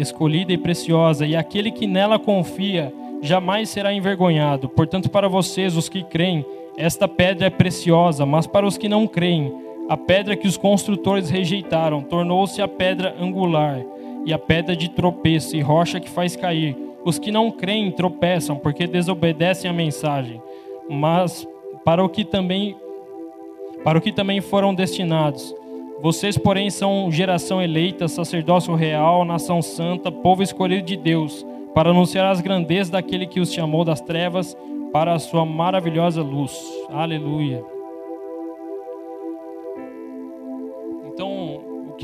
escolhida 0.00 0.52
e 0.52 0.58
preciosa, 0.58 1.26
e 1.26 1.36
aquele 1.36 1.70
que 1.70 1.86
nela 1.86 2.18
confia 2.18 2.92
jamais 3.22 3.68
será 3.68 3.92
envergonhado. 3.92 4.68
Portanto, 4.68 5.10
para 5.10 5.28
vocês, 5.28 5.76
os 5.76 5.88
que 5.88 6.02
creem, 6.02 6.44
esta 6.76 7.06
pedra 7.06 7.46
é 7.46 7.50
preciosa, 7.50 8.24
mas 8.24 8.46
para 8.46 8.66
os 8.66 8.78
que 8.78 8.88
não 8.88 9.06
creem, 9.06 9.52
a 9.88 9.96
pedra 9.96 10.36
que 10.36 10.46
os 10.46 10.56
construtores 10.56 11.30
rejeitaram 11.30 12.00
tornou-se 12.00 12.62
a 12.62 12.68
pedra 12.68 13.14
angular 13.20 13.80
e 14.24 14.32
a 14.32 14.38
pedra 14.38 14.76
de 14.76 14.88
tropeço 14.88 15.56
e 15.56 15.60
rocha 15.60 15.98
que 15.98 16.08
faz 16.08 16.36
cair. 16.36 16.76
Os 17.04 17.18
que 17.18 17.32
não 17.32 17.50
creem 17.50 17.90
tropeçam 17.90 18.56
porque 18.56 18.86
desobedecem 18.86 19.70
a 19.70 19.74
mensagem, 19.74 20.40
mas 20.88 21.46
para 21.84 22.04
o 22.04 22.08
que 22.08 22.24
também 22.24 22.76
para 23.82 23.98
o 23.98 24.00
que 24.02 24.12
também 24.12 24.40
foram 24.40 24.74
destinados. 24.74 25.54
Vocês, 26.02 26.38
porém, 26.38 26.70
são 26.70 27.10
geração 27.10 27.60
eleita, 27.60 28.08
sacerdócio 28.08 28.74
real, 28.74 29.24
nação 29.24 29.60
santa, 29.60 30.10
povo 30.10 30.42
escolhido 30.42 30.86
de 30.86 30.96
Deus, 30.96 31.46
para 31.74 31.90
anunciar 31.90 32.30
as 32.30 32.40
grandezas 32.40 32.90
daquele 32.90 33.26
que 33.26 33.40
os 33.40 33.52
chamou 33.52 33.84
das 33.84 34.00
trevas 34.00 34.56
para 34.92 35.12
a 35.12 35.18
sua 35.18 35.44
maravilhosa 35.44 36.22
luz. 36.22 36.58
Aleluia. 36.90 37.62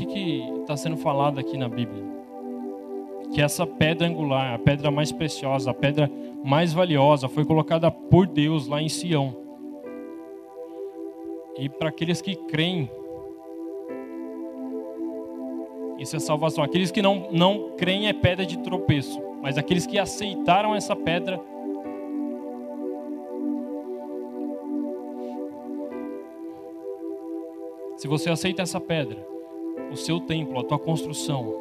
que 0.07 0.43
está 0.61 0.75
sendo 0.75 0.97
falado 0.97 1.39
aqui 1.39 1.57
na 1.57 1.69
Bíblia? 1.69 2.03
Que 3.33 3.41
essa 3.41 3.67
pedra 3.67 4.07
angular, 4.07 4.53
a 4.53 4.59
pedra 4.59 4.89
mais 4.89 5.11
preciosa, 5.11 5.71
a 5.71 5.73
pedra 5.73 6.09
mais 6.43 6.73
valiosa, 6.73 7.27
foi 7.27 7.45
colocada 7.45 7.91
por 7.91 8.25
Deus 8.25 8.67
lá 8.67 8.81
em 8.81 8.89
Sião. 8.89 9.35
E 11.59 11.67
para 11.67 11.89
aqueles 11.89 12.21
que 12.21 12.35
creem, 12.35 12.89
isso 15.97 16.15
é 16.15 16.19
salvação. 16.19 16.63
Aqueles 16.63 16.91
que 16.91 17.01
não, 17.01 17.27
não 17.31 17.71
creem 17.77 18.07
é 18.07 18.13
pedra 18.13 18.45
de 18.45 18.57
tropeço, 18.59 19.21
mas 19.41 19.57
aqueles 19.57 19.85
que 19.85 19.97
aceitaram 19.97 20.75
essa 20.75 20.95
pedra 20.95 21.39
Se 27.97 28.07
você 28.07 28.29
aceita 28.29 28.61
essa 28.61 28.79
pedra, 28.79 29.17
o 29.91 29.97
seu 29.97 30.19
templo, 30.19 30.59
a 30.59 30.63
tua 30.63 30.77
construção. 30.77 31.51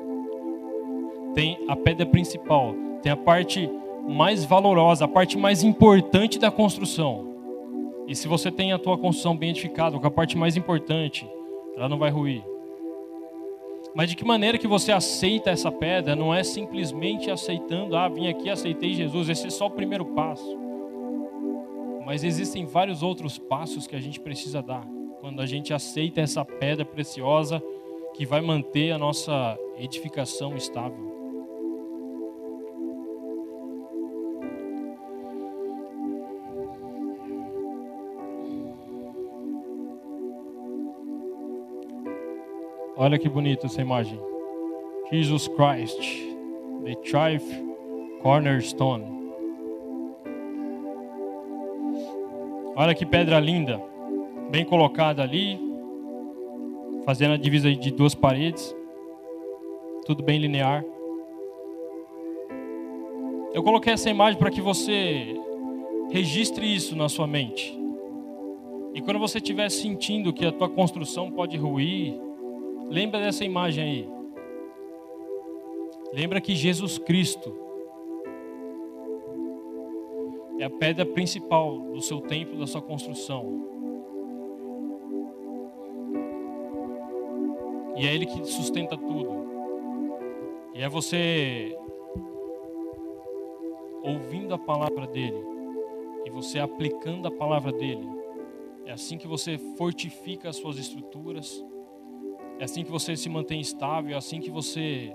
Tem 1.35 1.59
a 1.66 1.75
pedra 1.75 2.05
principal, 2.05 2.75
tem 3.01 3.11
a 3.11 3.16
parte 3.16 3.70
mais 4.07 4.44
valorosa, 4.44 5.07
a 5.07 5.09
parte 5.09 5.38
mais 5.38 5.62
importante 5.62 6.38
da 6.38 6.51
construção. 6.51 7.27
E 8.07 8.14
se 8.14 8.29
você 8.29 8.51
tem 8.51 8.72
a 8.72 8.79
tua 8.79 8.99
construção 8.99 9.35
bem 9.35 9.49
edificada, 9.49 9.99
com 9.99 10.07
a 10.07 10.11
parte 10.11 10.37
mais 10.37 10.59
importante, 10.59 11.27
ela 11.75 11.88
não 11.88 11.99
vai 11.99 12.11
ruir. 12.11 12.44
Mas 13.96 14.11
de 14.11 14.14
que 14.14 14.26
maneira 14.26 14.59
que 14.59 14.68
você 14.68 14.92
aceita 14.92 15.48
essa 15.48 15.72
pedra? 15.72 16.14
Não 16.14 16.35
é 16.35 16.44
simplesmente 16.44 17.30
aceitando, 17.30 17.96
ah, 17.96 18.06
vim 18.06 18.28
aqui, 18.28 18.50
aceitei 18.50 18.92
Jesus. 18.92 19.30
Esse 19.30 19.46
é 19.46 19.50
só 19.50 19.68
o 19.68 19.70
primeiro 19.70 20.04
passo. 20.04 20.54
Mas 22.04 22.22
existem 22.22 22.66
vários 22.66 23.02
outros 23.02 23.38
passos 23.38 23.87
que 23.87 23.96
a 23.96 24.00
gente 24.00 24.20
precisa 24.20 24.61
dar 24.61 24.87
quando 25.18 25.40
a 25.40 25.46
gente 25.46 25.72
aceita 25.72 26.20
essa 26.20 26.44
pedra 26.44 26.85
preciosa 26.85 27.62
que 28.12 28.26
vai 28.26 28.42
manter 28.42 28.92
a 28.92 28.98
nossa 28.98 29.59
edificação 29.78 30.54
estável. 30.54 31.15
Olha 42.98 43.18
que 43.18 43.28
bonita 43.28 43.66
essa 43.66 43.82
imagem. 43.82 44.18
Jesus 45.12 45.48
Christ, 45.48 46.00
the 46.82 46.96
chief 47.02 47.44
cornerstone. 48.22 49.04
Olha 52.74 52.94
que 52.94 53.04
pedra 53.04 53.38
linda, 53.38 53.82
bem 54.50 54.64
colocada 54.64 55.22
ali, 55.22 55.61
fazendo 57.04 57.35
a 57.35 57.37
divisa 57.37 57.70
de 57.70 57.90
duas 57.90 58.14
paredes, 58.14 58.74
tudo 60.06 60.22
bem 60.22 60.38
linear. 60.38 60.82
Eu 63.52 63.62
coloquei 63.62 63.92
essa 63.92 64.09
imagem 64.09 64.38
para 64.38 64.50
que 64.50 64.62
você 64.62 65.38
registre 66.11 66.74
isso 66.74 66.96
na 66.96 67.11
sua 67.11 67.26
mente. 67.26 67.78
E 68.94 69.02
quando 69.02 69.18
você 69.18 69.37
estiver 69.37 69.70
sentindo 69.70 70.32
que 70.32 70.46
a 70.46 70.52
tua 70.52 70.70
construção 70.70 71.30
pode 71.30 71.59
ruir, 71.59 72.25
lembra 72.88 73.20
dessa 73.20 73.44
imagem 73.44 73.85
aí. 73.85 74.09
Lembra 76.12 76.40
que 76.40 76.55
Jesus 76.55 76.99
Cristo 76.99 77.55
é 80.59 80.64
a 80.64 80.70
pedra 80.70 81.05
principal 81.05 81.79
do 81.79 82.01
seu 82.01 82.20
templo, 82.20 82.59
da 82.59 82.66
sua 82.66 82.81
construção. 82.81 83.66
E 87.96 88.07
é 88.07 88.14
Ele 88.14 88.27
que 88.27 88.44
sustenta 88.44 88.96
tudo. 88.96 89.46
E 90.75 90.83
é 90.83 90.88
você 90.88 91.77
ouvindo 94.03 94.55
a 94.55 94.59
palavra 94.59 95.07
dele 95.07 95.42
e 96.25 96.31
você 96.31 96.59
aplicando 96.59 97.27
a 97.27 97.31
palavra 97.31 97.72
dele. 97.72 98.07
É 98.85 98.92
assim 98.92 99.18
que 99.18 99.27
você 99.27 99.59
fortifica 99.77 100.49
as 100.49 100.57
suas 100.57 100.79
estruturas. 100.79 101.64
É 102.58 102.64
assim 102.64 102.82
que 102.82 102.90
você 102.90 103.16
se 103.16 103.28
mantém 103.28 103.60
estável. 103.60 104.14
É 104.14 104.18
assim 104.18 104.40
que 104.40 104.50
você 104.50 105.14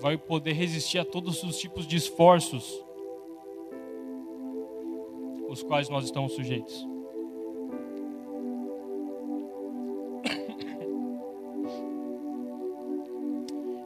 vai 0.00 0.16
poder 0.16 0.52
resistir 0.52 0.98
a 0.98 1.04
todos 1.04 1.42
os 1.42 1.58
tipos 1.58 1.86
de 1.86 1.96
esforços 1.96 2.84
os 5.48 5.62
quais 5.64 5.88
nós 5.88 6.04
estamos 6.04 6.32
sujeitos. 6.32 6.88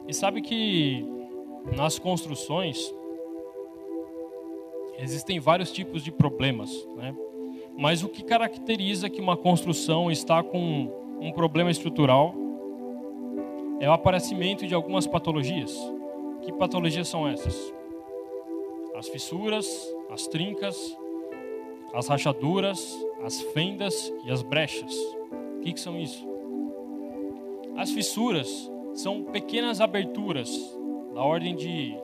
E 0.07 0.13
sabe 0.13 0.41
que 0.41 1.03
nas 1.75 1.97
construções 1.97 2.93
existem 4.99 5.39
vários 5.39 5.71
tipos 5.71 6.03
de 6.03 6.11
problemas, 6.11 6.87
né? 6.95 7.15
Mas 7.75 8.03
o 8.03 8.07
que 8.07 8.23
caracteriza 8.23 9.09
que 9.09 9.19
uma 9.19 9.35
construção 9.35 10.11
está 10.11 10.43
com 10.43 11.04
um 11.25 11.31
problema 11.31 11.71
estrutural 11.71 12.35
é 13.79 13.89
o 13.89 13.93
aparecimento 13.93 14.67
de 14.67 14.75
algumas 14.75 15.07
patologias. 15.07 15.75
Que 16.43 16.53
patologias 16.53 17.07
são 17.07 17.27
essas? 17.27 17.73
As 18.95 19.07
fissuras, 19.07 19.91
as 20.11 20.27
trincas, 20.27 20.95
as 21.95 22.07
rachaduras, 22.07 22.95
as 23.23 23.41
fendas 23.41 24.13
e 24.23 24.31
as 24.31 24.43
brechas. 24.43 24.95
O 25.57 25.61
que, 25.61 25.73
que 25.73 25.79
são 25.79 25.99
isso? 25.99 26.23
As 27.75 27.89
fissuras 27.89 28.71
são 28.93 29.23
pequenas 29.23 29.81
aberturas 29.81 30.77
da 31.15 31.23
ordem 31.23 31.55
de 31.55 31.97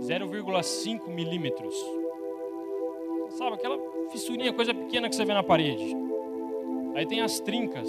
0,5 0.00 1.08
milímetros. 1.08 1.74
Sabe, 3.30 3.54
aquela 3.54 3.78
fissurinha, 4.10 4.52
coisa 4.52 4.74
pequena 4.74 5.08
que 5.08 5.16
você 5.16 5.24
vê 5.24 5.32
na 5.32 5.42
parede. 5.42 5.96
Aí 6.94 7.06
tem 7.06 7.20
as 7.20 7.40
trincas, 7.40 7.88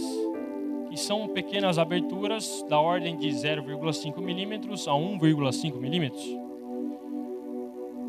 que 0.89 0.97
são 0.97 1.27
pequenas 1.27 1.77
aberturas 1.77 2.65
da 2.67 2.79
ordem 2.79 3.15
de 3.17 3.29
0,5 3.29 4.19
milímetros 4.21 4.87
a 4.87 4.91
1,5 4.91 5.75
milímetros. 5.75 6.25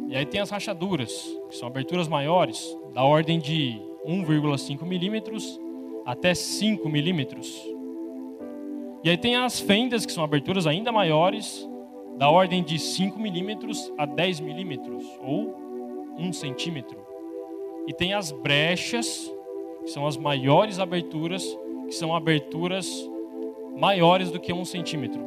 E 0.08 0.16
aí 0.16 0.26
tem 0.26 0.40
as 0.40 0.50
rachaduras, 0.50 1.12
que 1.48 1.56
são 1.56 1.68
aberturas 1.68 2.08
maiores, 2.08 2.76
da 2.92 3.04
ordem 3.04 3.38
de 3.38 3.80
1,5 4.06 4.84
milímetros 4.84 5.60
até 6.04 6.34
5 6.34 6.88
milímetros. 6.88 7.62
E 9.04 9.10
aí 9.10 9.16
tem 9.16 9.36
as 9.36 9.60
fendas, 9.60 10.04
que 10.04 10.12
são 10.12 10.24
aberturas 10.24 10.66
ainda 10.66 10.90
maiores, 10.90 11.68
da 12.18 12.28
ordem 12.28 12.62
de 12.62 12.78
5 12.78 13.18
milímetros 13.18 13.92
a 13.96 14.04
10 14.04 14.40
milímetros, 14.40 15.04
ou 15.22 15.56
1 16.18 16.32
centímetro. 16.32 16.98
E 17.86 17.94
tem 17.94 18.12
as 18.12 18.32
brechas, 18.32 19.32
que 19.84 19.90
são 19.90 20.06
as 20.06 20.16
maiores 20.16 20.78
aberturas, 20.78 21.56
que 21.90 21.96
são 21.96 22.14
aberturas 22.14 22.88
maiores 23.76 24.30
do 24.30 24.38
que 24.38 24.52
1 24.52 24.64
centímetro. 24.64 25.20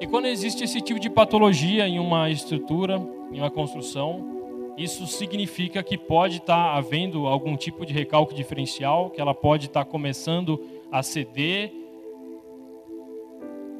E 0.00 0.06
quando 0.06 0.26
existe 0.26 0.62
esse 0.62 0.80
tipo 0.80 1.00
de 1.00 1.10
patologia 1.10 1.88
em 1.88 1.98
uma 1.98 2.30
estrutura, 2.30 3.02
em 3.32 3.40
uma 3.40 3.50
construção, 3.50 4.72
isso 4.76 5.08
significa 5.08 5.82
que 5.82 5.98
pode 5.98 6.36
estar 6.36 6.76
havendo 6.76 7.26
algum 7.26 7.56
tipo 7.56 7.84
de 7.84 7.92
recalque 7.92 8.32
diferencial, 8.32 9.10
que 9.10 9.20
ela 9.20 9.34
pode 9.34 9.66
estar 9.66 9.84
começando 9.84 10.62
a 10.90 11.02
ceder. 11.02 11.72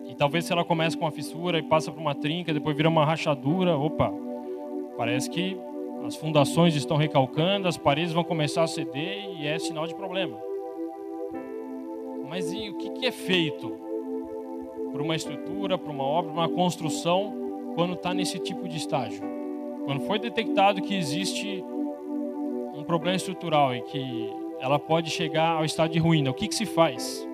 E 0.09 0.15
talvez 0.17 0.45
se 0.45 0.53
ela 0.53 0.65
comece 0.65 0.97
com 0.97 1.05
uma 1.05 1.13
fissura 1.13 1.61
e 1.61 1.63
passa 1.63 1.93
por 1.93 2.01
uma 2.01 2.17
trinca, 2.17 2.53
depois 2.53 2.77
vira 2.77 2.89
uma 2.89 3.05
rachadura, 3.05 3.79
opa, 3.79 4.13
parece 4.97 5.31
que 5.31 5.57
as 6.05 6.17
fundações 6.17 6.75
estão 6.75 6.97
recalcando, 6.97 7.69
as 7.69 7.77
paredes 7.77 8.13
vão 8.13 8.25
começar 8.25 8.65
a 8.65 8.67
ceder 8.67 9.31
e 9.39 9.47
é 9.47 9.57
sinal 9.57 9.87
de 9.87 9.95
problema. 9.95 10.48
Mas 12.29 12.53
e 12.53 12.69
o 12.69 12.75
que 12.75 13.07
é 13.07 13.11
feito 13.11 13.71
por 14.93 15.01
uma 15.01 15.17
estrutura, 15.17 15.79
por 15.79 15.91
uma 15.91 16.05
obra, 16.05 16.31
por 16.31 16.39
uma 16.39 16.49
construção, 16.49 17.73
quando 17.75 17.95
está 17.95 18.13
nesse 18.13 18.39
tipo 18.39 18.69
de 18.69 18.77
estágio? 18.77 19.23
Quando 19.87 20.03
foi 20.03 20.19
detectado 20.19 20.83
que 20.83 20.95
existe 20.95 21.65
um 22.75 22.85
problema 22.85 23.17
estrutural 23.17 23.75
e 23.75 23.81
que 23.81 24.31
ela 24.61 24.79
pode 24.79 25.11
chegar 25.11 25.57
ao 25.57 25.65
estado 25.65 25.91
de 25.91 25.99
ruína, 25.99 26.31
o 26.31 26.35
que, 26.35 26.49
que 26.49 26.55
se 26.55 26.67
faz? 26.67 27.27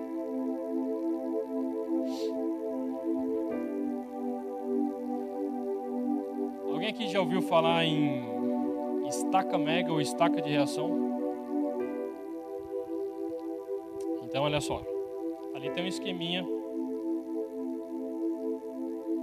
Alguém 6.71 6.89
aqui 6.89 7.09
já 7.09 7.19
ouviu 7.19 7.41
falar 7.41 7.83
em 7.83 8.23
estaca 9.07 9.57
mega 9.57 9.91
ou 9.91 9.99
estaca 9.99 10.41
de 10.41 10.49
reação? 10.49 11.14
Então, 14.35 14.43
olha 14.43 14.59
só. 14.59 14.83
Ali 15.55 15.69
tem 15.69 15.85
um 15.85 15.87
esqueminha. 15.87 16.45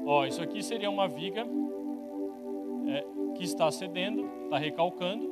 Ó, 0.07 0.25
isso 0.25 0.41
aqui 0.41 0.63
seria 0.63 0.89
uma 0.89 1.07
viga 1.07 1.47
é, 2.89 3.05
que 3.37 3.45
está 3.45 3.71
cedendo, 3.71 4.27
está 4.45 4.57
recalcando, 4.57 5.31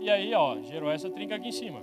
e 0.00 0.08
aí 0.08 0.32
ó, 0.32 0.58
gerou 0.62 0.90
essa 0.90 1.10
trinca 1.10 1.34
aqui 1.34 1.48
em 1.48 1.52
cima. 1.52 1.82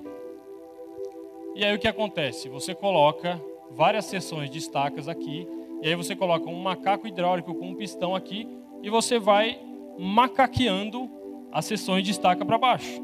E 1.53 1.63
aí 1.63 1.75
o 1.75 1.77
que 1.77 1.87
acontece? 1.87 2.49
Você 2.49 2.73
coloca 2.73 3.39
várias 3.69 4.05
seções 4.05 4.49
de 4.49 4.57
estacas 4.57 5.07
aqui, 5.07 5.47
e 5.83 5.87
aí 5.87 5.95
você 5.95 6.15
coloca 6.15 6.49
um 6.49 6.59
macaco 6.59 7.07
hidráulico 7.07 7.53
com 7.53 7.67
um 7.67 7.75
pistão 7.75 8.15
aqui, 8.15 8.49
e 8.81 8.89
você 8.89 9.19
vai 9.19 9.59
macaqueando 9.95 11.07
as 11.51 11.65
seções 11.65 12.03
de 12.03 12.09
estaca 12.09 12.43
para 12.43 12.57
baixo. 12.57 12.99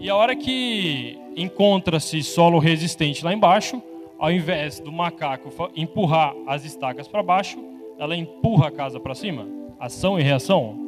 E 0.00 0.10
a 0.10 0.16
hora 0.16 0.34
que 0.34 1.21
encontra-se 1.36 2.22
solo 2.22 2.58
resistente 2.58 3.24
lá 3.24 3.32
embaixo, 3.32 3.82
ao 4.18 4.30
invés 4.30 4.78
do 4.80 4.92
macaco 4.92 5.50
empurrar 5.74 6.34
as 6.46 6.64
estacas 6.64 7.08
para 7.08 7.22
baixo, 7.22 7.58
ela 7.98 8.16
empurra 8.16 8.68
a 8.68 8.70
casa 8.70 9.00
para 9.00 9.14
cima 9.14 9.62
ação 9.82 10.18
e 10.18 10.22
reação. 10.22 10.78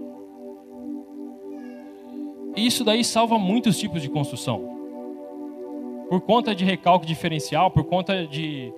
Isso 2.56 2.84
daí 2.84 3.02
salva 3.02 3.36
muitos 3.40 3.76
tipos 3.76 4.00
de 4.00 4.08
construção. 4.08 4.72
Por 6.08 6.20
conta 6.20 6.54
de 6.54 6.64
recalque 6.64 7.04
diferencial, 7.04 7.72
por 7.72 7.82
conta 7.82 8.24
de, 8.24 8.72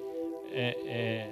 é, 0.50 0.76
é, 0.86 1.26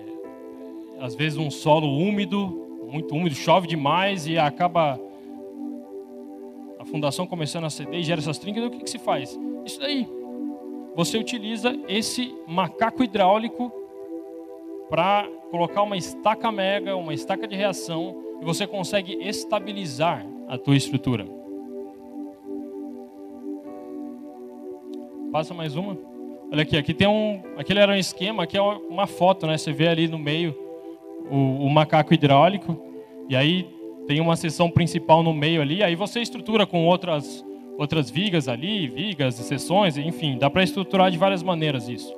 às 1.01 1.15
vezes, 1.15 1.39
um 1.39 1.51
solo 1.51 1.89
úmido, 1.97 2.83
muito 2.91 3.15
úmido, 3.15 3.35
chove 3.35 3.67
demais 3.67 4.27
e 4.27 4.37
acaba 4.37 5.01
a 6.79 6.85
fundação 6.85 7.27
começando 7.27 7.65
a 7.65 7.71
ceder 7.71 8.01
e 8.01 8.03
gera 8.03 8.21
essas 8.21 8.37
trincas. 8.37 8.65
O 8.65 8.71
que, 8.71 8.81
que 8.81 8.91
se 8.91 8.99
faz? 8.99 9.39
Isso 9.65 9.81
daí. 9.81 10.07
Você 10.95 11.19
utiliza 11.19 11.77
esse 11.89 12.35
macaco 12.47 13.03
hidráulico 13.03 13.73
para 14.89 15.29
colocar 15.51 15.83
uma 15.83 15.97
estaca 15.97 16.53
mega, 16.53 16.97
uma 16.97 17.13
estaca 17.13 17.49
de 17.49 17.57
reação 17.57 18.23
e 18.41 18.45
você 18.45 18.67
consegue 18.67 19.15
estabilizar 19.21 20.25
a 20.49 20.57
tua 20.57 20.77
estrutura. 20.77 21.27
Passa 25.33 25.53
mais 25.53 25.75
uma. 25.75 25.99
Olha 26.53 26.63
aqui, 26.63 26.77
aqui 26.77 26.95
tem 26.95 27.09
um, 27.09 27.43
aquele 27.57 27.81
era 27.81 27.91
um 27.91 27.97
esquema, 27.97 28.45
aqui 28.45 28.57
é 28.57 28.63
uma 28.63 29.07
foto, 29.07 29.49
né? 29.49 29.59
Você 29.59 29.73
vê 29.73 29.89
ali 29.89 30.07
no 30.07 30.19
meio 30.19 30.57
o, 31.29 31.67
o 31.67 31.71
macaco 31.71 32.15
hidráulico 32.15 32.81
e 33.29 33.35
aí 33.35 33.69
tem 34.07 34.21
uma 34.21 34.37
seção 34.37 34.71
principal 34.71 35.23
no 35.23 35.35
meio 35.35 35.61
ali, 35.61 35.83
aí 35.83 35.97
você 35.97 36.21
estrutura 36.21 36.67
com 36.67 36.85
outras 36.87 37.45
outras 37.77 38.11
vigas 38.11 38.49
ali, 38.49 38.87
vigas 38.87 39.35
seções, 39.35 39.97
enfim, 39.97 40.39
dá 40.39 40.49
para 40.49 40.63
estruturar 40.63 41.11
de 41.11 41.19
várias 41.19 41.43
maneiras 41.43 41.89
isso. 41.89 42.15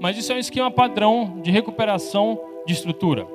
Mas 0.00 0.16
isso 0.16 0.32
é 0.32 0.36
um 0.36 0.38
esquema 0.38 0.70
padrão 0.70 1.40
de 1.42 1.50
recuperação 1.50 2.38
de 2.66 2.72
estrutura. 2.72 3.26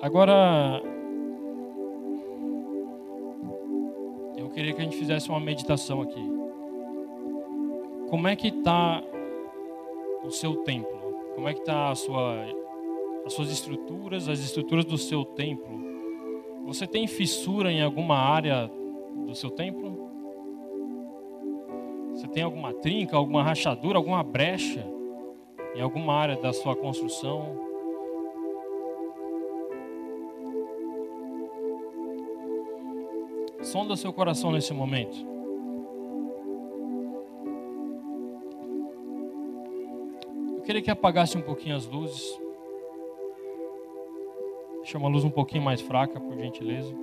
Agora, 0.00 0.82
eu 4.36 4.48
queria 4.50 4.72
que 4.72 4.80
a 4.80 4.84
gente 4.84 4.96
fizesse 4.96 5.28
uma 5.28 5.38
meditação 5.38 6.02
aqui. 6.02 6.32
Como 8.10 8.26
é 8.26 8.34
que 8.34 8.48
está 8.48 9.02
o 10.24 10.30
seu 10.30 10.56
templo? 10.56 11.00
Como 11.34 11.48
é 11.48 11.54
que 11.54 11.60
está 11.60 11.94
sua, 11.94 12.36
as 13.24 13.32
suas 13.32 13.50
estruturas, 13.50 14.28
as 14.28 14.40
estruturas 14.40 14.84
do 14.84 14.98
seu 14.98 15.24
templo? 15.24 15.91
Você 16.64 16.86
tem 16.86 17.06
fissura 17.06 17.70
em 17.70 17.82
alguma 17.82 18.16
área 18.16 18.70
do 19.26 19.34
seu 19.34 19.50
templo? 19.50 20.10
Você 22.14 22.28
tem 22.28 22.42
alguma 22.42 22.72
trinca, 22.72 23.16
alguma 23.16 23.42
rachadura, 23.42 23.98
alguma 23.98 24.22
brecha 24.22 24.86
em 25.74 25.80
alguma 25.80 26.14
área 26.14 26.36
da 26.36 26.52
sua 26.52 26.76
construção? 26.76 27.72
Sonda 33.62 33.96
seu 33.96 34.12
coração 34.12 34.50
nesse 34.50 34.72
momento. 34.74 35.16
Eu 40.56 40.62
queria 40.62 40.82
que 40.82 40.90
apagasse 40.90 41.36
um 41.38 41.42
pouquinho 41.42 41.76
as 41.76 41.86
luzes. 41.86 42.41
Deixa 44.92 45.02
uma 45.02 45.08
luz 45.08 45.24
um 45.24 45.30
pouquinho 45.30 45.64
mais 45.64 45.80
fraca, 45.80 46.20
por 46.20 46.36
gentileza. 46.36 46.94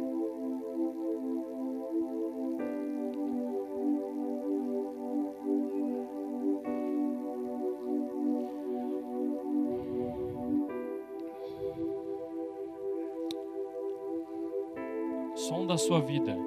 Sonda 15.33 15.73
a 15.73 15.77
sua 15.79 15.99
vida, 15.99 16.37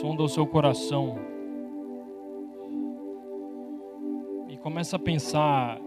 sonda 0.00 0.24
o 0.24 0.28
seu 0.28 0.44
coração. 0.48 1.14
E 4.48 4.56
começa 4.56 4.96
a 4.96 4.98
pensar 4.98 5.80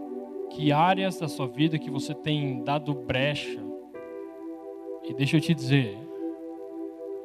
que 0.51 0.71
áreas 0.71 1.19
da 1.19 1.27
sua 1.27 1.49
vida 1.49 1.77
que 1.77 1.91
você 1.91 2.13
tem 2.13 2.63
dado 2.63 2.93
brecha 2.93 3.66
e 5.07 5.13
deixa 5.13 5.37
eu 5.37 5.41
te 5.41 5.53
dizer, 5.53 5.97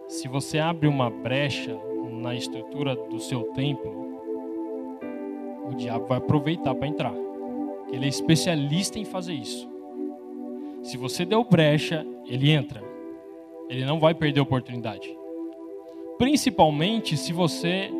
se 0.09 0.28
você 0.28 0.59
abre 0.59 0.87
uma 0.87 1.11
brecha 1.11 1.76
na 2.11 2.35
estrutura 2.35 2.95
do 2.95 3.18
seu 3.18 3.45
templo, 3.53 3.93
o 5.68 5.74
diabo 5.74 6.07
vai 6.07 6.18
aproveitar 6.18 6.74
para 6.74 6.87
entrar. 6.87 7.14
Ele 7.91 8.07
é 8.07 8.09
especialista 8.09 8.99
em 8.99 9.05
fazer 9.05 9.35
isso. 9.35 9.68
Se 10.83 10.97
você 10.97 11.24
deu 11.24 11.45
brecha, 11.45 12.07
ele 12.26 12.51
entra. 12.51 12.83
Ele 13.68 13.85
não 13.85 13.99
vai 13.99 14.14
perder 14.14 14.41
a 14.41 14.43
oportunidade. 14.43 15.16
Principalmente 16.18 17.16
se 17.16 17.33
você 17.33 17.91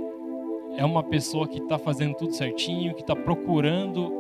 é 0.77 0.85
uma 0.85 1.03
pessoa 1.03 1.49
que 1.49 1.59
está 1.59 1.79
fazendo 1.79 2.15
tudo 2.15 2.35
certinho, 2.35 2.95
que 2.95 3.01
está 3.01 3.17
procurando 3.17 4.13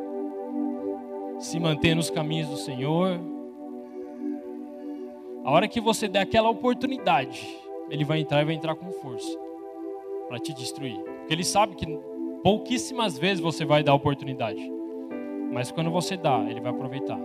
se 1.38 1.58
manter 1.58 1.94
nos 1.94 2.10
caminhos 2.10 2.48
do 2.48 2.56
Senhor, 2.56 3.20
a 5.44 5.50
hora 5.50 5.66
que 5.66 5.80
você 5.80 6.06
der 6.06 6.20
aquela 6.20 6.48
oportunidade, 6.48 7.58
ele 7.90 8.04
vai 8.04 8.20
entrar 8.20 8.42
e 8.42 8.44
vai 8.44 8.54
entrar 8.54 8.76
com 8.76 8.90
força 8.92 9.36
para 10.28 10.38
te 10.38 10.54
destruir. 10.54 10.96
Porque 10.96 11.34
ele 11.34 11.44
sabe 11.44 11.74
que 11.74 11.86
pouquíssimas 12.42 13.18
vezes 13.18 13.42
você 13.42 13.64
vai 13.64 13.82
dar 13.82 13.94
oportunidade. 13.94 14.62
Mas 15.52 15.70
quando 15.70 15.90
você 15.90 16.16
dá, 16.16 16.44
ele 16.48 16.60
vai 16.60 16.70
aproveitar. 16.70 17.18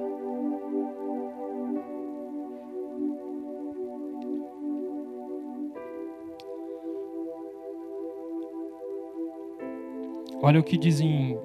Olha 10.42 10.60
o 10.60 10.64
que 10.64 10.78
dizem 10.78 11.38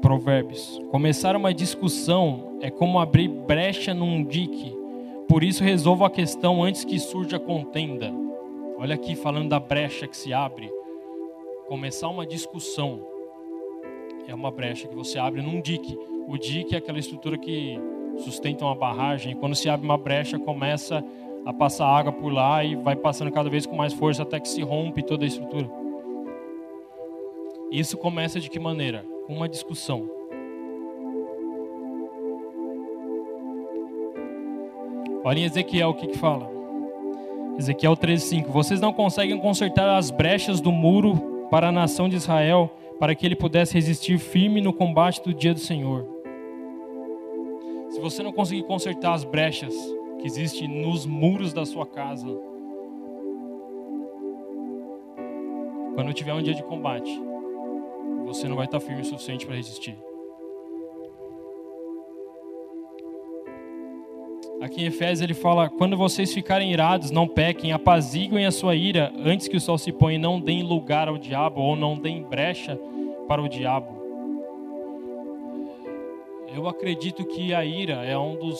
Provérbios: 0.00 0.80
começar 0.90 1.34
uma 1.34 1.52
discussão 1.52 2.58
é 2.60 2.70
como 2.70 2.98
abrir 2.98 3.28
brecha 3.28 3.92
num 3.92 4.24
dique 4.24 4.83
por 5.28 5.42
isso 5.42 5.64
resolva 5.64 6.06
a 6.06 6.10
questão 6.10 6.62
antes 6.62 6.84
que 6.84 6.98
surja 6.98 7.38
contenda. 7.38 8.12
Olha 8.78 8.94
aqui 8.94 9.14
falando 9.14 9.48
da 9.48 9.58
brecha 9.58 10.06
que 10.06 10.16
se 10.16 10.32
abre. 10.32 10.70
Começar 11.66 12.08
uma 12.08 12.26
discussão 12.26 13.00
é 14.26 14.34
uma 14.34 14.50
brecha 14.50 14.88
que 14.88 14.94
você 14.94 15.18
abre 15.18 15.42
num 15.42 15.60
dique. 15.60 15.98
O 16.26 16.36
dique 16.36 16.74
é 16.74 16.78
aquela 16.78 16.98
estrutura 16.98 17.38
que 17.38 17.78
sustenta 18.18 18.64
uma 18.64 18.74
barragem. 18.74 19.36
Quando 19.36 19.54
se 19.54 19.68
abre 19.68 19.86
uma 19.86 19.98
brecha, 19.98 20.38
começa 20.38 21.04
a 21.44 21.52
passar 21.52 21.86
água 21.86 22.12
por 22.12 22.32
lá 22.32 22.64
e 22.64 22.74
vai 22.74 22.96
passando 22.96 23.30
cada 23.30 23.50
vez 23.50 23.66
com 23.66 23.76
mais 23.76 23.92
força 23.92 24.22
até 24.22 24.40
que 24.40 24.48
se 24.48 24.62
rompe 24.62 25.02
toda 25.02 25.24
a 25.24 25.28
estrutura. 25.28 25.70
Isso 27.70 27.98
começa 27.98 28.40
de 28.40 28.48
que 28.48 28.58
maneira? 28.58 29.04
Com 29.26 29.34
uma 29.34 29.48
discussão. 29.48 30.08
Olha 35.24 35.38
em 35.38 35.44
Ezequiel 35.44 35.88
o 35.88 35.94
que, 35.94 36.08
que 36.08 36.18
fala. 36.18 36.50
Ezequiel 37.58 37.96
13:5. 37.96 38.48
Vocês 38.50 38.78
não 38.78 38.92
conseguem 38.92 39.38
consertar 39.38 39.96
as 39.96 40.10
brechas 40.10 40.60
do 40.60 40.70
muro 40.70 41.46
para 41.50 41.68
a 41.68 41.72
nação 41.72 42.10
de 42.10 42.16
Israel, 42.16 42.70
para 43.00 43.14
que 43.14 43.24
ele 43.24 43.34
pudesse 43.34 43.72
resistir 43.72 44.18
firme 44.18 44.60
no 44.60 44.72
combate 44.72 45.22
do 45.22 45.32
dia 45.32 45.54
do 45.54 45.60
Senhor. 45.60 46.06
Se 47.88 47.98
você 48.00 48.22
não 48.22 48.32
conseguir 48.32 48.64
consertar 48.64 49.14
as 49.14 49.24
brechas 49.24 49.74
que 50.18 50.26
existem 50.26 50.68
nos 50.68 51.06
muros 51.06 51.54
da 51.54 51.64
sua 51.64 51.86
casa, 51.86 52.28
quando 55.94 56.12
tiver 56.12 56.34
um 56.34 56.42
dia 56.42 56.54
de 56.54 56.62
combate, 56.64 57.22
você 58.26 58.46
não 58.46 58.56
vai 58.56 58.66
estar 58.66 58.80
firme 58.80 59.00
o 59.00 59.04
suficiente 59.04 59.46
para 59.46 59.56
resistir. 59.56 59.96
Aqui 64.64 64.82
em 64.82 64.86
Efésios 64.86 65.20
ele 65.20 65.34
fala: 65.34 65.68
quando 65.68 65.94
vocês 65.94 66.32
ficarem 66.32 66.72
irados, 66.72 67.10
não 67.10 67.28
pequem, 67.28 67.72
apaziguem 67.72 68.46
a 68.46 68.50
sua 68.50 68.74
ira 68.74 69.12
antes 69.18 69.46
que 69.46 69.58
o 69.58 69.60
sol 69.60 69.76
se 69.76 69.92
ponha, 69.92 70.18
não 70.18 70.40
deem 70.40 70.62
lugar 70.62 71.06
ao 71.06 71.18
diabo 71.18 71.60
ou 71.60 71.76
não 71.76 71.98
deem 71.98 72.22
brecha 72.22 72.80
para 73.28 73.42
o 73.42 73.48
diabo. 73.48 74.02
Eu 76.56 76.66
acredito 76.66 77.26
que 77.26 77.52
a 77.52 77.62
ira 77.62 78.06
é 78.06 78.16
um 78.16 78.36
dos, 78.36 78.58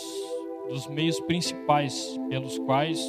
dos 0.68 0.86
meios 0.88 1.18
principais 1.20 2.20
pelos 2.28 2.58
quais 2.58 3.02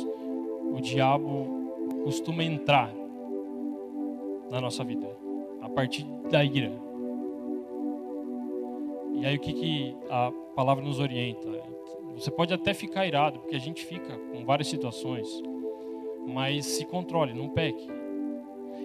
o 0.71 0.79
diabo 0.79 1.73
costuma 2.05 2.45
entrar 2.45 2.89
na 4.49 4.61
nossa 4.61 4.85
vida, 4.85 5.05
a 5.61 5.67
partir 5.67 6.05
da 6.31 6.45
ira. 6.45 6.71
E 9.15 9.25
aí 9.25 9.35
o 9.35 9.39
que, 9.39 9.51
que 9.51 9.97
a 10.09 10.31
palavra 10.55 10.81
nos 10.81 10.97
orienta? 11.01 11.74
Você 12.15 12.31
pode 12.31 12.53
até 12.53 12.73
ficar 12.73 13.05
irado, 13.05 13.39
porque 13.39 13.55
a 13.55 13.59
gente 13.59 13.85
fica 13.85 14.17
com 14.31 14.45
várias 14.45 14.67
situações, 14.67 15.27
mas 16.25 16.65
se 16.65 16.85
controle, 16.85 17.33
não 17.33 17.49
peque. 17.49 17.87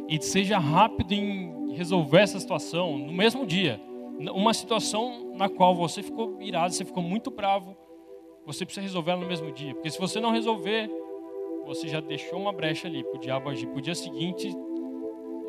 E 0.09 0.21
seja 0.21 0.59
rápido 0.59 1.13
em 1.13 1.73
resolver 1.73 2.19
essa 2.19 2.41
situação 2.41 2.99
no 2.99 3.13
mesmo 3.13 3.47
dia. 3.47 3.81
Uma 4.35 4.53
situação 4.53 5.33
na 5.35 5.49
qual 5.49 5.75
você 5.75 6.03
ficou 6.03 6.43
irado, 6.43 6.75
você 6.75 6.85
ficou 6.85 7.03
muito 7.03 7.31
bravo, 7.31 7.77
você 8.45 8.65
precisa 8.65 8.83
resolver 8.83 9.13
ela 9.13 9.21
no 9.21 9.29
mesmo 9.29 9.53
dia. 9.53 9.75
Porque 9.75 9.91
se 9.91 9.99
você 9.99 10.21
não 10.21 10.33
resolver, 10.33 10.91
você 11.65 11.87
já 11.87 12.01
deixou 12.01 12.39
uma 12.39 12.53
brecha 12.53 12.89
ali 12.89 13.05
para 13.05 13.17
o 13.17 13.21
diabo 13.21 13.49
agir. 13.49 13.69
Para 13.69 13.79
o 13.79 13.81
dia 13.81 13.95
seguinte, 13.95 14.53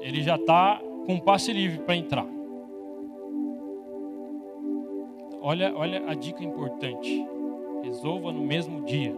ele 0.02 0.22
já 0.22 0.36
está 0.36 0.80
com 1.06 1.20
passe 1.20 1.52
livre 1.52 1.80
para 1.80 1.96
entrar. 1.96 2.28
Olha, 5.42 5.76
olha 5.76 6.04
a 6.08 6.14
dica 6.14 6.44
importante. 6.44 7.26
Resolva 7.84 8.32
no 8.32 8.42
mesmo 8.42 8.82
dia. 8.82 9.16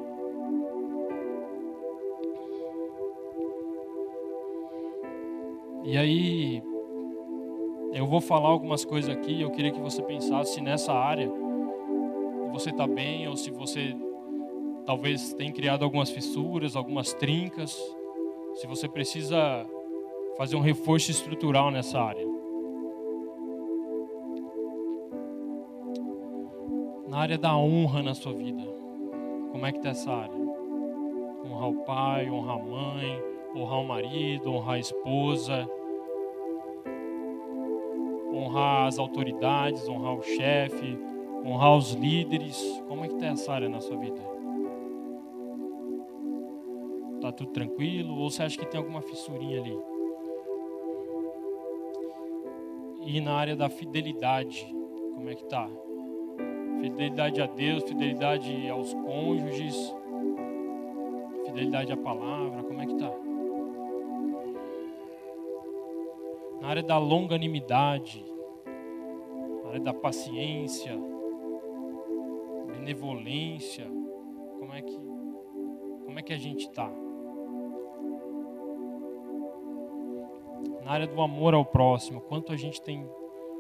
E 5.84 5.98
aí, 5.98 6.64
eu 7.94 8.08
vou 8.08 8.22
falar 8.22 8.50
algumas 8.50 8.86
coisas 8.86 9.14
aqui. 9.14 9.42
Eu 9.42 9.52
queria 9.52 9.72
que 9.72 9.80
você 9.80 10.02
pensasse 10.02 10.56
se 10.56 10.62
nessa 10.62 10.94
área 10.94 11.30
você 12.52 12.70
está 12.70 12.88
bem 12.88 13.28
ou 13.28 13.36
se 13.36 13.52
você 13.52 13.96
talvez 14.86 15.34
tenha 15.34 15.52
criado 15.52 15.84
algumas 15.84 16.10
fissuras, 16.10 16.76
algumas 16.76 17.14
trincas. 17.14 17.78
Se 18.56 18.66
você 18.68 18.88
precisa 18.88 19.66
fazer 20.38 20.56
um 20.56 20.62
reforço 20.62 21.12
estrutural 21.12 21.70
nessa 21.70 22.00
área. 22.00 22.23
Na 27.14 27.20
área 27.20 27.38
da 27.38 27.56
honra 27.56 28.02
na 28.02 28.16
sua 28.16 28.34
vida. 28.34 28.64
Como 29.52 29.64
é 29.68 29.72
que 29.72 29.78
está 29.78 29.90
essa 29.90 30.12
área? 30.12 30.36
Honrar 31.46 31.70
o 31.70 31.86
pai, 31.86 32.28
honrar 32.28 32.58
a 32.58 32.64
mãe, 32.64 33.24
honrar 33.56 33.82
o 33.82 33.88
marido, 33.88 34.52
honrar 34.52 34.76
a 34.76 34.80
esposa, 34.80 35.70
honrar 38.34 38.88
as 38.88 38.98
autoridades, 38.98 39.88
honrar 39.88 40.16
o 40.16 40.24
chefe, 40.24 40.98
honrar 41.46 41.78
os 41.78 41.94
líderes. 41.94 42.84
Como 42.88 43.06
é 43.06 43.08
que 43.08 43.14
está 43.14 43.28
essa 43.28 43.54
área 43.54 43.70
na 43.70 43.80
sua 43.80 43.96
vida? 43.96 44.20
Está 47.18 47.32
tudo 47.32 47.52
tranquilo? 47.52 48.18
Ou 48.18 48.32
você 48.32 48.42
acha 48.42 48.58
que 48.58 48.66
tem 48.66 48.80
alguma 48.80 49.04
fissurinha 49.04 49.62
ali? 49.62 49.78
E 53.06 53.22
na 53.22 53.36
área 53.36 53.56
da 53.56 53.70
fidelidade, 53.70 54.66
como 55.14 55.30
é 55.30 55.36
que 55.36 55.44
está? 55.44 55.70
Fidelidade 56.84 57.42
a 57.42 57.46
Deus, 57.46 57.82
fidelidade 57.86 58.70
aos 58.70 58.94
cônjuges, 58.94 59.96
fidelidade 61.46 61.94
à 61.94 61.96
palavra, 61.96 62.62
como 62.62 62.82
é 62.82 62.86
que 62.86 62.96
tá? 62.96 63.10
Na 66.60 66.68
área 66.68 66.84
da 66.84 66.98
longanimidade, 66.98 68.26
na 69.64 69.70
área 69.70 69.80
da 69.80 69.94
paciência, 69.94 70.92
benevolência, 72.76 73.88
como 74.60 74.74
é 74.74 74.82
que 74.82 75.00
como 76.04 76.20
é 76.20 76.22
que 76.22 76.34
a 76.34 76.38
gente 76.38 76.66
está? 76.66 76.92
Na 80.84 80.92
área 80.92 81.08
do 81.08 81.22
amor 81.22 81.54
ao 81.54 81.64
próximo, 81.64 82.20
quanto 82.20 82.52
a 82.52 82.58
gente 82.58 82.82
tem 82.82 83.10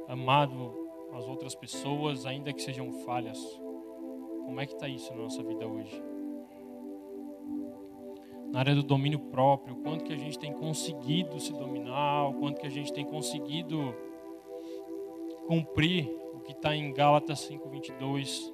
amado 0.09 0.82
as 1.18 1.28
outras 1.28 1.55
pessoas, 1.55 2.26
ainda 2.26 2.51
que 2.53 2.61
sejam 2.61 2.91
falhas. 3.05 3.39
Como 4.45 4.59
é 4.59 4.66
que 4.66 4.74
está 4.74 4.88
isso 4.88 5.11
na 5.14 5.24
nossa 5.24 5.41
vida 5.43 5.68
hoje? 5.68 6.03
Na 8.51 8.59
área 8.59 8.76
do 8.76 8.84
domínio 8.84 9.20
próprio, 9.20 9.76
quanto 9.78 10.03
que 10.03 10.14
a 10.14 10.18
gente 10.18 10.38
tem 10.38 10.53
conseguido 10.53 11.39
se 11.39 11.51
dominar, 11.53 12.30
o 12.30 12.34
quanto 12.36 12.61
que 12.61 12.68
a 12.68 12.70
gente 12.70 12.93
tem 12.93 13.05
conseguido 13.05 13.95
cumprir 15.47 16.07
o 16.34 16.39
que 16.39 16.51
está 16.51 16.76
em 16.76 16.93
Gálatas 16.93 17.39
5:22. 17.39 18.53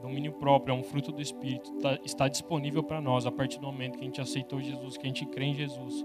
Domínio 0.00 0.32
próprio 0.34 0.72
é 0.72 0.78
um 0.78 0.84
fruto 0.84 1.10
do 1.10 1.20
Espírito, 1.20 1.72
tá, 1.78 1.98
está 2.04 2.28
disponível 2.28 2.82
para 2.82 3.00
nós 3.00 3.26
a 3.26 3.32
partir 3.32 3.58
do 3.58 3.66
momento 3.66 3.98
que 3.98 4.04
a 4.04 4.06
gente 4.06 4.20
aceitou 4.20 4.60
Jesus, 4.60 4.96
que 4.96 5.04
a 5.04 5.08
gente 5.08 5.26
crê 5.26 5.46
em 5.46 5.54
Jesus. 5.54 6.04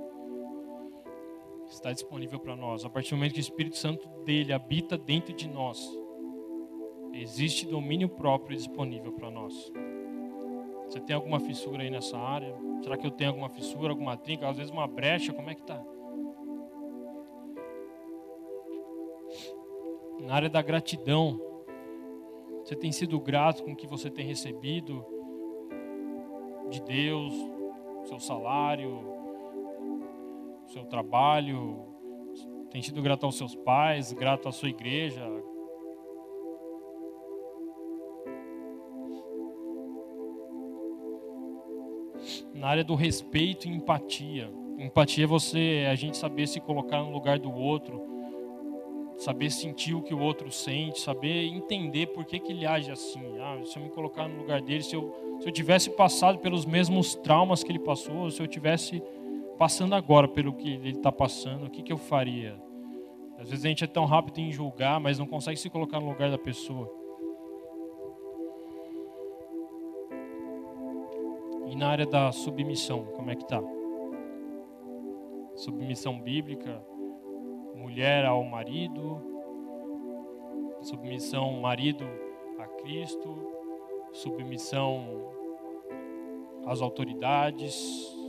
Está 1.72 1.94
disponível 1.94 2.38
para 2.38 2.54
nós. 2.54 2.84
A 2.84 2.90
partir 2.90 3.12
do 3.12 3.16
momento 3.16 3.34
que 3.34 3.40
o 3.40 3.42
Espírito 3.42 3.78
Santo 3.78 4.06
dele 4.26 4.52
habita 4.52 4.98
dentro 4.98 5.34
de 5.34 5.48
nós, 5.48 5.90
existe 7.14 7.66
domínio 7.66 8.10
próprio 8.10 8.58
disponível 8.58 9.14
para 9.14 9.32
nós. 9.32 9.72
Você 10.86 11.00
tem 11.00 11.16
alguma 11.16 11.40
fissura 11.40 11.82
aí 11.82 11.90
nessa 11.90 12.18
área? 12.18 12.54
Será 12.84 12.98
que 12.98 13.08
eu 13.08 13.12
tenho 13.12 13.30
alguma 13.30 13.50
fissura, 13.50 13.92
alguma 13.92 14.18
trinca, 14.18 14.50
às 14.50 14.58
vezes 14.58 14.70
uma 14.70 14.86
brecha? 14.86 15.32
Como 15.32 15.50
é 15.50 15.56
que 15.56 15.62
está? 15.62 15.82
Na 20.20 20.36
área 20.36 20.50
da 20.50 20.62
gratidão, 20.62 21.40
você 22.66 22.76
tem 22.76 22.92
sido 22.92 23.18
grato 23.18 23.64
com 23.64 23.72
o 23.72 23.76
que 23.78 23.88
você 23.88 24.10
tem 24.10 24.26
recebido 24.26 25.06
de 26.70 26.82
Deus, 26.82 27.34
seu 28.04 28.20
salário, 28.20 29.21
seu 30.72 30.86
trabalho? 30.86 31.86
Tem 32.72 32.82
sido 32.82 33.02
grato 33.02 33.26
aos 33.26 33.38
seus 33.38 33.54
pais, 33.54 34.14
grato 34.14 34.48
à 34.48 34.52
sua 34.52 34.70
igreja? 34.70 35.22
Na 42.54 42.68
área 42.68 42.84
do 42.84 42.96
respeito 42.96 43.68
e 43.68 43.72
empatia. 43.72 44.50
Empatia 44.78 45.26
é 45.26 45.28
você, 45.28 45.88
a 45.92 45.96
gente 45.96 46.16
saber 46.16 46.48
se 46.48 46.62
colocar 46.62 47.04
no 47.04 47.12
lugar 47.12 47.38
do 47.38 47.52
outro, 47.52 48.02
saber 49.18 49.52
sentir 49.52 49.94
o 49.94 50.02
que 50.02 50.14
o 50.14 50.20
outro 50.20 50.50
sente, 50.52 51.02
saber 51.02 51.46
entender 51.48 52.08
por 52.08 52.24
que, 52.24 52.40
que 52.40 52.54
ele 52.54 52.66
age 52.66 52.92
assim. 52.92 53.38
Ah, 53.40 53.60
se 53.66 53.78
eu 53.78 53.84
me 53.84 53.90
colocar 53.90 54.28
no 54.28 54.38
lugar 54.38 54.62
dele, 54.62 54.84
se 54.84 54.96
eu, 54.96 55.14
se 55.40 55.48
eu 55.48 55.52
tivesse 55.52 55.90
passado 55.90 56.40
pelos 56.40 56.66
mesmos 56.66 57.16
traumas 57.16 57.64
que 57.64 57.72
ele 57.72 57.80
passou, 57.80 58.32
se 58.32 58.42
eu 58.42 58.48
tivesse 58.48 59.04
passando 59.62 59.94
agora 59.94 60.28
pelo 60.28 60.54
que 60.54 60.74
ele 60.74 60.90
está 60.90 61.12
passando, 61.12 61.68
o 61.68 61.70
que, 61.70 61.84
que 61.84 61.94
eu 61.94 61.98
faria? 62.00 62.60
Às 63.38 63.48
vezes 63.48 63.64
a 63.64 63.68
gente 63.68 63.84
é 63.84 63.88
tão 63.88 64.06
rápido 64.06 64.40
em 64.40 64.52
julgar, 64.52 65.00
mas 65.00 65.20
não 65.20 65.28
consegue 65.28 65.60
se 65.60 65.70
colocar 65.70 66.00
no 66.00 66.10
lugar 66.10 66.32
da 66.32 66.38
pessoa. 66.40 66.92
E 71.68 71.76
na 71.76 71.90
área 71.90 72.08
da 72.08 72.32
submissão, 72.32 73.06
como 73.16 73.30
é 73.30 73.36
que 73.36 73.48
tá? 73.48 73.62
Submissão 75.54 76.20
bíblica, 76.20 76.84
mulher 77.76 78.26
ao 78.26 78.44
marido, 78.44 79.22
submissão 80.82 81.62
marido 81.62 82.04
a 82.58 82.66
Cristo, 82.66 83.38
submissão 84.12 85.06
às 86.66 86.82
autoridades. 86.82 88.20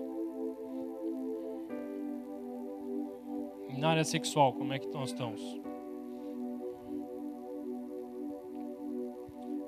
Na 3.79 3.91
área 3.91 4.05
sexual, 4.05 4.53
como 4.53 4.73
é 4.73 4.79
que 4.79 4.87
nós 4.89 5.11
estamos? 5.11 5.41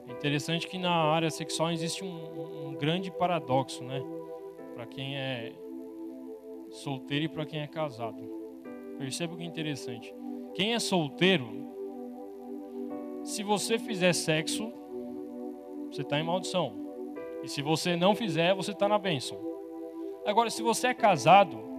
É 0.06 0.12
interessante 0.12 0.68
que 0.68 0.78
na 0.78 0.92
área 0.92 1.30
sexual 1.30 1.72
existe 1.72 2.04
um, 2.04 2.68
um 2.68 2.74
grande 2.74 3.10
paradoxo, 3.10 3.82
né? 3.82 4.02
Para 4.74 4.86
quem 4.86 5.16
é 5.16 5.52
solteiro 6.70 7.24
e 7.24 7.28
para 7.28 7.46
quem 7.46 7.60
é 7.60 7.66
casado. 7.66 8.22
Perceba 8.98 9.36
que 9.36 9.42
é 9.42 9.46
interessante. 9.46 10.14
Quem 10.54 10.74
é 10.74 10.78
solteiro, 10.78 11.48
se 13.24 13.42
você 13.42 13.78
fizer 13.78 14.12
sexo, 14.12 14.72
você 15.90 16.02
está 16.02 16.18
em 16.18 16.22
maldição. 16.22 16.72
E 17.42 17.48
se 17.48 17.62
você 17.62 17.96
não 17.96 18.14
fizer, 18.14 18.54
você 18.54 18.72
está 18.72 18.88
na 18.88 18.98
bênção. 18.98 19.38
Agora, 20.26 20.50
se 20.50 20.62
você 20.62 20.88
é 20.88 20.94
casado, 20.94 21.73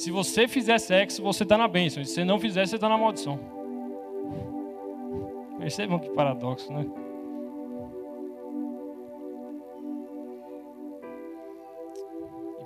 se 0.00 0.10
você 0.10 0.48
fizer 0.48 0.78
sexo, 0.78 1.22
você 1.22 1.42
está 1.42 1.58
na 1.58 1.68
bênção. 1.68 2.02
E 2.02 2.06
se 2.06 2.14
você 2.14 2.24
não 2.24 2.40
fizer, 2.40 2.66
você 2.66 2.76
está 2.76 2.88
na 2.88 2.96
maldição. 2.96 3.38
Percebam 5.58 5.98
que 5.98 6.08
paradoxo, 6.08 6.72
né? 6.72 6.86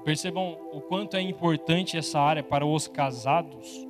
Percebam 0.04 0.56
o 0.72 0.80
quanto 0.80 1.16
é 1.16 1.20
importante 1.22 1.98
essa 1.98 2.20
área 2.20 2.44
para 2.44 2.64
os 2.64 2.86
casados. 2.86 3.84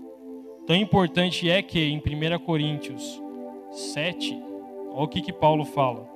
Tão 0.66 0.74
importante 0.74 1.51
é 1.51 1.61
que 1.61 1.84
em 1.84 1.99
1 1.99 2.38
Coríntios 2.47 3.22
7, 3.72 4.42
olha 4.90 5.05
o 5.05 5.09
que, 5.09 5.20
que 5.20 5.34
Paulo 5.34 5.66
fala. 5.66 6.09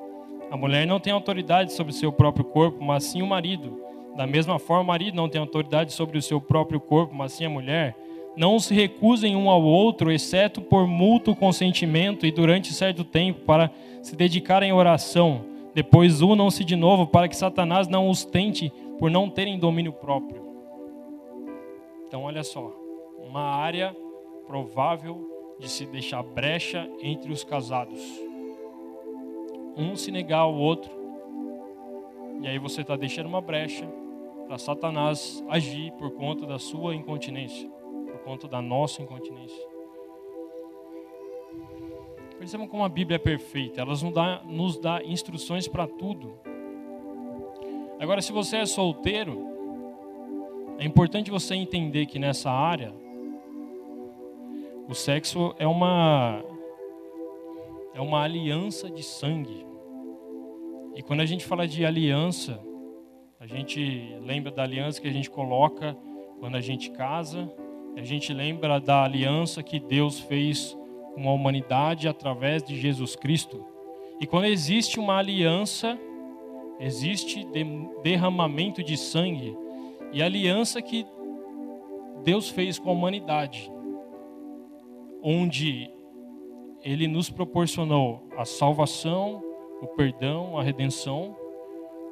A 0.50 0.56
mulher 0.56 0.86
não 0.86 0.98
tem 0.98 1.12
autoridade 1.12 1.74
sobre 1.74 1.92
seu 1.92 2.10
próprio 2.10 2.46
corpo, 2.46 2.82
mas 2.82 3.04
sim 3.04 3.20
o 3.20 3.26
marido. 3.26 3.87
Da 4.18 4.26
mesma 4.26 4.58
forma, 4.58 4.82
o 4.82 4.86
marido 4.86 5.14
não 5.14 5.28
tem 5.28 5.40
autoridade 5.40 5.92
sobre 5.92 6.18
o 6.18 6.22
seu 6.22 6.40
próprio 6.40 6.80
corpo, 6.80 7.14
mas 7.14 7.30
sim 7.30 7.44
a 7.44 7.48
mulher. 7.48 7.96
Não 8.36 8.58
se 8.58 8.74
recusem 8.74 9.36
um 9.36 9.48
ao 9.48 9.62
outro, 9.62 10.10
exceto 10.10 10.60
por 10.60 10.88
mútuo 10.88 11.36
consentimento 11.36 12.26
e 12.26 12.32
durante 12.32 12.74
certo 12.74 13.04
tempo, 13.04 13.42
para 13.42 13.70
se 14.02 14.16
dedicarem 14.16 14.72
à 14.72 14.74
oração. 14.74 15.44
Depois 15.72 16.20
unam-se 16.20 16.64
de 16.64 16.74
novo, 16.74 17.06
para 17.06 17.28
que 17.28 17.36
Satanás 17.36 17.86
não 17.86 18.10
os 18.10 18.24
tente 18.24 18.72
por 18.98 19.08
não 19.08 19.30
terem 19.30 19.56
domínio 19.56 19.92
próprio. 19.92 20.42
Então, 22.08 22.24
olha 22.24 22.42
só, 22.42 22.74
uma 23.18 23.42
área 23.42 23.96
provável 24.48 25.54
de 25.60 25.68
se 25.68 25.86
deixar 25.86 26.24
brecha 26.24 26.90
entre 27.00 27.30
os 27.30 27.44
casados. 27.44 28.02
Um 29.76 29.94
se 29.94 30.10
negar 30.10 30.40
ao 30.40 30.56
outro, 30.56 30.90
e 32.42 32.48
aí 32.48 32.58
você 32.58 32.80
está 32.80 32.96
deixando 32.96 33.26
uma 33.26 33.40
brecha 33.40 33.88
para 34.48 34.56
Satanás 34.56 35.44
agir 35.46 35.92
por 35.92 36.10
conta 36.12 36.46
da 36.46 36.58
sua 36.58 36.94
incontinência, 36.94 37.68
por 38.06 38.18
conta 38.24 38.48
da 38.48 38.62
nossa 38.62 39.02
incontinência. 39.02 39.62
Percebam 42.38 42.66
como 42.66 42.82
a 42.82 42.88
Bíblia 42.88 43.16
é 43.16 43.18
perfeita, 43.18 43.82
ela 43.82 43.90
nos 43.90 44.12
dá, 44.12 44.42
nos 44.46 44.78
dá 44.78 45.04
instruções 45.04 45.68
para 45.68 45.86
tudo. 45.86 46.34
Agora, 48.00 48.22
se 48.22 48.32
você 48.32 48.56
é 48.56 48.66
solteiro, 48.66 49.44
é 50.78 50.84
importante 50.84 51.30
você 51.30 51.54
entender 51.54 52.06
que 52.06 52.18
nessa 52.18 52.50
área, 52.50 52.94
o 54.88 54.94
sexo 54.94 55.54
é 55.58 55.66
uma 55.66 56.42
é 57.92 58.00
uma 58.00 58.22
aliança 58.22 58.88
de 58.88 59.02
sangue. 59.02 59.66
E 60.94 61.02
quando 61.02 61.20
a 61.20 61.26
gente 61.26 61.44
fala 61.44 61.66
de 61.66 61.84
aliança, 61.84 62.62
a 63.40 63.46
gente 63.46 64.16
lembra 64.20 64.50
da 64.50 64.64
aliança 64.64 65.00
que 65.00 65.06
a 65.06 65.12
gente 65.12 65.30
coloca 65.30 65.96
quando 66.40 66.56
a 66.56 66.60
gente 66.60 66.90
casa, 66.90 67.48
a 67.96 68.02
gente 68.02 68.32
lembra 68.32 68.80
da 68.80 69.04
aliança 69.04 69.62
que 69.62 69.78
Deus 69.78 70.18
fez 70.18 70.76
com 71.14 71.28
a 71.28 71.32
humanidade 71.32 72.08
através 72.08 72.64
de 72.64 72.76
Jesus 72.76 73.14
Cristo. 73.14 73.64
E 74.20 74.26
quando 74.26 74.46
existe 74.46 74.98
uma 74.98 75.18
aliança, 75.18 75.96
existe 76.80 77.46
derramamento 78.02 78.82
de 78.82 78.96
sangue 78.96 79.56
e 80.12 80.20
aliança 80.20 80.82
que 80.82 81.06
Deus 82.24 82.48
fez 82.48 82.76
com 82.76 82.90
a 82.90 82.92
humanidade, 82.92 83.70
onde 85.22 85.88
Ele 86.82 87.06
nos 87.06 87.30
proporcionou 87.30 88.28
a 88.36 88.44
salvação, 88.44 89.42
o 89.80 89.86
perdão, 89.86 90.58
a 90.58 90.62
redenção. 90.62 91.36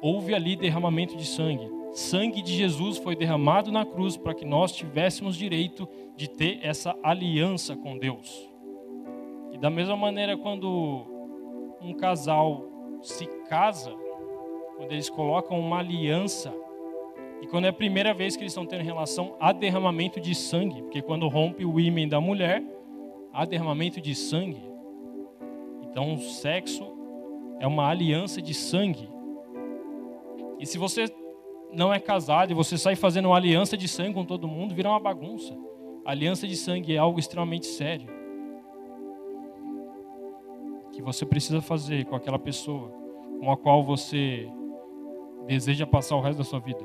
Houve 0.01 0.33
ali 0.33 0.55
derramamento 0.55 1.15
de 1.15 1.25
sangue. 1.25 1.69
Sangue 1.93 2.41
de 2.41 2.53
Jesus 2.53 2.97
foi 2.97 3.15
derramado 3.15 3.71
na 3.71 3.85
cruz 3.85 4.15
para 4.15 4.33
que 4.33 4.45
nós 4.45 4.71
tivéssemos 4.71 5.35
direito 5.35 5.87
de 6.15 6.29
ter 6.29 6.59
essa 6.61 6.95
aliança 7.01 7.75
com 7.75 7.97
Deus. 7.97 8.47
E 9.51 9.57
da 9.57 9.69
mesma 9.69 9.95
maneira, 9.95 10.37
quando 10.37 11.05
um 11.81 11.93
casal 11.93 12.67
se 13.01 13.25
casa, 13.49 13.91
quando 14.75 14.91
eles 14.91 15.09
colocam 15.09 15.59
uma 15.59 15.79
aliança, 15.79 16.53
e 17.41 17.47
quando 17.47 17.65
é 17.65 17.69
a 17.69 17.73
primeira 17.73 18.13
vez 18.13 18.35
que 18.35 18.43
eles 18.43 18.51
estão 18.51 18.65
tendo 18.65 18.83
relação, 18.83 19.35
há 19.39 19.51
derramamento 19.51 20.19
de 20.19 20.33
sangue, 20.33 20.81
porque 20.81 21.01
quando 21.01 21.27
rompe 21.27 21.65
o 21.65 21.79
ímã 21.79 22.07
da 22.07 22.19
mulher, 22.19 22.63
há 23.31 23.45
derramamento 23.45 24.01
de 24.01 24.15
sangue. 24.15 24.61
Então, 25.83 26.13
o 26.13 26.19
sexo 26.19 26.85
é 27.59 27.67
uma 27.67 27.87
aliança 27.87 28.41
de 28.41 28.53
sangue. 28.53 29.09
E 30.59 30.65
se 30.65 30.77
você 30.77 31.05
não 31.71 31.93
é 31.93 31.99
casado 31.99 32.51
e 32.51 32.53
você 32.53 32.77
sai 32.77 32.95
fazendo 32.95 33.27
uma 33.27 33.35
aliança 33.35 33.77
de 33.77 33.87
sangue 33.87 34.13
com 34.13 34.25
todo 34.25 34.47
mundo, 34.47 34.73
vira 34.73 34.89
uma 34.89 34.99
bagunça. 34.99 35.57
A 36.05 36.11
aliança 36.11 36.47
de 36.47 36.55
sangue 36.55 36.95
é 36.95 36.97
algo 36.97 37.19
extremamente 37.19 37.65
sério. 37.65 38.07
Que 40.91 41.01
você 41.01 41.25
precisa 41.25 41.61
fazer 41.61 42.05
com 42.05 42.15
aquela 42.15 42.39
pessoa 42.39 42.91
com 43.39 43.51
a 43.51 43.57
qual 43.57 43.83
você 43.83 44.49
deseja 45.45 45.85
passar 45.85 46.15
o 46.15 46.21
resto 46.21 46.39
da 46.39 46.43
sua 46.43 46.59
vida. 46.59 46.83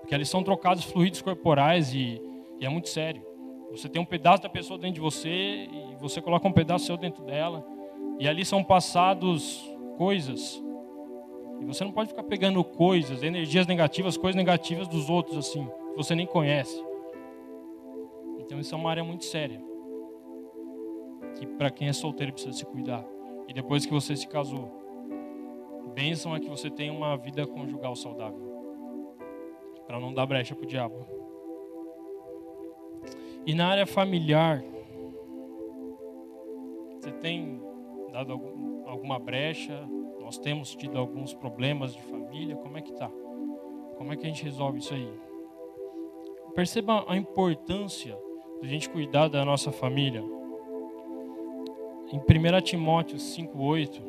Porque 0.00 0.14
eles 0.14 0.28
são 0.28 0.42
trocados 0.42 0.84
fluidos 0.84 1.20
corporais 1.20 1.92
e, 1.94 2.20
e 2.58 2.64
é 2.64 2.68
muito 2.68 2.88
sério. 2.88 3.22
Você 3.70 3.88
tem 3.88 4.00
um 4.00 4.04
pedaço 4.04 4.42
da 4.42 4.48
pessoa 4.48 4.78
dentro 4.78 4.94
de 4.94 5.00
você 5.00 5.28
e 5.28 5.96
você 6.00 6.22
coloca 6.22 6.46
um 6.46 6.52
pedaço 6.52 6.86
seu 6.86 6.96
dentro 6.96 7.24
dela. 7.24 7.66
E 8.18 8.28
ali 8.28 8.44
são 8.44 8.62
passados 8.62 9.68
coisas. 9.98 10.63
E 11.64 11.66
você 11.66 11.82
não 11.82 11.92
pode 11.92 12.10
ficar 12.10 12.22
pegando 12.24 12.62
coisas, 12.62 13.22
energias 13.22 13.66
negativas, 13.66 14.16
coisas 14.18 14.36
negativas 14.36 14.86
dos 14.86 15.08
outros 15.08 15.38
assim, 15.38 15.64
que 15.64 15.96
você 15.96 16.14
nem 16.14 16.26
conhece. 16.26 16.78
Então 18.38 18.60
isso 18.60 18.74
é 18.74 18.78
uma 18.78 18.90
área 18.90 19.02
muito 19.02 19.24
séria. 19.24 19.60
Que 21.38 21.46
para 21.46 21.70
quem 21.70 21.88
é 21.88 21.92
solteiro 21.92 22.32
precisa 22.32 22.56
se 22.56 22.66
cuidar. 22.66 23.04
E 23.48 23.54
depois 23.54 23.86
que 23.86 23.92
você 23.92 24.14
se 24.14 24.28
casou, 24.28 24.70
bênção 25.94 26.36
é 26.36 26.40
que 26.40 26.48
você 26.48 26.68
tenha 26.68 26.92
uma 26.92 27.16
vida 27.16 27.46
conjugal 27.46 27.96
saudável. 27.96 28.52
Para 29.86 29.98
não 29.98 30.12
dar 30.12 30.26
brecha 30.26 30.54
para 30.54 30.64
o 30.64 30.68
diabo. 30.68 31.06
E 33.46 33.54
na 33.54 33.68
área 33.68 33.86
familiar, 33.86 34.62
você 36.98 37.12
tem 37.12 37.60
dado 38.12 38.32
alguma 38.86 39.18
brecha? 39.18 39.88
Nós 40.24 40.38
temos 40.38 40.74
tido 40.74 40.98
alguns 40.98 41.34
problemas 41.34 41.92
de 41.92 42.00
família. 42.00 42.56
Como 42.56 42.78
é 42.78 42.80
que 42.80 42.92
tá? 42.94 43.10
Como 43.98 44.10
é 44.10 44.16
que 44.16 44.24
a 44.24 44.28
gente 44.28 44.42
resolve 44.42 44.78
isso 44.78 44.94
aí? 44.94 45.12
Perceba 46.54 47.04
a 47.06 47.14
importância 47.14 48.16
de 48.60 48.66
a 48.66 48.70
gente 48.70 48.88
cuidar 48.88 49.28
da 49.28 49.44
nossa 49.44 49.70
família. 49.70 50.24
Em 52.10 52.18
1 52.18 52.60
Timóteo 52.62 53.18
5:8 53.18 54.00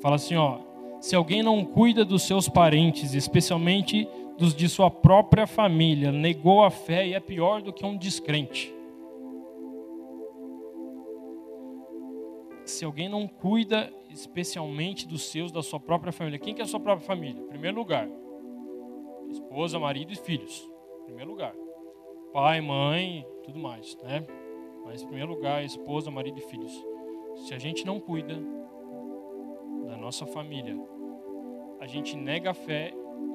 fala 0.00 0.16
assim, 0.16 0.36
ó: 0.36 0.60
Se 0.98 1.14
alguém 1.14 1.42
não 1.42 1.62
cuida 1.62 2.06
dos 2.06 2.22
seus 2.22 2.48
parentes, 2.48 3.12
especialmente 3.12 4.08
dos 4.38 4.54
de 4.54 4.66
sua 4.66 4.90
própria 4.90 5.46
família, 5.46 6.10
negou 6.10 6.62
a 6.64 6.70
fé 6.70 7.06
e 7.06 7.12
é 7.12 7.20
pior 7.20 7.60
do 7.60 7.70
que 7.70 7.84
um 7.84 7.98
descrente. 7.98 8.74
Se 12.72 12.86
alguém 12.86 13.06
não 13.06 13.28
cuida 13.28 13.92
especialmente 14.08 15.06
dos 15.06 15.26
seus, 15.26 15.52
da 15.52 15.62
sua 15.62 15.78
própria 15.78 16.10
família, 16.10 16.38
quem 16.38 16.54
que 16.54 16.62
é 16.62 16.64
a 16.64 16.66
sua 16.66 16.80
própria 16.80 17.06
família? 17.06 17.38
Em 17.38 17.46
primeiro 17.46 17.76
lugar, 17.76 18.08
esposa, 19.30 19.78
marido 19.78 20.10
e 20.10 20.16
filhos. 20.16 20.66
Em 21.02 21.04
primeiro 21.04 21.30
lugar, 21.30 21.54
pai, 22.32 22.62
mãe, 22.62 23.26
tudo 23.44 23.58
mais, 23.58 23.94
né? 24.02 24.26
Mas 24.86 25.02
em 25.02 25.06
primeiro 25.06 25.34
lugar, 25.34 25.62
esposa, 25.62 26.10
marido 26.10 26.38
e 26.38 26.40
filhos. 26.40 26.72
Se 27.46 27.52
a 27.52 27.58
gente 27.58 27.84
não 27.84 28.00
cuida 28.00 28.42
da 29.86 29.98
nossa 29.98 30.24
família, 30.24 30.74
a 31.78 31.86
gente 31.86 32.16
nega 32.16 32.52
a 32.52 32.54
fé 32.54 32.94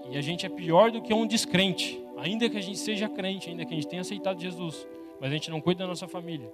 e 0.09 0.17
a 0.17 0.21
gente 0.21 0.47
é 0.47 0.49
pior 0.49 0.89
do 0.89 0.99
que 0.99 1.13
um 1.13 1.27
descrente, 1.27 2.03
ainda 2.17 2.49
que 2.49 2.57
a 2.57 2.61
gente 2.61 2.79
seja 2.79 3.07
crente, 3.07 3.51
ainda 3.51 3.63
que 3.65 3.73
a 3.73 3.77
gente 3.77 3.87
tenha 3.87 4.01
aceitado 4.01 4.41
Jesus, 4.41 4.87
mas 5.21 5.29
a 5.29 5.33
gente 5.33 5.51
não 5.51 5.61
cuida 5.61 5.83
da 5.83 5.87
nossa 5.87 6.07
família. 6.07 6.51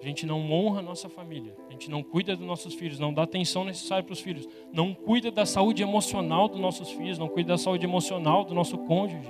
A 0.00 0.04
gente 0.04 0.24
não 0.24 0.50
honra 0.50 0.78
a 0.78 0.82
nossa 0.82 1.08
família, 1.08 1.56
a 1.68 1.72
gente 1.72 1.90
não 1.90 2.02
cuida 2.04 2.36
dos 2.36 2.46
nossos 2.46 2.74
filhos, 2.74 3.00
não 3.00 3.12
dá 3.12 3.22
atenção 3.24 3.64
necessária 3.64 4.04
para 4.04 4.12
os 4.12 4.20
filhos, 4.20 4.48
não 4.72 4.94
cuida 4.94 5.30
da 5.30 5.44
saúde 5.44 5.82
emocional 5.82 6.48
dos 6.48 6.60
nossos 6.60 6.90
filhos, 6.90 7.18
não 7.18 7.28
cuida 7.28 7.54
da 7.54 7.58
saúde 7.58 7.84
emocional 7.84 8.44
do 8.44 8.54
nosso 8.54 8.78
cônjuge. 8.78 9.28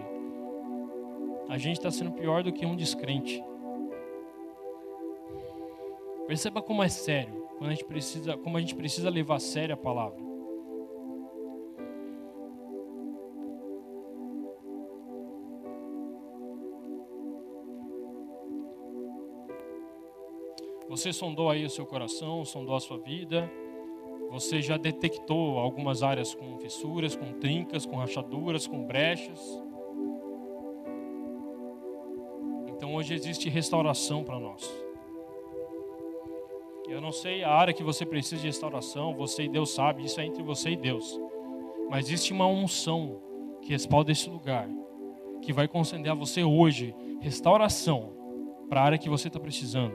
A 1.49 1.57
gente 1.57 1.79
está 1.79 1.91
sendo 1.91 2.13
pior 2.13 2.43
do 2.43 2.53
que 2.53 2.67
um 2.67 2.77
descrente. 2.77 3.43
Perceba 6.27 6.61
como 6.61 6.83
é 6.83 6.89
sério, 6.91 7.49
quando 7.57 7.71
a 7.71 7.75
gente 7.75 7.87
precisa, 7.87 8.37
como 8.37 8.59
a 8.59 8.61
gente 8.61 8.75
precisa 8.75 9.09
levar 9.09 9.37
a 9.37 9.41
sério 9.41 9.75
a 9.75 9.79
palavra. 9.79 10.28
Você 20.89 21.13
sondou 21.13 21.51
aí 21.51 21.65
o 21.65 21.71
seu 21.71 21.85
coração, 21.85 22.45
sondou 22.45 22.75
a 22.75 22.81
sua 22.81 22.99
vida. 22.99 23.51
Você 24.31 24.63
já 24.63 24.77
detectou 24.77 25.59
algumas 25.59 26.03
áreas 26.03 26.35
com 26.35 26.59
fissuras, 26.59 27.15
com 27.15 27.33
trincas, 27.35 27.85
com 27.85 27.97
rachaduras, 27.97 28.67
com 28.67 28.85
brechas. 28.85 29.63
Então 32.69 32.95
hoje 32.95 33.13
existe 33.13 33.49
restauração 33.49 34.25
para 34.25 34.39
nós. 34.39 34.71
Eu 36.89 37.03
não 37.03 37.13
sei 37.13 37.45
a 37.45 37.51
área 37.51 37.75
que 37.75 37.83
você 37.83 38.07
precisa 38.07 38.41
de 38.41 38.47
restauração, 38.47 39.15
você 39.15 39.43
e 39.43 39.49
Deus 39.49 39.75
sabe, 39.75 40.05
isso 40.05 40.19
é 40.21 40.25
entre 40.25 40.43
você 40.43 40.71
e 40.71 40.77
Deus. 40.77 41.21
Mas 41.91 42.07
existe 42.07 42.33
uma 42.33 42.47
unção 42.47 43.21
que 43.61 43.71
respalda 43.71 44.11
esse 44.11 44.31
lugar, 44.31 44.67
que 45.43 45.53
vai 45.53 45.69
conceder 45.69 46.13
a 46.13 46.15
você 46.15 46.43
hoje 46.43 46.95
restauração 47.21 48.13
para 48.71 48.81
a 48.81 48.85
área 48.85 48.99
que 48.99 49.11
você 49.11 49.29
está 49.29 49.39
precisando. 49.39 49.95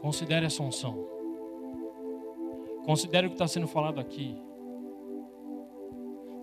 Considere 0.00 0.46
essa 0.46 0.62
unção. 0.62 1.06
Considere 2.84 3.26
o 3.26 3.30
que 3.30 3.34
está 3.34 3.46
sendo 3.46 3.68
falado 3.68 4.00
aqui. 4.00 4.36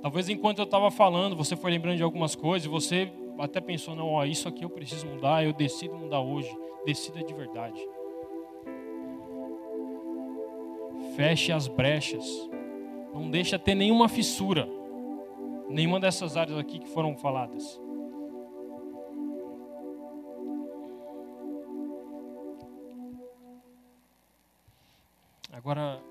Talvez 0.01 0.29
enquanto 0.29 0.59
eu 0.59 0.65
estava 0.65 0.91
falando, 0.91 1.35
você 1.35 1.55
foi 1.55 1.71
lembrando 1.71 1.97
de 1.97 2.03
algumas 2.03 2.35
coisas, 2.35 2.65
e 2.65 2.69
você 2.69 3.11
até 3.39 3.59
pensou, 3.59 3.95
não, 3.95 4.09
ó, 4.09 4.25
isso 4.25 4.47
aqui 4.47 4.63
eu 4.63 4.69
preciso 4.69 5.07
mudar, 5.07 5.43
eu 5.43 5.53
decido 5.53 5.95
mudar 5.95 6.21
hoje. 6.21 6.49
Decida 6.85 7.21
de 7.23 7.33
verdade. 7.33 7.81
Feche 11.15 11.51
as 11.51 11.67
brechas. 11.67 12.49
Não 13.13 13.29
deixa 13.29 13.59
ter 13.59 13.75
nenhuma 13.75 14.07
fissura. 14.07 14.69
Nenhuma 15.67 15.99
dessas 15.99 16.37
áreas 16.37 16.57
aqui 16.57 16.79
que 16.79 16.87
foram 16.87 17.17
faladas. 17.17 17.81
Agora, 25.67 26.01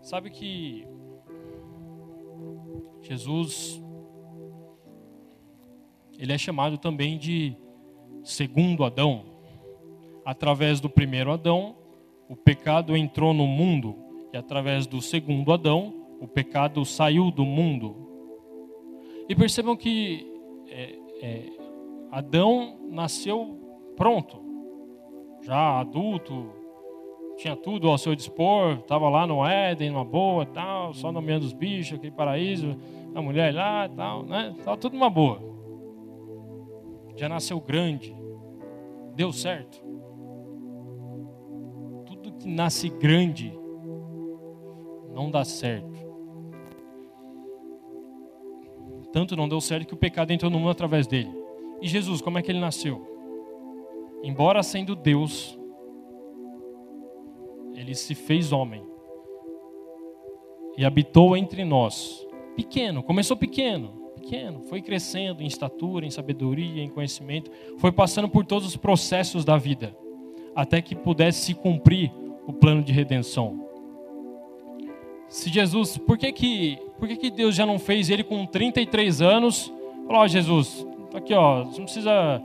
sabe 0.00 0.30
que 0.30 0.88
Jesus, 3.02 3.78
ele 6.18 6.32
é 6.32 6.38
chamado 6.38 6.78
também 6.78 7.18
de 7.18 7.54
segundo 8.24 8.84
Adão. 8.84 9.22
Através 10.24 10.80
do 10.80 10.88
primeiro 10.88 11.30
Adão, 11.30 11.76
o 12.26 12.34
pecado 12.34 12.96
entrou 12.96 13.34
no 13.34 13.46
mundo, 13.46 13.94
e 14.32 14.38
através 14.38 14.86
do 14.86 15.02
segundo 15.02 15.52
Adão, 15.52 15.92
o 16.22 16.26
pecado 16.26 16.86
saiu 16.86 17.30
do 17.30 17.44
mundo. 17.44 18.08
E 19.28 19.36
percebam 19.36 19.76
que 19.76 20.26
é, 20.68 20.98
é, 21.20 21.52
Adão 22.10 22.78
nasceu 22.88 23.92
pronto, 23.94 24.42
já 25.42 25.78
adulto, 25.78 26.61
tinha 27.36 27.56
tudo 27.56 27.88
ao 27.88 27.98
seu 27.98 28.14
dispor, 28.14 28.78
estava 28.78 29.08
lá 29.08 29.26
no 29.26 29.44
Éden, 29.44 29.90
numa 29.90 30.04
boa, 30.04 30.46
tal, 30.46 30.94
só 30.94 31.10
nomeando 31.10 31.44
os 31.44 31.52
bichos, 31.52 31.98
aquele 31.98 32.12
paraíso, 32.12 32.76
a 33.14 33.22
mulher 33.22 33.54
lá, 33.54 33.88
tal, 33.88 34.22
né? 34.22 34.54
Estava 34.58 34.76
tudo 34.76 34.94
numa 34.94 35.10
boa. 35.10 35.40
Já 37.16 37.28
nasceu 37.28 37.60
grande, 37.60 38.14
deu 39.14 39.32
certo. 39.32 39.82
Tudo 42.06 42.32
que 42.32 42.48
nasce 42.48 42.88
grande 42.88 43.52
não 45.14 45.30
dá 45.30 45.44
certo. 45.44 45.92
Tanto 49.12 49.36
não 49.36 49.48
deu 49.48 49.60
certo 49.60 49.86
que 49.86 49.94
o 49.94 49.98
pecado 49.98 50.32
entrou 50.32 50.50
no 50.50 50.58
mundo 50.58 50.70
através 50.70 51.06
dele. 51.06 51.30
E 51.82 51.88
Jesus, 51.88 52.22
como 52.22 52.38
é 52.38 52.42
que 52.42 52.50
ele 52.50 52.60
nasceu? 52.60 53.12
embora 54.22 54.62
sendo 54.62 54.94
Deus, 54.94 55.58
ele 57.82 57.94
se 57.94 58.14
fez 58.14 58.52
homem 58.52 58.82
e 60.76 60.84
habitou 60.84 61.36
entre 61.36 61.64
nós. 61.64 62.26
Pequeno, 62.56 63.02
começou 63.02 63.36
pequeno, 63.36 63.90
pequeno, 64.14 64.62
foi 64.62 64.80
crescendo 64.80 65.42
em 65.42 65.46
estatura, 65.46 66.06
em 66.06 66.10
sabedoria, 66.10 66.82
em 66.82 66.88
conhecimento, 66.88 67.50
foi 67.78 67.92
passando 67.92 68.28
por 68.28 68.44
todos 68.44 68.66
os 68.66 68.76
processos 68.76 69.44
da 69.44 69.56
vida, 69.56 69.96
até 70.54 70.80
que 70.80 70.94
pudesse 70.94 71.46
se 71.46 71.54
cumprir 71.54 72.12
o 72.46 72.52
plano 72.52 72.82
de 72.82 72.92
redenção. 72.92 73.66
Se 75.28 75.50
Jesus, 75.50 75.96
por 75.96 76.18
que 76.18 76.30
que, 76.30 76.78
por 76.98 77.08
que 77.08 77.16
que 77.16 77.30
Deus 77.30 77.54
já 77.54 77.64
não 77.64 77.78
fez 77.78 78.10
ele 78.10 78.22
com 78.22 78.44
33 78.44 79.22
anos? 79.22 79.72
Falou, 80.06 80.22
ó, 80.22 80.28
Jesus, 80.28 80.86
aqui 81.14 81.32
ó, 81.32 81.64
não 81.64 81.84
precisa 81.84 82.42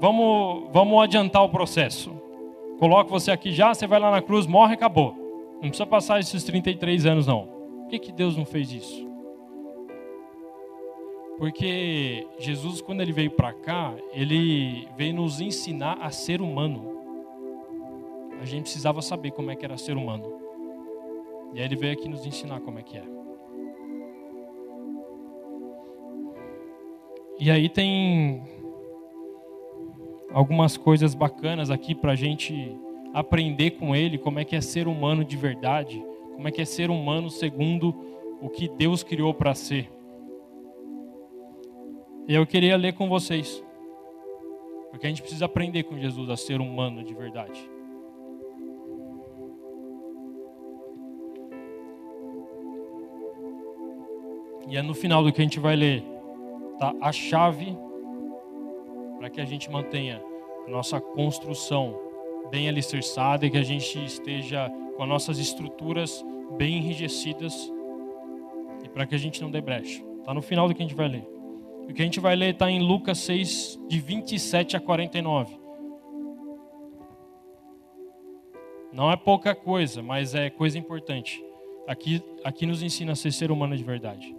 vamos, 0.00 0.70
vamos 0.72 1.02
adiantar 1.02 1.42
o 1.42 1.48
processo. 1.48 2.19
Coloco 2.80 3.10
você 3.10 3.30
aqui 3.30 3.52
já, 3.52 3.74
você 3.74 3.86
vai 3.86 4.00
lá 4.00 4.10
na 4.10 4.22
cruz, 4.22 4.46
morre, 4.46 4.72
acabou. 4.72 5.14
Não 5.60 5.68
precisa 5.68 5.84
passar 5.84 6.18
esses 6.18 6.42
33 6.42 7.04
anos, 7.04 7.26
não. 7.26 7.46
Por 7.82 7.88
que, 7.90 7.98
que 7.98 8.10
Deus 8.10 8.38
não 8.38 8.46
fez 8.46 8.72
isso? 8.72 9.06
Porque 11.36 12.26
Jesus, 12.38 12.80
quando 12.80 13.02
ele 13.02 13.12
veio 13.12 13.30
para 13.30 13.52
cá, 13.52 13.94
ele 14.12 14.88
veio 14.96 15.14
nos 15.14 15.42
ensinar 15.42 15.98
a 16.00 16.10
ser 16.10 16.40
humano. 16.40 16.98
A 18.40 18.46
gente 18.46 18.62
precisava 18.62 19.02
saber 19.02 19.32
como 19.32 19.50
é 19.50 19.56
que 19.56 19.64
era 19.64 19.76
ser 19.76 19.98
humano. 19.98 20.40
E 21.52 21.58
aí 21.58 21.66
ele 21.66 21.76
veio 21.76 21.92
aqui 21.92 22.08
nos 22.08 22.24
ensinar 22.24 22.60
como 22.60 22.78
é 22.78 22.82
que 22.82 22.96
é. 22.96 23.04
E 27.38 27.50
aí 27.50 27.68
tem 27.68 28.42
algumas 30.32 30.76
coisas 30.76 31.14
bacanas 31.14 31.70
aqui 31.70 31.94
para 31.94 32.12
a 32.12 32.16
gente 32.16 32.76
aprender 33.12 33.72
com 33.72 33.94
ele 33.94 34.18
como 34.18 34.38
é 34.38 34.44
que 34.44 34.54
é 34.54 34.60
ser 34.60 34.86
humano 34.86 35.24
de 35.24 35.36
verdade, 35.36 36.02
como 36.34 36.46
é 36.46 36.50
que 36.50 36.62
é 36.62 36.64
ser 36.64 36.90
humano 36.90 37.28
segundo 37.28 37.94
o 38.40 38.48
que 38.48 38.68
Deus 38.68 39.02
criou 39.02 39.34
para 39.34 39.54
ser. 39.54 39.90
E 42.28 42.34
eu 42.34 42.46
queria 42.46 42.76
ler 42.76 42.94
com 42.94 43.08
vocês, 43.08 43.62
porque 44.90 45.06
a 45.06 45.08
gente 45.08 45.22
precisa 45.22 45.46
aprender 45.46 45.82
com 45.82 45.98
Jesus 45.98 46.30
a 46.30 46.36
ser 46.36 46.60
humano 46.60 47.02
de 47.02 47.12
verdade. 47.12 47.68
E 54.68 54.76
é 54.76 54.82
no 54.82 54.94
final 54.94 55.24
do 55.24 55.32
que 55.32 55.40
a 55.40 55.44
gente 55.44 55.58
vai 55.58 55.74
ler, 55.74 56.04
tá? 56.78 56.94
A 57.00 57.10
chave 57.10 57.76
para 59.20 59.28
que 59.28 59.38
a 59.38 59.44
gente 59.44 59.70
mantenha 59.70 60.24
a 60.66 60.70
nossa 60.70 60.98
construção 60.98 61.94
bem 62.50 62.70
alicerçada 62.70 63.44
e 63.44 63.50
que 63.50 63.58
a 63.58 63.62
gente 63.62 64.02
esteja 64.02 64.72
com 64.96 65.02
as 65.02 65.08
nossas 65.10 65.38
estruturas 65.38 66.24
bem 66.56 66.78
enrijecidas 66.78 67.70
e 68.82 68.88
para 68.88 69.04
que 69.04 69.14
a 69.14 69.18
gente 69.18 69.42
não 69.42 69.50
dê 69.50 69.60
brecha. 69.60 70.02
Está 70.20 70.32
no 70.32 70.40
final 70.40 70.66
do 70.66 70.74
que 70.74 70.82
a 70.82 70.86
gente 70.86 70.96
vai 70.96 71.06
ler. 71.06 71.28
O 71.82 71.92
que 71.92 72.00
a 72.00 72.04
gente 72.04 72.18
vai 72.18 72.34
ler 72.34 72.54
está 72.54 72.70
em 72.70 72.80
Lucas 72.80 73.18
6, 73.18 73.78
de 73.86 74.00
27 74.00 74.78
a 74.78 74.80
49. 74.80 75.60
Não 78.90 79.12
é 79.12 79.16
pouca 79.16 79.54
coisa, 79.54 80.02
mas 80.02 80.34
é 80.34 80.48
coisa 80.48 80.78
importante. 80.78 81.44
Aqui, 81.86 82.22
aqui 82.42 82.64
nos 82.64 82.82
ensina 82.82 83.12
a 83.12 83.16
ser 83.16 83.32
ser 83.32 83.50
humano 83.50 83.76
de 83.76 83.84
verdade. 83.84 84.34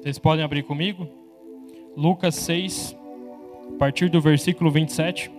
Vocês 0.00 0.18
podem 0.18 0.44
abrir 0.44 0.62
comigo? 0.62 1.08
Lucas 1.96 2.36
6, 2.36 2.96
a 3.74 3.78
partir 3.78 4.08
do 4.08 4.20
versículo 4.20 4.70
27. 4.70 5.30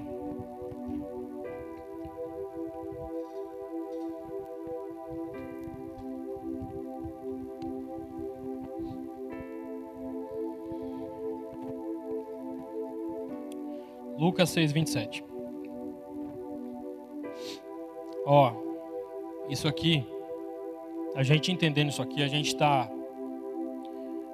Lucas 14.17 14.49
6, 14.49 14.73
27. 14.73 15.23
Ó, 18.25 18.51
isso 19.49 19.69
aqui, 19.69 20.05
a 21.15 21.23
gente 21.23 21.49
entendendo 21.49 21.89
isso 21.89 22.01
aqui, 22.01 22.21
a 22.21 22.27
gente 22.27 22.47
está 22.47 22.91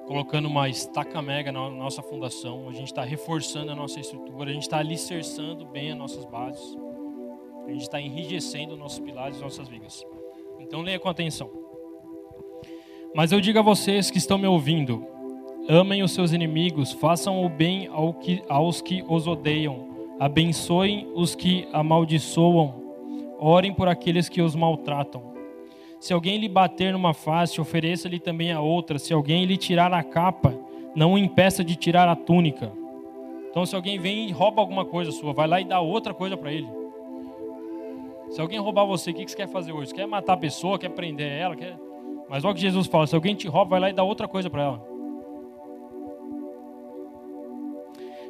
colocando 0.06 0.46
uma 0.46 0.68
estaca 0.68 1.20
mega 1.20 1.50
na 1.50 1.68
nossa 1.70 2.02
fundação, 2.02 2.68
a 2.68 2.72
gente 2.72 2.88
está 2.88 3.02
reforçando 3.02 3.72
a 3.72 3.74
nossa 3.74 4.00
estrutura, 4.00 4.50
a 4.50 4.52
gente 4.52 4.62
está 4.62 4.78
alicerçando 4.78 5.66
bem 5.66 5.90
as 5.92 5.98
nossas 5.98 6.24
bases, 6.24 6.76
a 7.66 7.70
gente 7.70 7.82
está 7.82 8.00
enrijecendo 8.00 8.76
nossos 8.76 9.00
pilares 9.00 9.40
nossas 9.40 9.68
vigas. 9.68 10.04
Então 10.60 10.82
leia 10.82 10.98
com 10.98 11.08
atenção. 11.08 11.50
Mas 13.14 13.32
eu 13.32 13.40
digo 13.40 13.58
a 13.58 13.62
vocês 13.62 14.10
que 14.10 14.18
estão 14.18 14.38
me 14.38 14.46
ouvindo, 14.46 15.06
Amem 15.68 16.04
os 16.04 16.12
seus 16.12 16.32
inimigos, 16.32 16.92
façam 16.92 17.44
o 17.44 17.48
bem 17.48 17.88
ao 17.88 18.14
que, 18.14 18.40
aos 18.48 18.80
que 18.80 19.04
os 19.08 19.26
odeiam, 19.26 19.88
abençoem 20.20 21.08
os 21.12 21.34
que 21.34 21.66
amaldiçoam, 21.72 22.72
orem 23.36 23.74
por 23.74 23.88
aqueles 23.88 24.28
que 24.28 24.40
os 24.40 24.54
maltratam. 24.54 25.34
Se 25.98 26.12
alguém 26.12 26.38
lhe 26.38 26.48
bater 26.48 26.92
numa 26.92 27.14
face, 27.14 27.60
ofereça-lhe 27.60 28.18
também 28.18 28.52
a 28.52 28.60
outra. 28.60 28.98
Se 28.98 29.12
alguém 29.12 29.44
lhe 29.44 29.56
tirar 29.56 29.92
a 29.92 30.02
capa, 30.02 30.54
não 30.94 31.14
o 31.14 31.18
impeça 31.18 31.64
de 31.64 31.74
tirar 31.74 32.08
a 32.08 32.16
túnica. 32.16 32.72
Então, 33.50 33.64
se 33.64 33.74
alguém 33.74 33.98
vem 33.98 34.28
e 34.28 34.32
rouba 34.32 34.60
alguma 34.60 34.84
coisa 34.84 35.10
sua, 35.10 35.32
vai 35.32 35.46
lá 35.46 35.60
e 35.60 35.64
dá 35.64 35.80
outra 35.80 36.12
coisa 36.12 36.36
para 36.36 36.52
ele. 36.52 36.68
Se 38.30 38.40
alguém 38.40 38.58
roubar 38.58 38.84
você, 38.84 39.10
o 39.10 39.14
que 39.14 39.26
você 39.26 39.36
quer 39.36 39.48
fazer 39.48 39.72
hoje? 39.72 39.90
Você 39.90 39.96
quer 39.96 40.06
matar 40.06 40.34
a 40.34 40.36
pessoa, 40.36 40.78
quer 40.78 40.90
prender 40.90 41.30
ela? 41.30 41.56
Quer... 41.56 41.78
Mas 42.28 42.44
olha 42.44 42.52
o 42.52 42.54
que 42.54 42.60
Jesus 42.60 42.86
fala: 42.86 43.06
se 43.06 43.14
alguém 43.14 43.34
te 43.34 43.48
rouba, 43.48 43.70
vai 43.70 43.80
lá 43.80 43.90
e 43.90 43.92
dá 43.92 44.02
outra 44.02 44.28
coisa 44.28 44.50
para 44.50 44.62
ela. 44.62 44.96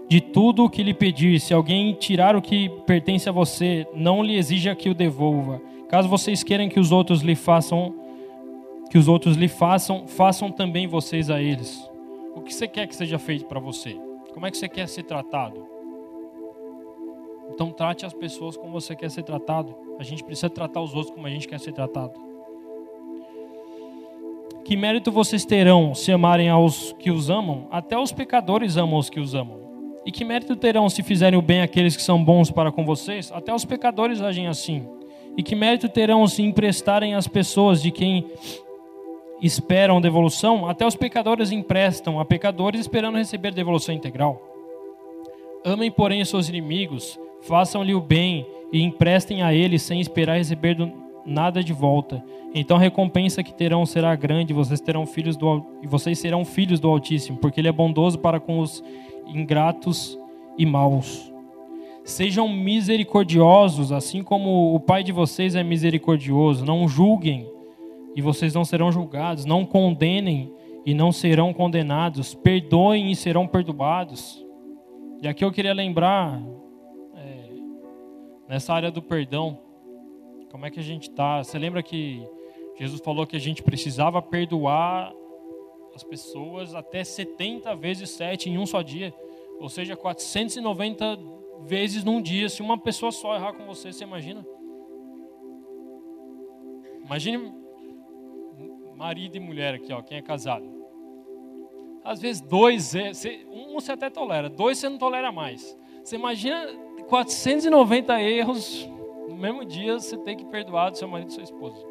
de 0.09 0.21
tudo 0.21 0.64
o 0.64 0.71
que 0.71 0.83
lhe 0.83 0.95
pedir. 0.95 1.41
Se 1.41 1.53
alguém 1.53 1.93
tirar 1.95 2.37
o 2.37 2.43
que 2.43 2.69
pertence 2.87 3.29
a 3.29 3.33
você, 3.33 3.87
não 3.95 4.23
lhe 4.23 4.37
exija 4.37 4.75
que 4.75 4.89
o 4.89 4.95
devolva. 4.95 5.61
Caso 5.89 6.09
vocês 6.09 6.43
queiram 6.43 6.68
que 6.68 6.80
os 6.80 6.91
outros 6.91 7.22
lhe 7.22 7.34
façam, 7.34 7.95
que 8.91 8.99
os 8.99 9.07
outros 9.07 9.37
lhe 9.37 9.49
façam, 9.49 10.07
façam 10.07 10.51
também 10.51 10.87
vocês 10.87 11.30
a 11.30 11.41
eles. 11.41 11.89
O 12.34 12.41
que 12.41 12.53
você 12.53 12.66
quer 12.66 12.87
que 12.87 12.95
seja 12.95 13.18
feito 13.18 13.47
para 13.47 13.61
você? 13.61 13.97
Como 14.34 14.47
é 14.47 14.51
que 14.51 14.59
você 14.59 14.68
quer 14.68 14.89
ser 14.89 15.05
tratado? 15.05 15.66
Então 17.51 17.70
trate 17.70 18.05
as 18.05 18.12
pessoas 18.12 18.57
como 18.57 18.72
você 18.72 18.95
quer 18.95 19.11
ser 19.11 19.22
tratado. 19.22 19.74
A 19.99 20.03
gente 20.03 20.22
precisa 20.24 20.51
tratar 20.51 20.80
os 20.80 20.95
outros 20.95 21.14
como 21.14 21.26
a 21.26 21.30
gente 21.30 21.49
quer 21.49 21.61
ser 21.61 21.72
tratado. 21.72 22.26
Que 24.64 24.76
mérito 24.76 25.12
vocês 25.12 25.45
terão 25.45 25.95
se 25.95 26.11
amarem 26.11 26.49
aos 26.49 26.93
que 26.99 27.11
os 27.11 27.30
amam? 27.30 27.68
Até 27.70 27.97
os 27.97 28.11
pecadores 28.11 28.76
amam 28.76 28.99
os 28.99 29.09
que 29.09 29.20
os 29.20 29.34
amam. 29.34 29.61
E 30.05 30.11
que 30.11 30.24
mérito 30.24 30.57
terão 30.57 30.89
se 30.89 31.03
fizerem 31.03 31.39
o 31.39 31.43
bem 31.43 31.62
àqueles 31.62 31.97
que 31.97 32.03
são 32.03 32.22
bons 32.22 32.51
para 32.51 32.72
com 32.72 32.84
vocês? 32.84 33.30
Até 33.32 33.55
os 33.55 33.64
pecadores 33.64 34.20
agem 34.20 34.49
assim. 34.49 34.96
E 35.37 35.43
que 35.43 35.55
mérito 35.55 35.89
terão 35.89 36.26
se 36.26 36.43
emprestarem 36.43 37.14
às 37.14 37.28
pessoas 37.28 37.82
de 37.82 37.91
quem 37.91 38.24
esperam 39.43 40.01
devolução? 40.01 40.66
Até 40.66 40.87
os 40.87 40.97
pecadores 40.97 41.53
emprestam 41.53 42.18
a 42.18 42.24
pecadores 42.24 42.80
esperando 42.80 43.18
receber 43.18 43.53
devolução 43.53 43.95
integral. 43.95 44.41
Amem, 45.64 45.91
porém, 45.91 46.22
os 46.22 46.28
seus 46.28 46.49
inimigos, 46.49 47.18
façam-lhe 47.43 47.95
o 47.95 48.01
bem 48.01 48.47
e 48.72 48.80
emprestem 48.80 49.43
a 49.43 49.53
eles 49.53 49.82
sem 49.82 50.01
esperar 50.01 50.39
receber 50.39 50.76
nada 51.26 51.62
de 51.62 51.72
volta. 51.72 52.24
Então 52.55 52.76
a 52.76 52.80
recompensa 52.80 53.43
que 53.43 53.53
terão 53.53 53.84
será 53.84 54.14
grande, 54.14 54.55
vocês 54.55 54.80
terão 54.80 55.05
filhos 55.05 55.37
do 55.37 55.66
e 55.82 55.87
vocês 55.87 56.18
serão 56.18 56.45
filhos 56.45 56.80
do 56.80 56.89
Altíssimo, 56.89 57.37
porque 57.39 57.61
ele 57.61 57.68
é 57.68 57.72
bondoso 57.72 58.18
para 58.18 58.41
com 58.41 58.61
os 58.61 58.82
ingratos 59.26 60.18
e 60.57 60.64
maus. 60.64 61.36
Sejam 62.07 62.49
misericordiosos, 62.49 63.91
assim 63.91 64.23
como 64.23 64.73
o 64.73 64.79
Pai 64.79 65.03
de 65.03 65.11
vocês 65.11 65.57
é 65.57 65.65
misericordioso. 65.65 66.65
Não 66.65 66.87
julguem 66.87 67.51
e 68.15 68.23
vocês 68.23 68.55
não 68.55 68.65
serão 68.65 68.93
julgados. 68.93 69.45
Não 69.45 69.67
condenem 69.67 70.53
e 70.87 70.95
não 70.95 71.11
serão 71.11 71.53
condenados. 71.53 72.33
Perdoem 72.33 73.11
e 73.11 73.17
serão 73.17 73.45
perdoados. 73.45 74.47
E 75.21 75.27
aqui 75.27 75.45
eu 75.45 75.51
queria 75.51 75.75
lembrar, 75.75 76.41
é, 77.17 77.51
nessa 78.49 78.73
área 78.73 78.93
do 78.93 79.03
perdão, 79.03 79.59
como 80.53 80.65
é 80.65 80.71
que 80.71 80.79
a 80.79 80.85
gente 80.85 81.11
está? 81.11 81.43
Você 81.43 81.59
lembra 81.59 81.83
que 81.83 82.25
Jesus 82.79 83.01
falou 83.05 83.27
que 83.27 83.35
a 83.35 83.41
gente 83.41 83.65
precisava 83.65 84.23
perdoar 84.23 85.13
as 85.93 86.05
pessoas 86.05 86.73
até 86.73 87.03
70 87.03 87.75
vezes 87.75 88.11
7 88.11 88.49
em 88.49 88.59
um 88.59 88.65
só 88.65 88.81
dia. 88.81 89.13
Ou 89.59 89.69
seja, 89.69 89.97
490 89.97 91.36
vezes 91.65 92.05
num 92.05 92.21
dia. 92.21 92.49
Se 92.49 92.63
uma 92.63 92.79
pessoa 92.79 93.13
só 93.13 93.35
errar 93.35 93.53
com 93.53 93.65
você, 93.67 93.93
você 93.93 94.05
imagina? 94.05 94.45
Imagine 97.05 97.55
marido 98.97 99.37
e 99.37 99.41
mulher 99.41 99.75
aqui, 99.75 99.93
ó, 99.93 100.03
quem 100.03 100.19
é 100.19 100.23
casado. 100.23 100.67
Às 102.03 102.21
vezes 102.21 102.41
dois, 102.41 102.95
é, 102.95 103.13
um 103.51 103.75
você 103.75 103.93
até 103.93 104.09
tolera, 104.09 104.49
dois 104.49 104.79
você 104.79 104.89
não 104.89 104.99
tolera 104.99 105.31
mais. 105.31 105.77
Você 106.03 106.17
imagina 106.17 106.67
490 107.09 108.21
erros 108.21 108.89
no 109.29 109.37
mesmo 109.37 109.65
dia 109.65 109.99
você 109.99 110.17
tem 110.17 110.37
que 110.37 110.45
perdoar 110.47 110.91
do 110.91 110.99
seu 110.99 111.09
marido 111.09 111.31
e 111.31 111.35
sua 111.35 111.43
esposa. 111.43 111.85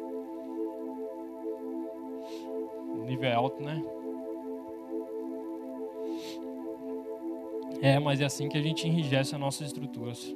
nível 3.06 3.28
é 3.28 3.34
alto, 3.34 3.62
né? 3.62 3.82
É, 7.80 7.98
mas 7.98 8.20
é 8.20 8.24
assim 8.24 8.48
que 8.48 8.56
a 8.56 8.62
gente 8.62 8.86
enrijece 8.86 9.34
as 9.34 9.40
nossas 9.40 9.68
estruturas. 9.68 10.34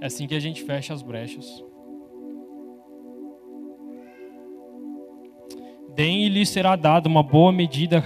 É 0.00 0.06
assim 0.06 0.26
que 0.26 0.34
a 0.34 0.40
gente 0.40 0.62
fecha 0.62 0.94
as 0.94 1.02
brechas. 1.02 1.64
Deem 5.94 6.24
e 6.24 6.28
lhe 6.28 6.46
será 6.46 6.76
dado 6.76 7.06
uma 7.06 7.22
boa 7.22 7.52
medida, 7.52 8.02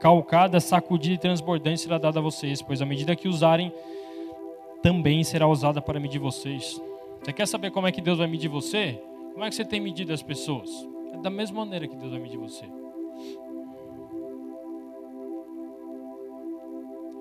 calcada, 0.00 0.60
sacudida 0.60 1.14
e 1.14 1.18
transbordante 1.18 1.80
será 1.80 1.96
dada 1.96 2.18
a 2.18 2.22
vocês, 2.22 2.60
pois 2.60 2.82
a 2.82 2.86
medida 2.86 3.16
que 3.16 3.28
usarem 3.28 3.72
também 4.82 5.24
será 5.24 5.48
usada 5.48 5.80
para 5.80 5.98
medir 5.98 6.18
vocês. 6.18 6.78
Você 7.22 7.32
quer 7.32 7.48
saber 7.48 7.70
como 7.70 7.86
é 7.86 7.92
que 7.92 8.02
Deus 8.02 8.18
vai 8.18 8.26
medir 8.26 8.48
você? 8.48 9.00
Como 9.32 9.42
é 9.42 9.48
que 9.48 9.54
você 9.54 9.64
tem 9.64 9.80
medido 9.80 10.12
as 10.12 10.22
pessoas? 10.22 10.68
É 11.14 11.16
da 11.16 11.30
mesma 11.30 11.64
maneira 11.64 11.88
que 11.88 11.96
Deus 11.96 12.10
vai 12.10 12.20
medir 12.20 12.36
você. 12.36 12.66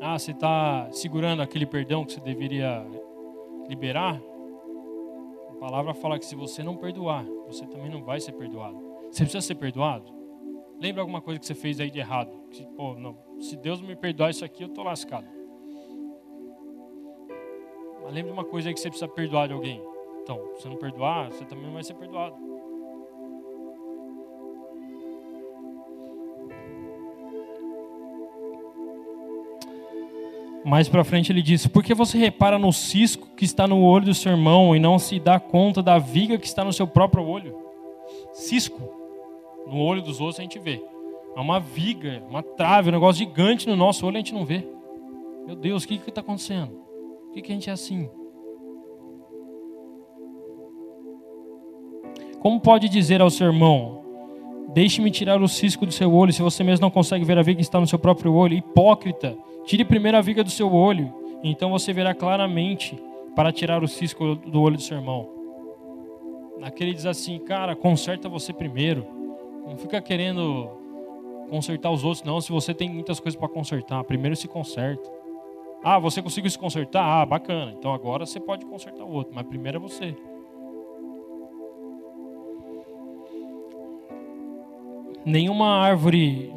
Ah, 0.06 0.20
você 0.20 0.32
está 0.32 0.90
segurando 0.92 1.42
aquele 1.42 1.66
perdão 1.66 2.04
que 2.04 2.12
você 2.12 2.20
deveria 2.20 2.86
liberar? 3.70 4.22
A 5.50 5.54
palavra 5.56 5.94
fala 5.94 6.20
que 6.20 6.26
se 6.26 6.36
você 6.36 6.62
não 6.62 6.76
perdoar, 6.76 7.24
você 7.48 7.66
também 7.66 7.90
não 7.90 8.04
vai 8.04 8.20
ser 8.20 8.34
perdoado. 8.34 8.76
Você 9.10 9.24
precisa 9.24 9.40
ser 9.40 9.56
perdoado? 9.56 10.04
Lembra 10.78 11.02
alguma 11.02 11.22
coisa 11.22 11.40
que 11.40 11.46
você 11.46 11.56
fez 11.56 11.80
aí 11.80 11.90
de 11.90 12.00
errado? 12.00 12.32
Que, 12.52 12.66
pô, 12.76 12.96
não, 12.96 13.18
se 13.40 13.56
Deus 13.56 13.80
me 13.80 13.96
perdoar 13.96 14.32
isso 14.32 14.44
aqui, 14.44 14.64
eu 14.64 14.68
estou 14.68 14.84
lascado. 14.84 15.26
Mas 18.04 18.14
lembre 18.14 18.34
uma 18.34 18.44
coisa 18.44 18.68
aí 18.68 18.74
que 18.74 18.82
você 18.82 18.90
precisa 18.90 19.08
perdoar 19.08 19.48
de 19.48 19.54
alguém. 19.54 19.82
Então, 20.22 20.38
se 20.58 20.68
não 20.68 20.76
perdoar, 20.76 21.32
você 21.32 21.46
também 21.46 21.66
não 21.66 21.74
vai 21.76 21.84
ser 21.84 21.94
perdoado. 21.94 22.36
Mais 30.66 30.88
para 30.88 31.04
frente 31.04 31.32
ele 31.32 31.42
diz: 31.42 31.68
Por 31.68 31.84
que 31.84 31.94
você 31.94 32.18
repara 32.18 32.58
no 32.58 32.72
cisco 32.72 33.28
que 33.36 33.46
está 33.46 33.68
no 33.68 33.82
olho 33.84 34.06
do 34.06 34.14
seu 34.14 34.32
irmão 34.32 34.76
e 34.76 34.80
não 34.80 34.98
se 34.98 35.20
dá 35.20 35.40
conta 35.40 35.84
da 35.84 35.98
viga 35.98 36.38
que 36.38 36.48
está 36.48 36.64
no 36.64 36.72
seu 36.72 36.88
próprio 36.88 37.26
olho? 37.26 37.56
Cisco. 38.34 38.82
No 39.68 39.80
olho 39.80 40.02
dos 40.02 40.20
outros 40.20 40.40
a 40.40 40.44
gente 40.44 40.60
vê. 40.60 40.82
É 41.36 41.40
uma 41.40 41.60
viga, 41.60 42.24
uma 42.30 42.44
trave, 42.44 42.90
um 42.90 42.94
negócio 42.94 43.26
gigante 43.26 43.68
no 43.68 43.76
nosso 43.76 44.06
olho 44.06 44.16
a 44.16 44.20
gente 44.20 44.34
não 44.34 44.46
vê. 44.46 44.68
Meu 45.46 45.56
Deus, 45.56 45.84
o 45.84 45.88
que 45.88 45.96
está 45.96 46.22
acontecendo? 46.22 46.72
Por 46.72 47.34
que, 47.34 47.42
que 47.42 47.52
a 47.52 47.56
gente 47.56 47.70
é 47.70 47.74
assim? 47.74 48.10
Como 52.40 52.60
pode 52.60 52.88
dizer 52.88 53.22
ao 53.22 53.30
seu 53.30 53.48
irmão: 53.48 54.03
Deixe-me 54.74 55.12
tirar 55.12 55.42
o 55.42 55.48
cisco 55.48 55.86
do 55.86 55.92
seu 55.92 56.12
olho, 56.12 56.34
se 56.34 56.42
você 56.42 56.64
mesmo 56.64 56.82
não 56.82 56.92
consegue 56.92 57.24
ver 57.24 57.38
a 57.38 57.44
viga 57.44 57.58
que 57.58 57.62
está 57.62 57.80
no 57.80 57.86
seu 57.86 58.00
próprio 58.00 58.34
olho? 58.34 58.56
Hipócrita! 58.56 59.38
Tire 59.66 59.86
primeiro 59.86 60.18
a 60.18 60.22
viga 60.22 60.44
do 60.44 60.50
seu 60.50 60.74
olho, 60.74 61.14
então 61.44 61.70
você 61.70 61.94
verá 61.94 62.14
claramente 62.14 62.98
para 63.36 63.52
tirar 63.52 63.84
o 63.84 63.88
cisco 63.88 64.36
do 64.36 64.62
olho 64.62 64.76
do 64.76 64.82
seu 64.82 64.98
irmão. 64.98 65.30
Aquele 66.62 66.94
diz 66.94 67.06
assim, 67.06 67.38
cara, 67.40 67.76
conserta 67.76 68.28
você 68.28 68.52
primeiro. 68.52 69.06
Não 69.68 69.78
fica 69.78 70.02
querendo 70.02 70.70
consertar 71.50 71.92
os 71.92 72.04
outros, 72.04 72.24
não. 72.24 72.42
Se 72.42 72.52
você 72.52 72.74
tem 72.74 72.90
muitas 72.90 73.20
coisas 73.20 73.40
para 73.40 73.50
consertar, 73.50 74.04
primeiro 74.04 74.36
se 74.36 74.48
conserta. 74.48 75.08
Ah, 75.84 76.00
você 76.00 76.22
conseguiu 76.22 76.50
se 76.50 76.58
consertar? 76.58 77.04
Ah, 77.04 77.26
bacana. 77.26 77.76
Então 77.78 77.94
agora 77.94 78.26
você 78.26 78.40
pode 78.40 78.66
consertar 78.66 79.04
o 79.04 79.12
outro, 79.12 79.34
mas 79.36 79.46
primeiro 79.46 79.78
é 79.78 79.82
você. 79.82 80.16
Nenhuma 85.26 85.68
árvore 85.68 86.54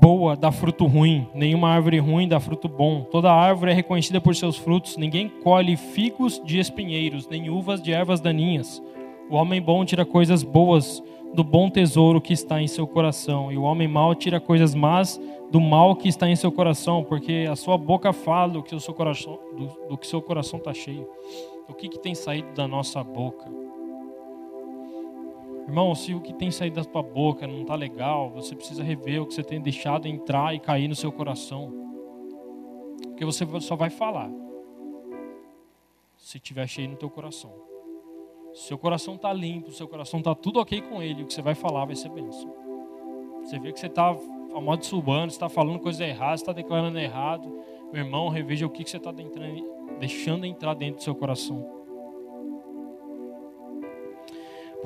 boa 0.00 0.36
dá 0.36 0.52
fruto 0.52 0.86
ruim, 0.86 1.26
nenhuma 1.34 1.68
árvore 1.68 1.98
ruim 1.98 2.28
dá 2.28 2.38
fruto 2.38 2.68
bom. 2.68 3.02
Toda 3.10 3.32
árvore 3.32 3.72
é 3.72 3.74
reconhecida 3.74 4.20
por 4.20 4.34
seus 4.34 4.56
frutos. 4.56 4.96
Ninguém 4.96 5.28
colhe 5.28 5.76
figos 5.76 6.40
de 6.44 6.58
espinheiros, 6.58 7.28
nem 7.28 7.50
uvas 7.50 7.82
de 7.82 7.92
ervas 7.92 8.20
daninhas. 8.20 8.82
O 9.28 9.34
homem 9.34 9.60
bom 9.60 9.84
tira 9.84 10.04
coisas 10.04 10.42
boas 10.42 11.02
do 11.34 11.42
bom 11.42 11.68
tesouro 11.68 12.20
que 12.20 12.32
está 12.32 12.62
em 12.62 12.68
seu 12.68 12.86
coração, 12.86 13.52
e 13.52 13.58
o 13.58 13.62
homem 13.62 13.88
mau 13.88 14.14
tira 14.14 14.40
coisas 14.40 14.74
más 14.74 15.20
do 15.50 15.60
mal 15.60 15.94
que 15.94 16.08
está 16.08 16.28
em 16.28 16.36
seu 16.36 16.50
coração, 16.50 17.04
porque 17.04 17.46
a 17.50 17.56
sua 17.56 17.76
boca 17.76 18.12
fala 18.12 18.52
do 18.52 18.62
que 18.62 18.74
o 18.74 18.80
seu 18.80 18.94
coração 18.94 19.38
do, 19.56 19.88
do 19.88 19.98
que 19.98 20.06
seu 20.06 20.22
coração 20.22 20.58
está 20.58 20.72
cheio. 20.72 21.06
O 21.68 21.74
que, 21.74 21.88
que 21.88 21.98
tem 21.98 22.14
saído 22.14 22.52
da 22.54 22.66
nossa 22.66 23.02
boca? 23.02 23.44
Irmão, 25.66 25.94
se 25.96 26.14
o 26.14 26.20
que 26.20 26.32
tem 26.32 26.50
saído 26.50 26.76
da 26.76 26.84
tua 26.84 27.02
boca 27.02 27.46
não 27.46 27.62
está 27.62 27.74
legal, 27.74 28.30
você 28.30 28.54
precisa 28.54 28.84
rever 28.84 29.20
o 29.20 29.26
que 29.26 29.34
você 29.34 29.42
tem 29.42 29.60
deixado 29.60 30.06
entrar 30.06 30.54
e 30.54 30.60
cair 30.60 30.86
no 30.86 30.94
seu 30.94 31.10
coração. 31.10 31.72
Porque 33.02 33.24
você 33.24 33.44
só 33.60 33.74
vai 33.74 33.90
falar 33.90 34.30
se 36.16 36.38
tiver 36.38 36.66
cheio 36.68 36.90
no 36.90 36.96
teu 36.96 37.10
coração. 37.10 37.52
Se 38.54 38.68
seu 38.68 38.78
coração 38.78 39.16
está 39.16 39.32
limpo, 39.32 39.72
seu 39.72 39.88
coração 39.88 40.20
está 40.20 40.34
tudo 40.34 40.60
ok 40.60 40.80
com 40.82 41.02
ele, 41.02 41.24
o 41.24 41.26
que 41.26 41.34
você 41.34 41.42
vai 41.42 41.54
falar 41.54 41.84
vai 41.84 41.96
ser 41.96 42.10
bênção. 42.10 42.54
Você 43.42 43.58
vê 43.58 43.72
que 43.72 43.80
você 43.80 43.86
está 43.86 44.16
amaldiçoando, 44.54 45.28
está 45.28 45.48
falando 45.48 45.78
coisa 45.78 46.04
errada, 46.04 46.34
está 46.34 46.52
declarando 46.52 46.98
errado. 46.98 47.48
Meu 47.92 48.04
irmão, 48.04 48.28
reveja 48.28 48.66
o 48.66 48.70
que 48.70 48.88
você 48.88 48.96
está 48.96 49.12
deixando 49.98 50.46
entrar 50.46 50.74
dentro 50.74 50.96
do 50.96 51.02
seu 51.02 51.14
coração. 51.14 51.85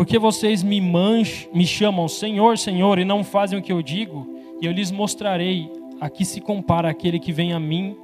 Porque 0.00 0.18
vocês 0.18 0.62
me, 0.62 0.80
me 0.80 1.66
chamam 1.66 2.08
Senhor, 2.08 2.56
Senhor, 2.56 2.98
e 2.98 3.04
não 3.04 3.22
fazem 3.22 3.58
o 3.58 3.62
que 3.62 3.70
eu 3.70 3.82
digo, 3.82 4.26
e 4.58 4.64
eu 4.64 4.72
lhes 4.72 4.90
mostrarei 4.90 5.70
a 6.00 6.08
que 6.08 6.24
se 6.24 6.40
compara 6.40 6.88
aquele 6.88 7.20
que 7.20 7.30
vem 7.30 7.52
a 7.52 7.60
mim, 7.60 7.94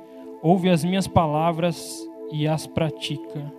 ouve 0.42 0.68
as 0.68 0.84
minhas 0.84 1.08
palavras 1.08 2.06
e 2.30 2.46
as 2.46 2.66
pratica. 2.66 3.50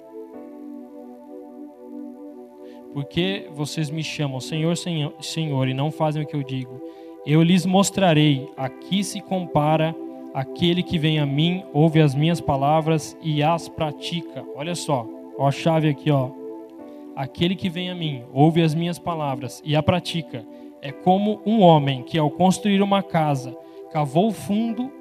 Porque 2.93 3.49
vocês 3.55 3.89
me 3.89 4.03
chamam 4.03 4.39
Senhor, 4.39 4.77
Senhor, 4.77 5.15
Senhor, 5.19 5.67
e 5.67 5.73
não 5.73 5.89
fazem 5.89 6.21
o 6.21 6.27
que 6.27 6.35
eu 6.35 6.43
digo, 6.43 6.79
eu 7.25 7.41
lhes 7.41 7.65
mostrarei 7.65 8.47
a 8.55 8.69
que 8.69 9.03
se 9.03 9.19
compara 9.19 9.95
aquele 10.31 10.83
que 10.83 10.99
vem 10.99 11.17
a 11.17 11.25
mim, 11.25 11.63
ouve 11.73 11.99
as 11.99 12.13
minhas 12.13 12.39
palavras 12.39 13.17
e 13.19 13.41
as 13.41 13.67
pratica. 13.67 14.45
Olha 14.55 14.75
só, 14.75 15.07
ó 15.39 15.47
a 15.47 15.51
chave 15.51 15.89
aqui, 15.89 16.11
ó. 16.11 16.29
Aquele 17.17 17.55
que 17.55 17.67
vem 17.67 17.89
a 17.89 17.95
mim, 17.95 18.21
ouve 18.31 18.61
as 18.61 18.75
minhas 18.75 18.99
palavras 18.99 19.59
e 19.65 19.75
a 19.75 19.81
pratica, 19.81 20.45
é 20.83 20.91
como 20.91 21.41
um 21.47 21.61
homem 21.61 22.03
que, 22.03 22.15
ao 22.15 22.29
construir 22.29 22.79
uma 22.79 23.01
casa, 23.01 23.57
cavou 23.91 24.31
fundo 24.31 24.91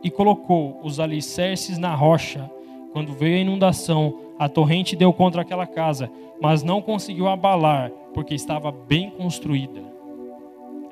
e 0.00 0.08
colocou 0.08 0.78
os 0.84 1.00
alicerces 1.00 1.76
na 1.76 1.92
rocha. 1.92 2.48
Quando 2.92 3.14
veio 3.14 3.38
a 3.38 3.40
inundação, 3.40 4.16
a 4.38 4.48
torrente 4.48 4.94
deu 4.94 5.12
contra 5.12 5.42
aquela 5.42 5.66
casa, 5.66 6.08
mas 6.40 6.62
não 6.62 6.80
conseguiu 6.80 7.26
abalar, 7.26 7.90
porque 8.14 8.32
estava 8.32 8.70
bem 8.70 9.10
construída. 9.10 9.82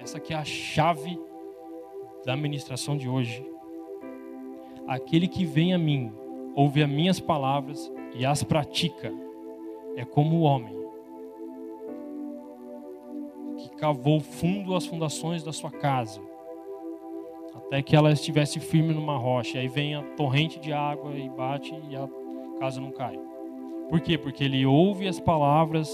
Essa 0.01 0.19
aqui 0.19 0.35
é 0.35 0.37
a 0.37 0.45
chave 0.45 1.17
da 2.27 2.37
ministração 2.37 2.97
de 2.97 3.09
hoje. 3.09 3.47
Aquele 4.89 5.29
que 5.29 5.45
vem 5.45 5.73
a 5.73 5.79
mim, 5.79 6.11
ouve 6.53 6.83
as 6.83 6.91
minhas 6.91 7.21
palavras 7.21 7.93
e 8.13 8.27
as 8.27 8.43
pratica 8.43 9.23
é 9.97 10.05
como 10.05 10.37
o 10.37 10.41
homem 10.43 10.75
que 13.59 13.69
cavou 13.77 14.21
fundo 14.21 14.75
as 14.75 14.87
fundações 14.87 15.43
da 15.43 15.53
sua 15.53 15.71
casa, 15.71 16.21
até 17.55 17.83
que 17.83 17.95
ela 17.95 18.13
estivesse 18.13 18.61
firme 18.61 18.93
numa 18.93 19.17
rocha. 19.17 19.59
Aí 19.59 19.69
vem 19.69 19.95
a 19.95 20.03
torrente 20.17 20.59
de 20.59 20.73
água 20.73 21.17
e 21.17 21.29
bate 21.29 21.75
e 21.89 21.97
a 21.97 22.09
casa 22.59 22.81
não 22.81 22.91
cai. 22.91 23.19
Por 23.89 24.01
quê? 24.01 24.19
Porque 24.19 24.45
ele 24.45 24.67
ouve 24.67 25.07
as 25.07 25.21
palavras 25.21 25.89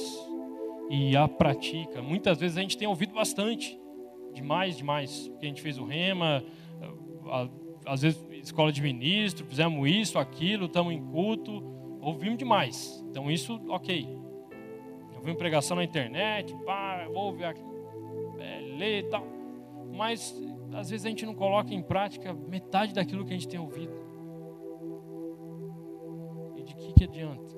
e 0.88 1.16
a 1.16 1.28
pratica. 1.28 2.00
Muitas 2.00 2.38
vezes 2.38 2.56
a 2.56 2.62
gente 2.62 2.78
tem 2.78 2.88
ouvido 2.88 3.14
bastante, 3.14 3.78
demais, 4.32 4.76
demais. 4.76 5.28
Porque 5.28 5.46
a 5.46 5.48
gente 5.48 5.62
fez 5.62 5.78
o 5.78 5.84
rema, 5.84 6.42
às 7.86 8.02
vezes 8.02 8.24
escola 8.42 8.72
de 8.72 8.80
ministro, 8.80 9.44
fizemos 9.44 9.88
isso, 9.88 10.18
aquilo, 10.18 10.66
estamos 10.66 10.92
em 10.92 11.02
culto 11.02 11.80
ouvimos 12.00 12.38
demais. 12.38 12.99
Então 13.10 13.30
isso, 13.30 13.60
ok. 13.68 14.08
Ouvimos 15.16 15.38
pregação 15.38 15.76
na 15.76 15.84
internet, 15.84 16.54
pá, 16.64 17.06
ouve 17.12 17.44
aqui, 17.44 17.62
é, 18.38 18.60
lê 18.78 19.00
e 19.00 19.02
tal. 19.02 19.26
Mas 19.92 20.34
às 20.72 20.88
vezes 20.88 21.04
a 21.04 21.08
gente 21.08 21.26
não 21.26 21.34
coloca 21.34 21.74
em 21.74 21.82
prática 21.82 22.32
metade 22.32 22.94
daquilo 22.94 23.24
que 23.24 23.32
a 23.32 23.36
gente 23.36 23.48
tem 23.48 23.60
ouvido. 23.60 23.92
E 26.56 26.62
de 26.62 26.74
que, 26.74 26.92
que 26.94 27.04
adianta? 27.04 27.54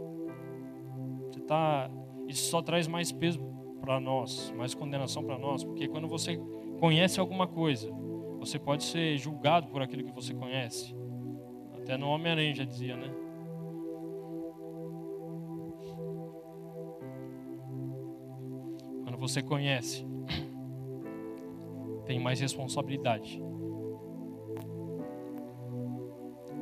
Você 1.31 1.41
tá, 1.41 1.91
isso 2.27 2.51
só 2.51 2.63
traz 2.63 2.89
mais 2.89 3.13
peso 3.13 3.39
para 3.81 4.01
nós, 4.01 4.53
mais 4.57 4.75
condenação 4.75 5.23
para 5.23 5.39
nós, 5.39 5.63
porque 5.63 5.87
quando 5.87 6.09
você 6.09 6.41
conhece 6.81 7.21
alguma 7.21 7.47
coisa, 7.47 7.91
você 8.39 8.59
pode 8.59 8.85
ser 8.85 9.17
julgado 9.19 9.69
por 9.69 9.83
aquilo 9.83 10.03
que 10.03 10.13
você 10.13 10.35
conhece. 10.35 10.97
Até 11.75 11.97
no 11.97 12.09
Homem-Aranha 12.09 12.55
já 12.55 12.65
dizia, 12.65 12.97
né? 12.97 13.22
Você 19.23 19.41
conhece, 19.41 20.05
tem 22.07 22.19
mais 22.19 22.41
responsabilidade 22.41 23.41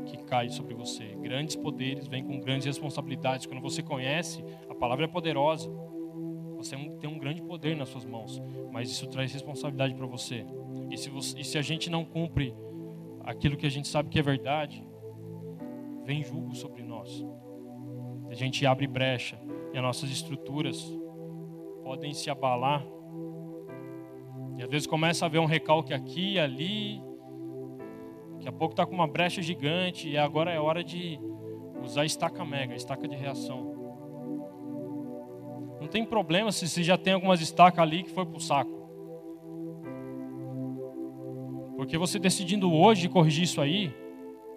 que 0.05 0.19
cai 0.25 0.51
sobre 0.51 0.75
você. 0.75 1.17
Grandes 1.23 1.57
poderes 1.57 2.07
vêm 2.07 2.23
com 2.23 2.39
grandes 2.39 2.67
responsabilidades. 2.67 3.47
Quando 3.47 3.63
você 3.63 3.83
conhece, 3.83 4.45
a 4.69 4.75
palavra 4.75 5.07
é 5.07 5.09
poderosa. 5.09 5.71
Você 6.59 6.77
tem 7.01 7.09
um 7.09 7.19
grande 7.19 7.41
poder 7.41 7.75
nas 7.75 7.89
suas 7.89 8.05
mãos, 8.05 8.43
mas 8.71 8.91
isso 8.91 9.07
traz 9.07 9.33
responsabilidade 9.33 9.95
para 9.95 10.07
você. 10.07 10.45
E 10.91 10.99
se, 10.99 11.09
você. 11.09 11.41
e 11.41 11.45
se 11.45 11.57
a 11.57 11.63
gente 11.63 11.89
não 11.89 12.05
cumpre 12.05 12.55
aquilo 13.25 13.57
que 13.57 13.65
a 13.65 13.71
gente 13.71 13.89
sabe 13.89 14.11
que 14.11 14.19
é 14.19 14.23
verdade, 14.23 14.87
vem 16.05 16.23
julgo 16.23 16.55
sobre 16.55 16.83
nós. 16.83 17.25
A 18.29 18.35
gente 18.35 18.67
abre 18.67 18.87
brecha 18.87 19.41
e 19.73 19.79
as 19.79 19.83
nossas 19.83 20.11
estruturas 20.11 20.99
podem 21.91 22.14
se 22.14 22.30
abalar. 22.30 22.86
E 24.57 24.62
às 24.62 24.70
vezes 24.70 24.86
começa 24.86 25.24
a 25.24 25.26
haver 25.26 25.41
um 25.41 25.45
recalque 25.45 25.93
aqui 25.93 26.34
e 26.34 26.38
ali. 26.38 27.03
Daqui 28.34 28.49
a 28.49 28.53
pouco 28.53 28.74
está 28.74 28.86
com 28.86 28.95
uma 28.95 29.09
brecha 29.09 29.43
gigante 29.43 30.09
e 30.09 30.16
agora 30.16 30.53
é 30.53 30.61
hora 30.61 30.84
de 30.84 31.18
usar 31.82 32.05
estaca 32.05 32.45
mega, 32.45 32.76
estaca 32.76 33.09
de 33.09 33.16
reação. 33.16 33.74
Não 35.80 35.88
tem 35.88 36.05
problema 36.05 36.53
se 36.53 36.68
você 36.68 36.80
já 36.84 36.97
tem 36.97 37.14
algumas 37.14 37.41
estacas 37.41 37.80
ali 37.80 38.05
que 38.05 38.11
foi 38.11 38.24
para 38.24 38.36
o 38.36 38.41
saco. 38.41 38.88
Porque 41.76 41.99
você 41.99 42.20
decidindo 42.20 42.72
hoje 42.72 43.09
corrigir 43.09 43.43
isso 43.43 43.61
aí, 43.61 43.93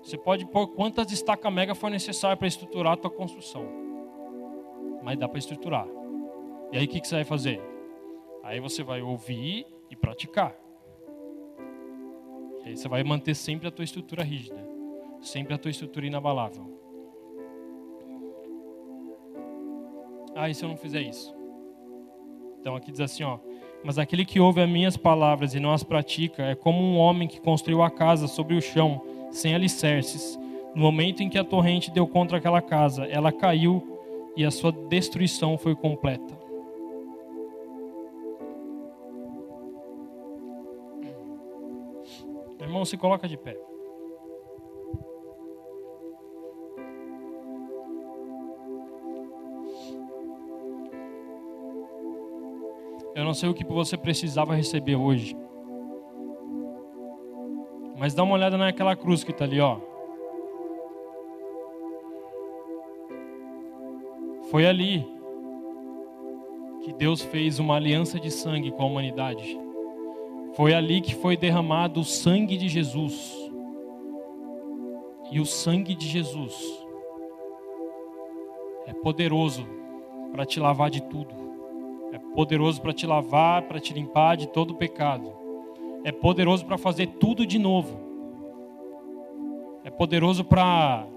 você 0.04 0.20
pode 0.20 0.46
pôr 0.46 0.68
quantas 0.68 1.12
estacas 1.12 1.52
mega 1.52 1.74
for 1.74 1.90
necessário 1.90 2.38
para 2.38 2.48
estruturar 2.48 2.94
a 2.94 2.98
tua 2.98 3.10
construção. 3.10 3.66
Mas 5.02 5.18
dá 5.18 5.28
para 5.28 5.40
estruturar. 5.40 6.03
E 6.74 6.78
aí 6.80 6.86
o 6.86 6.88
que, 6.88 7.00
que 7.00 7.08
você 7.08 7.16
vai 7.18 7.24
fazer? 7.24 7.62
Aí 8.42 8.60
você 8.60 8.82
vai 8.82 9.00
ouvir 9.00 9.68
e 9.92 9.96
praticar. 9.96 10.56
E 12.66 12.70
aí 12.70 12.76
você 12.76 12.88
vai 12.88 13.04
manter 13.04 13.36
sempre 13.36 13.68
a 13.68 13.72
tua 13.72 13.86
estrutura 13.86 14.24
rígida. 14.24 14.58
Sempre 15.22 15.54
a 15.54 15.58
tua 15.60 15.70
estrutura 15.70 16.08
inabalável. 16.08 16.66
Ah, 20.36 20.50
e 20.50 20.56
se 20.56 20.66
eu 20.66 20.70
não 20.70 20.76
fizer 20.76 21.02
isso? 21.02 21.32
Então 22.60 22.76
aqui 22.76 22.92
diz 22.92 23.02
assim, 23.02 23.24
ó. 23.24 23.38
Mas 23.84 24.00
aquele 24.00 24.26
que 24.26 24.40
ouve 24.40 24.60
as 24.60 24.70
minhas 24.70 24.98
palavras 24.98 25.54
e 25.54 25.60
não 25.60 25.74
as 25.74 25.84
pratica 25.84 26.42
é 26.42 26.56
como 26.56 26.82
um 26.82 26.98
homem 26.98 27.28
que 27.28 27.40
construiu 27.40 27.84
a 27.84 27.92
casa 27.92 28.28
sobre 28.28 28.56
o 28.56 28.62
chão 28.62 29.00
sem 29.30 29.54
alicerces. 29.54 30.40
No 30.74 30.82
momento 30.82 31.22
em 31.22 31.30
que 31.30 31.38
a 31.38 31.44
torrente 31.44 31.92
deu 31.92 32.08
contra 32.08 32.40
aquela 32.40 32.64
casa, 32.64 33.06
ela 33.06 33.32
caiu 33.32 34.02
e 34.36 34.44
a 34.44 34.50
sua 34.50 34.72
destruição 34.72 35.56
foi 35.56 35.76
completa. 35.76 36.43
Irmão, 42.64 42.86
se 42.86 42.98
coloca 42.98 43.28
de 43.28 43.36
pé. 43.36 43.60
Eu 53.14 53.26
não 53.26 53.34
sei 53.34 53.50
o 53.50 53.54
que 53.54 53.66
você 53.66 53.98
precisava 53.98 54.56
receber 54.56 54.96
hoje. 54.96 55.38
Mas 57.98 58.14
dá 58.14 58.24
uma 58.24 58.34
olhada 58.34 58.58
naquela 58.58 58.96
cruz 58.96 59.26
que 59.26 59.32
está 59.32 59.44
ali, 59.44 59.60
ó. 59.60 59.80
Foi 64.50 64.66
ali 64.66 65.06
que 66.82 66.94
Deus 66.94 67.22
fez 67.22 67.60
uma 67.60 67.76
aliança 67.76 68.20
de 68.20 68.32
sangue 68.32 68.72
com 68.72 68.84
a 68.84 68.86
humanidade. 68.86 69.63
Foi 70.56 70.74
ali 70.74 71.02
que 71.02 71.16
foi 71.16 71.36
derramado 71.36 72.00
o 72.00 72.04
sangue 72.04 72.58
de 72.58 72.68
Jesus. 72.68 73.34
E 75.32 75.40
o 75.40 75.46
sangue 75.46 75.96
de 75.96 76.08
Jesus 76.08 76.54
é 78.86 78.94
poderoso 78.94 79.66
para 80.32 80.46
te 80.46 80.60
lavar 80.60 80.90
de 80.90 81.02
tudo. 81.02 81.34
É 82.12 82.20
poderoso 82.36 82.82
para 82.82 82.94
te 82.94 83.08
lavar, 83.08 83.64
para 83.64 83.80
te 83.80 83.94
limpar 83.94 84.38
de 84.38 84.48
todo 84.48 84.72
o 84.72 84.76
pecado 84.76 85.44
é 86.04 86.12
poderoso 86.12 86.66
para 86.66 86.78
fazer 86.78 87.08
tudo 87.08 87.46
de 87.46 87.58
novo. 87.58 87.98
É 89.84 89.90
poderoso 89.90 90.44
para 90.44 91.08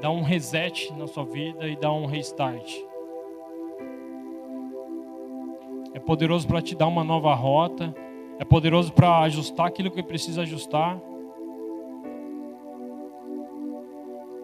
dar 0.00 0.10
um 0.10 0.22
reset 0.22 0.92
na 0.94 1.06
sua 1.06 1.24
vida 1.24 1.68
e 1.68 1.76
dar 1.76 1.92
um 1.92 2.06
restart. 2.06 2.76
É 5.92 6.00
poderoso 6.00 6.46
para 6.46 6.60
te 6.60 6.74
dar 6.74 6.88
uma 6.88 7.04
nova 7.04 7.34
rota. 7.34 7.94
É 8.40 8.44
poderoso 8.44 8.90
para 8.90 9.18
ajustar 9.18 9.66
aquilo 9.66 9.90
que 9.90 10.02
precisa 10.02 10.40
ajustar. 10.40 10.98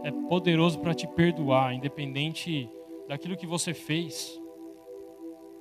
É 0.05 0.12
poderoso 0.28 0.78
para 0.80 0.92
te 0.92 1.07
perdoar, 1.07 1.72
independente 1.72 2.68
daquilo 3.09 3.38
que 3.38 3.47
você 3.47 3.72
fez. 3.72 4.38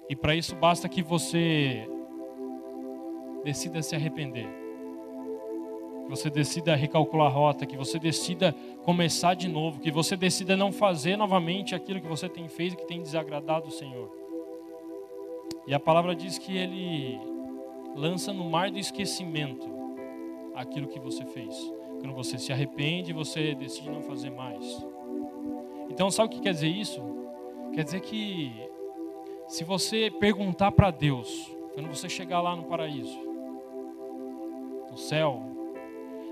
E 0.09 0.17
para 0.17 0.35
isso 0.35 0.53
basta 0.53 0.89
que 0.89 1.01
você 1.01 1.89
decida 3.45 3.81
se 3.81 3.95
arrepender. 3.95 4.49
Que 6.03 6.09
você 6.09 6.29
decida 6.29 6.75
recalcular 6.75 7.27
a 7.27 7.33
rota, 7.33 7.65
que 7.65 7.77
você 7.77 7.97
decida 7.97 8.53
começar 8.83 9.33
de 9.33 9.47
novo, 9.47 9.79
que 9.79 9.89
você 9.89 10.17
decida 10.17 10.57
não 10.57 10.73
fazer 10.73 11.15
novamente 11.15 11.73
aquilo 11.73 12.01
que 12.01 12.07
você 12.07 12.27
tem 12.27 12.49
feito 12.49 12.75
que 12.75 12.85
tem 12.85 13.01
desagradado 13.01 13.69
o 13.69 13.71
Senhor. 13.71 14.11
E 15.65 15.73
a 15.73 15.79
palavra 15.79 16.13
diz 16.13 16.37
que 16.37 16.57
ele 16.57 17.17
lança 17.95 18.33
no 18.33 18.43
mar 18.49 18.69
do 18.69 18.77
esquecimento 18.77 19.67
aquilo 20.53 20.87
que 20.87 20.99
você 20.99 21.25
fez. 21.25 21.55
Quando 21.99 22.13
você 22.13 22.37
se 22.37 22.51
arrepende, 22.51 23.13
você 23.13 23.55
decide 23.55 23.89
não 23.89 24.01
fazer 24.01 24.29
mais. 24.29 24.85
Então, 25.89 26.11
sabe 26.11 26.27
o 26.27 26.37
que 26.37 26.41
quer 26.41 26.53
dizer 26.53 26.67
isso? 26.67 27.01
Quer 27.73 27.83
dizer 27.83 28.01
que 28.01 28.51
se 29.47 29.63
você 29.63 30.11
perguntar 30.11 30.71
para 30.71 30.91
Deus, 30.91 31.55
quando 31.73 31.87
você 31.87 32.07
chegar 32.09 32.41
lá 32.41 32.55
no 32.55 32.65
paraíso, 32.65 33.25
no 34.95 34.97
céu. 34.97 35.41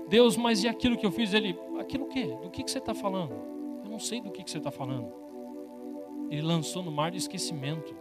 Deus, 0.08 0.36
mas 0.36 0.64
e 0.64 0.68
aquilo 0.68 0.96
que 0.96 1.04
eu 1.04 1.12
fiz? 1.12 1.34
Ele, 1.34 1.58
aquilo 1.78 2.04
o 2.04 2.08
quê? 2.08 2.34
Do 2.42 2.50
que, 2.50 2.62
que 2.62 2.70
você 2.70 2.78
está 2.78 2.94
falando? 2.94 3.34
Eu 3.84 3.90
não 3.90 3.98
sei 3.98 4.20
do 4.20 4.30
que, 4.30 4.42
que 4.42 4.50
você 4.50 4.58
está 4.58 4.70
falando. 4.70 5.12
Ele 6.30 6.40
lançou 6.40 6.82
no 6.82 6.90
mar 6.90 7.10
de 7.10 7.18
esquecimento. 7.18 7.94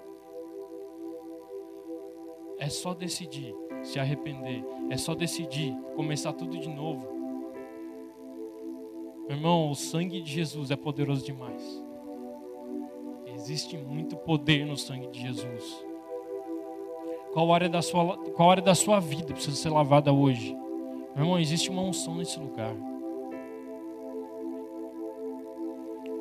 É 2.58 2.70
só 2.70 2.94
decidir 2.94 3.54
se 3.84 4.00
arrepender. 4.00 4.64
É 4.90 4.98
só 4.98 5.14
decidir 5.14 5.76
começar 5.96 6.34
tudo 6.34 6.58
de 6.58 6.70
novo. 6.70 7.08
Meu 9.28 9.38
irmão, 9.38 9.72
o 9.72 9.76
sangue 9.76 10.22
de 10.22 10.32
Jesus 10.32 10.72
é 10.72 10.76
poderoso 10.76 11.26
demais. 11.26 11.84
Existe 13.36 13.78
muito 13.78 14.16
poder 14.16 14.66
no 14.66 14.78
sangue 14.78 15.08
de 15.08 15.22
Jesus. 15.22 15.86
Qual 17.34 17.52
área 17.54 17.68
da 17.68 17.82
sua, 17.82 18.18
qual 18.18 18.52
área 18.52 18.62
da 18.62 18.76
sua 18.76 19.00
vida 19.00 19.34
precisa 19.34 19.56
ser 19.56 19.70
lavada 19.70 20.14
hoje? 20.14 20.54
Meu 21.16 21.26
irmão, 21.26 21.40
existe 21.40 21.70
uma 21.70 21.82
unção 21.82 22.16
nesse 22.16 22.40
lugar. 22.40 22.76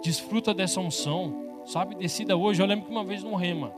Desfruta 0.03 0.53
dessa 0.55 0.80
unção, 0.80 1.61
sabe? 1.64 1.95
Decida 1.95 2.37
hoje. 2.37 2.62
Eu 2.62 2.66
lembro 2.66 2.87
que 2.87 2.91
uma 2.91 3.05
vez 3.05 3.22
no 3.22 3.35
Rema, 3.35 3.72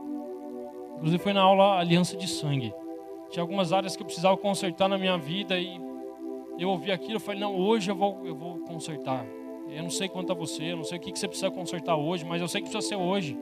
inclusive 0.95 1.21
foi 1.21 1.33
na 1.33 1.41
aula 1.41 1.77
Aliança 1.79 2.17
de 2.17 2.27
Sangue. 2.27 2.73
Tinha 3.29 3.41
algumas 3.43 3.73
áreas 3.73 3.95
que 3.95 4.01
eu 4.01 4.05
precisava 4.05 4.37
consertar 4.37 4.87
na 4.87 4.97
minha 4.97 5.17
vida 5.17 5.57
e 5.57 5.79
eu 6.57 6.69
ouvi 6.69 6.91
aquilo. 6.91 7.15
Eu 7.15 7.19
falei, 7.19 7.39
não, 7.39 7.55
hoje 7.55 7.91
eu 7.91 7.95
vou, 7.95 8.25
eu 8.25 8.35
vou 8.35 8.59
consertar. 8.59 9.25
Eu 9.69 9.83
não 9.83 9.89
sei 9.89 10.07
quanto 10.07 10.31
a 10.31 10.35
você, 10.35 10.71
eu 10.71 10.77
não 10.77 10.83
sei 10.83 10.97
o 10.97 11.01
que 11.01 11.17
você 11.17 11.27
precisa 11.27 11.49
consertar 11.49 11.95
hoje, 11.95 12.23
mas 12.23 12.41
eu 12.41 12.47
sei 12.47 12.61
que 12.61 12.69
precisa 12.69 12.87
ser 12.87 12.95
hoje. 12.95 13.37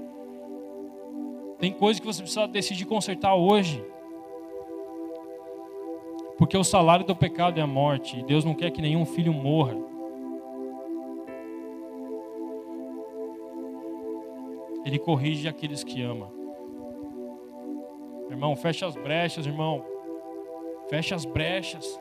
Tem 1.60 1.72
coisas 1.72 2.00
que 2.00 2.06
você 2.06 2.22
precisa 2.22 2.48
decidir 2.48 2.86
consertar 2.86 3.36
hoje. 3.36 3.84
Porque 6.38 6.58
o 6.58 6.64
salário 6.64 7.06
do 7.06 7.16
pecado 7.16 7.60
é 7.60 7.64
a 7.64 7.68
morte, 7.68 8.20
e 8.20 8.24
Deus 8.24 8.44
não 8.44 8.54
quer 8.54 8.72
que 8.72 8.82
nenhum 8.82 9.06
filho 9.06 9.34
morra. 9.34 9.78
Ele 14.86 15.00
corrige 15.00 15.48
aqueles 15.48 15.84
que 15.84 16.02
ama. 16.02 16.43
Irmão, 18.30 18.56
fecha 18.56 18.86
as 18.86 18.96
brechas, 18.96 19.46
irmão. 19.46 19.84
Fecha 20.90 21.16
as 21.16 21.26
brechas. 21.26 22.00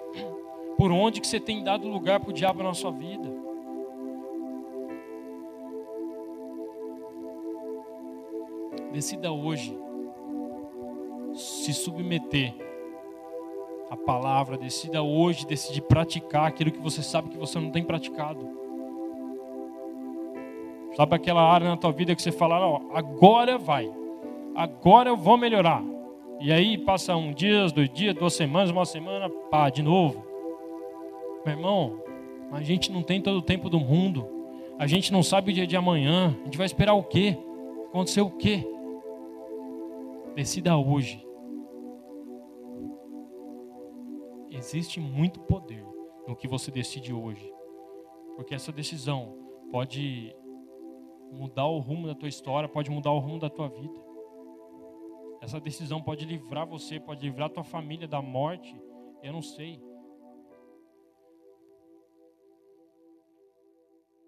Por 0.77 0.91
onde 0.91 1.21
que 1.21 1.27
você 1.27 1.39
tem 1.39 1.63
dado 1.63 1.89
lugar 1.89 2.21
para 2.21 2.31
o 2.31 2.33
diabo 2.33 2.63
na 2.63 2.75
sua 2.75 2.91
vida? 2.91 3.31
Decida 8.93 9.33
hoje 9.33 9.79
se 11.35 11.73
submeter 11.73 12.55
à 13.91 13.97
palavra. 13.97 14.59
Decida 14.59 15.03
hoje 15.03 15.47
decidir 15.47 15.83
praticar 15.83 16.47
aquilo 16.47 16.71
que 16.71 16.81
você 16.81 17.03
sabe 17.03 17.31
que 17.31 17.39
você 17.39 17.59
não 17.59 17.71
tem 17.71 17.85
praticado. 17.85 18.63
Sabe 20.95 21.17
aquela 21.17 21.43
área 21.43 21.69
na 21.69 21.77
tua 21.77 21.91
vida 21.91 22.15
que 22.15 22.21
você 22.21 22.33
fala, 22.33 22.61
ó, 22.61 22.83
agora 22.93 23.57
vai, 23.57 23.91
agora 24.55 25.09
eu 25.09 25.17
vou 25.17 25.39
melhorar. 25.39 25.83
E 26.43 26.53
aí 26.53 26.77
passa 26.77 27.15
um 27.15 27.33
dia, 27.33 27.69
dois 27.69 27.89
dias, 27.89 28.17
duas 28.17 28.35
semanas, 28.35 28.71
uma 28.71 28.85
semana, 28.85 29.31
pá, 29.49 29.71
de 29.71 29.81
novo. 29.81 30.27
Meu 31.47 31.55
irmão, 31.55 32.03
a 32.51 32.61
gente 32.61 32.91
não 32.91 33.01
tem 33.01 33.23
todo 33.23 33.37
o 33.37 33.43
tempo 33.43 33.71
do 33.71 33.79
mundo. 33.79 34.29
A 34.77 34.89
gente 34.89 35.13
não 35.13 35.23
sabe 35.23 35.53
o 35.53 35.55
dia 35.55 35.69
de 35.69 35.77
amanhã. 35.77 36.37
A 36.41 36.45
gente 36.47 36.59
vai 36.59 36.67
esperar 36.67 36.95
o 36.95 37.05
quê? 37.05 37.39
Acontecer 37.87 38.23
o 38.23 38.31
quê? 38.31 38.67
Decida 40.35 40.77
hoje. 40.77 41.25
Existe 44.51 44.99
muito 44.99 45.39
poder 45.39 45.87
no 46.27 46.35
que 46.35 46.49
você 46.49 46.73
decide 46.73 47.13
hoje. 47.13 47.53
Porque 48.35 48.53
essa 48.53 48.73
decisão 48.73 49.37
pode 49.71 50.35
mudar 51.31 51.67
o 51.67 51.79
rumo 51.79 52.09
da 52.09 52.17
tua 52.17 52.29
história, 52.29 52.69
pode 52.69 52.91
mudar 52.91 53.13
o 53.13 53.21
rumo 53.21 53.39
da 53.39 53.49
tua 53.49 53.69
vida. 53.69 54.12
Essa 55.43 55.59
decisão 55.61 56.01
pode 56.01 56.25
livrar 56.25 56.65
você, 56.65 57.01
pode 57.01 57.27
livrar 57.27 57.51
tua 57.51 57.65
família 57.65 58.07
da 58.07 58.23
morte. 58.23 58.81
Eu 59.25 59.33
não 59.33 59.43
sei. 59.43 59.83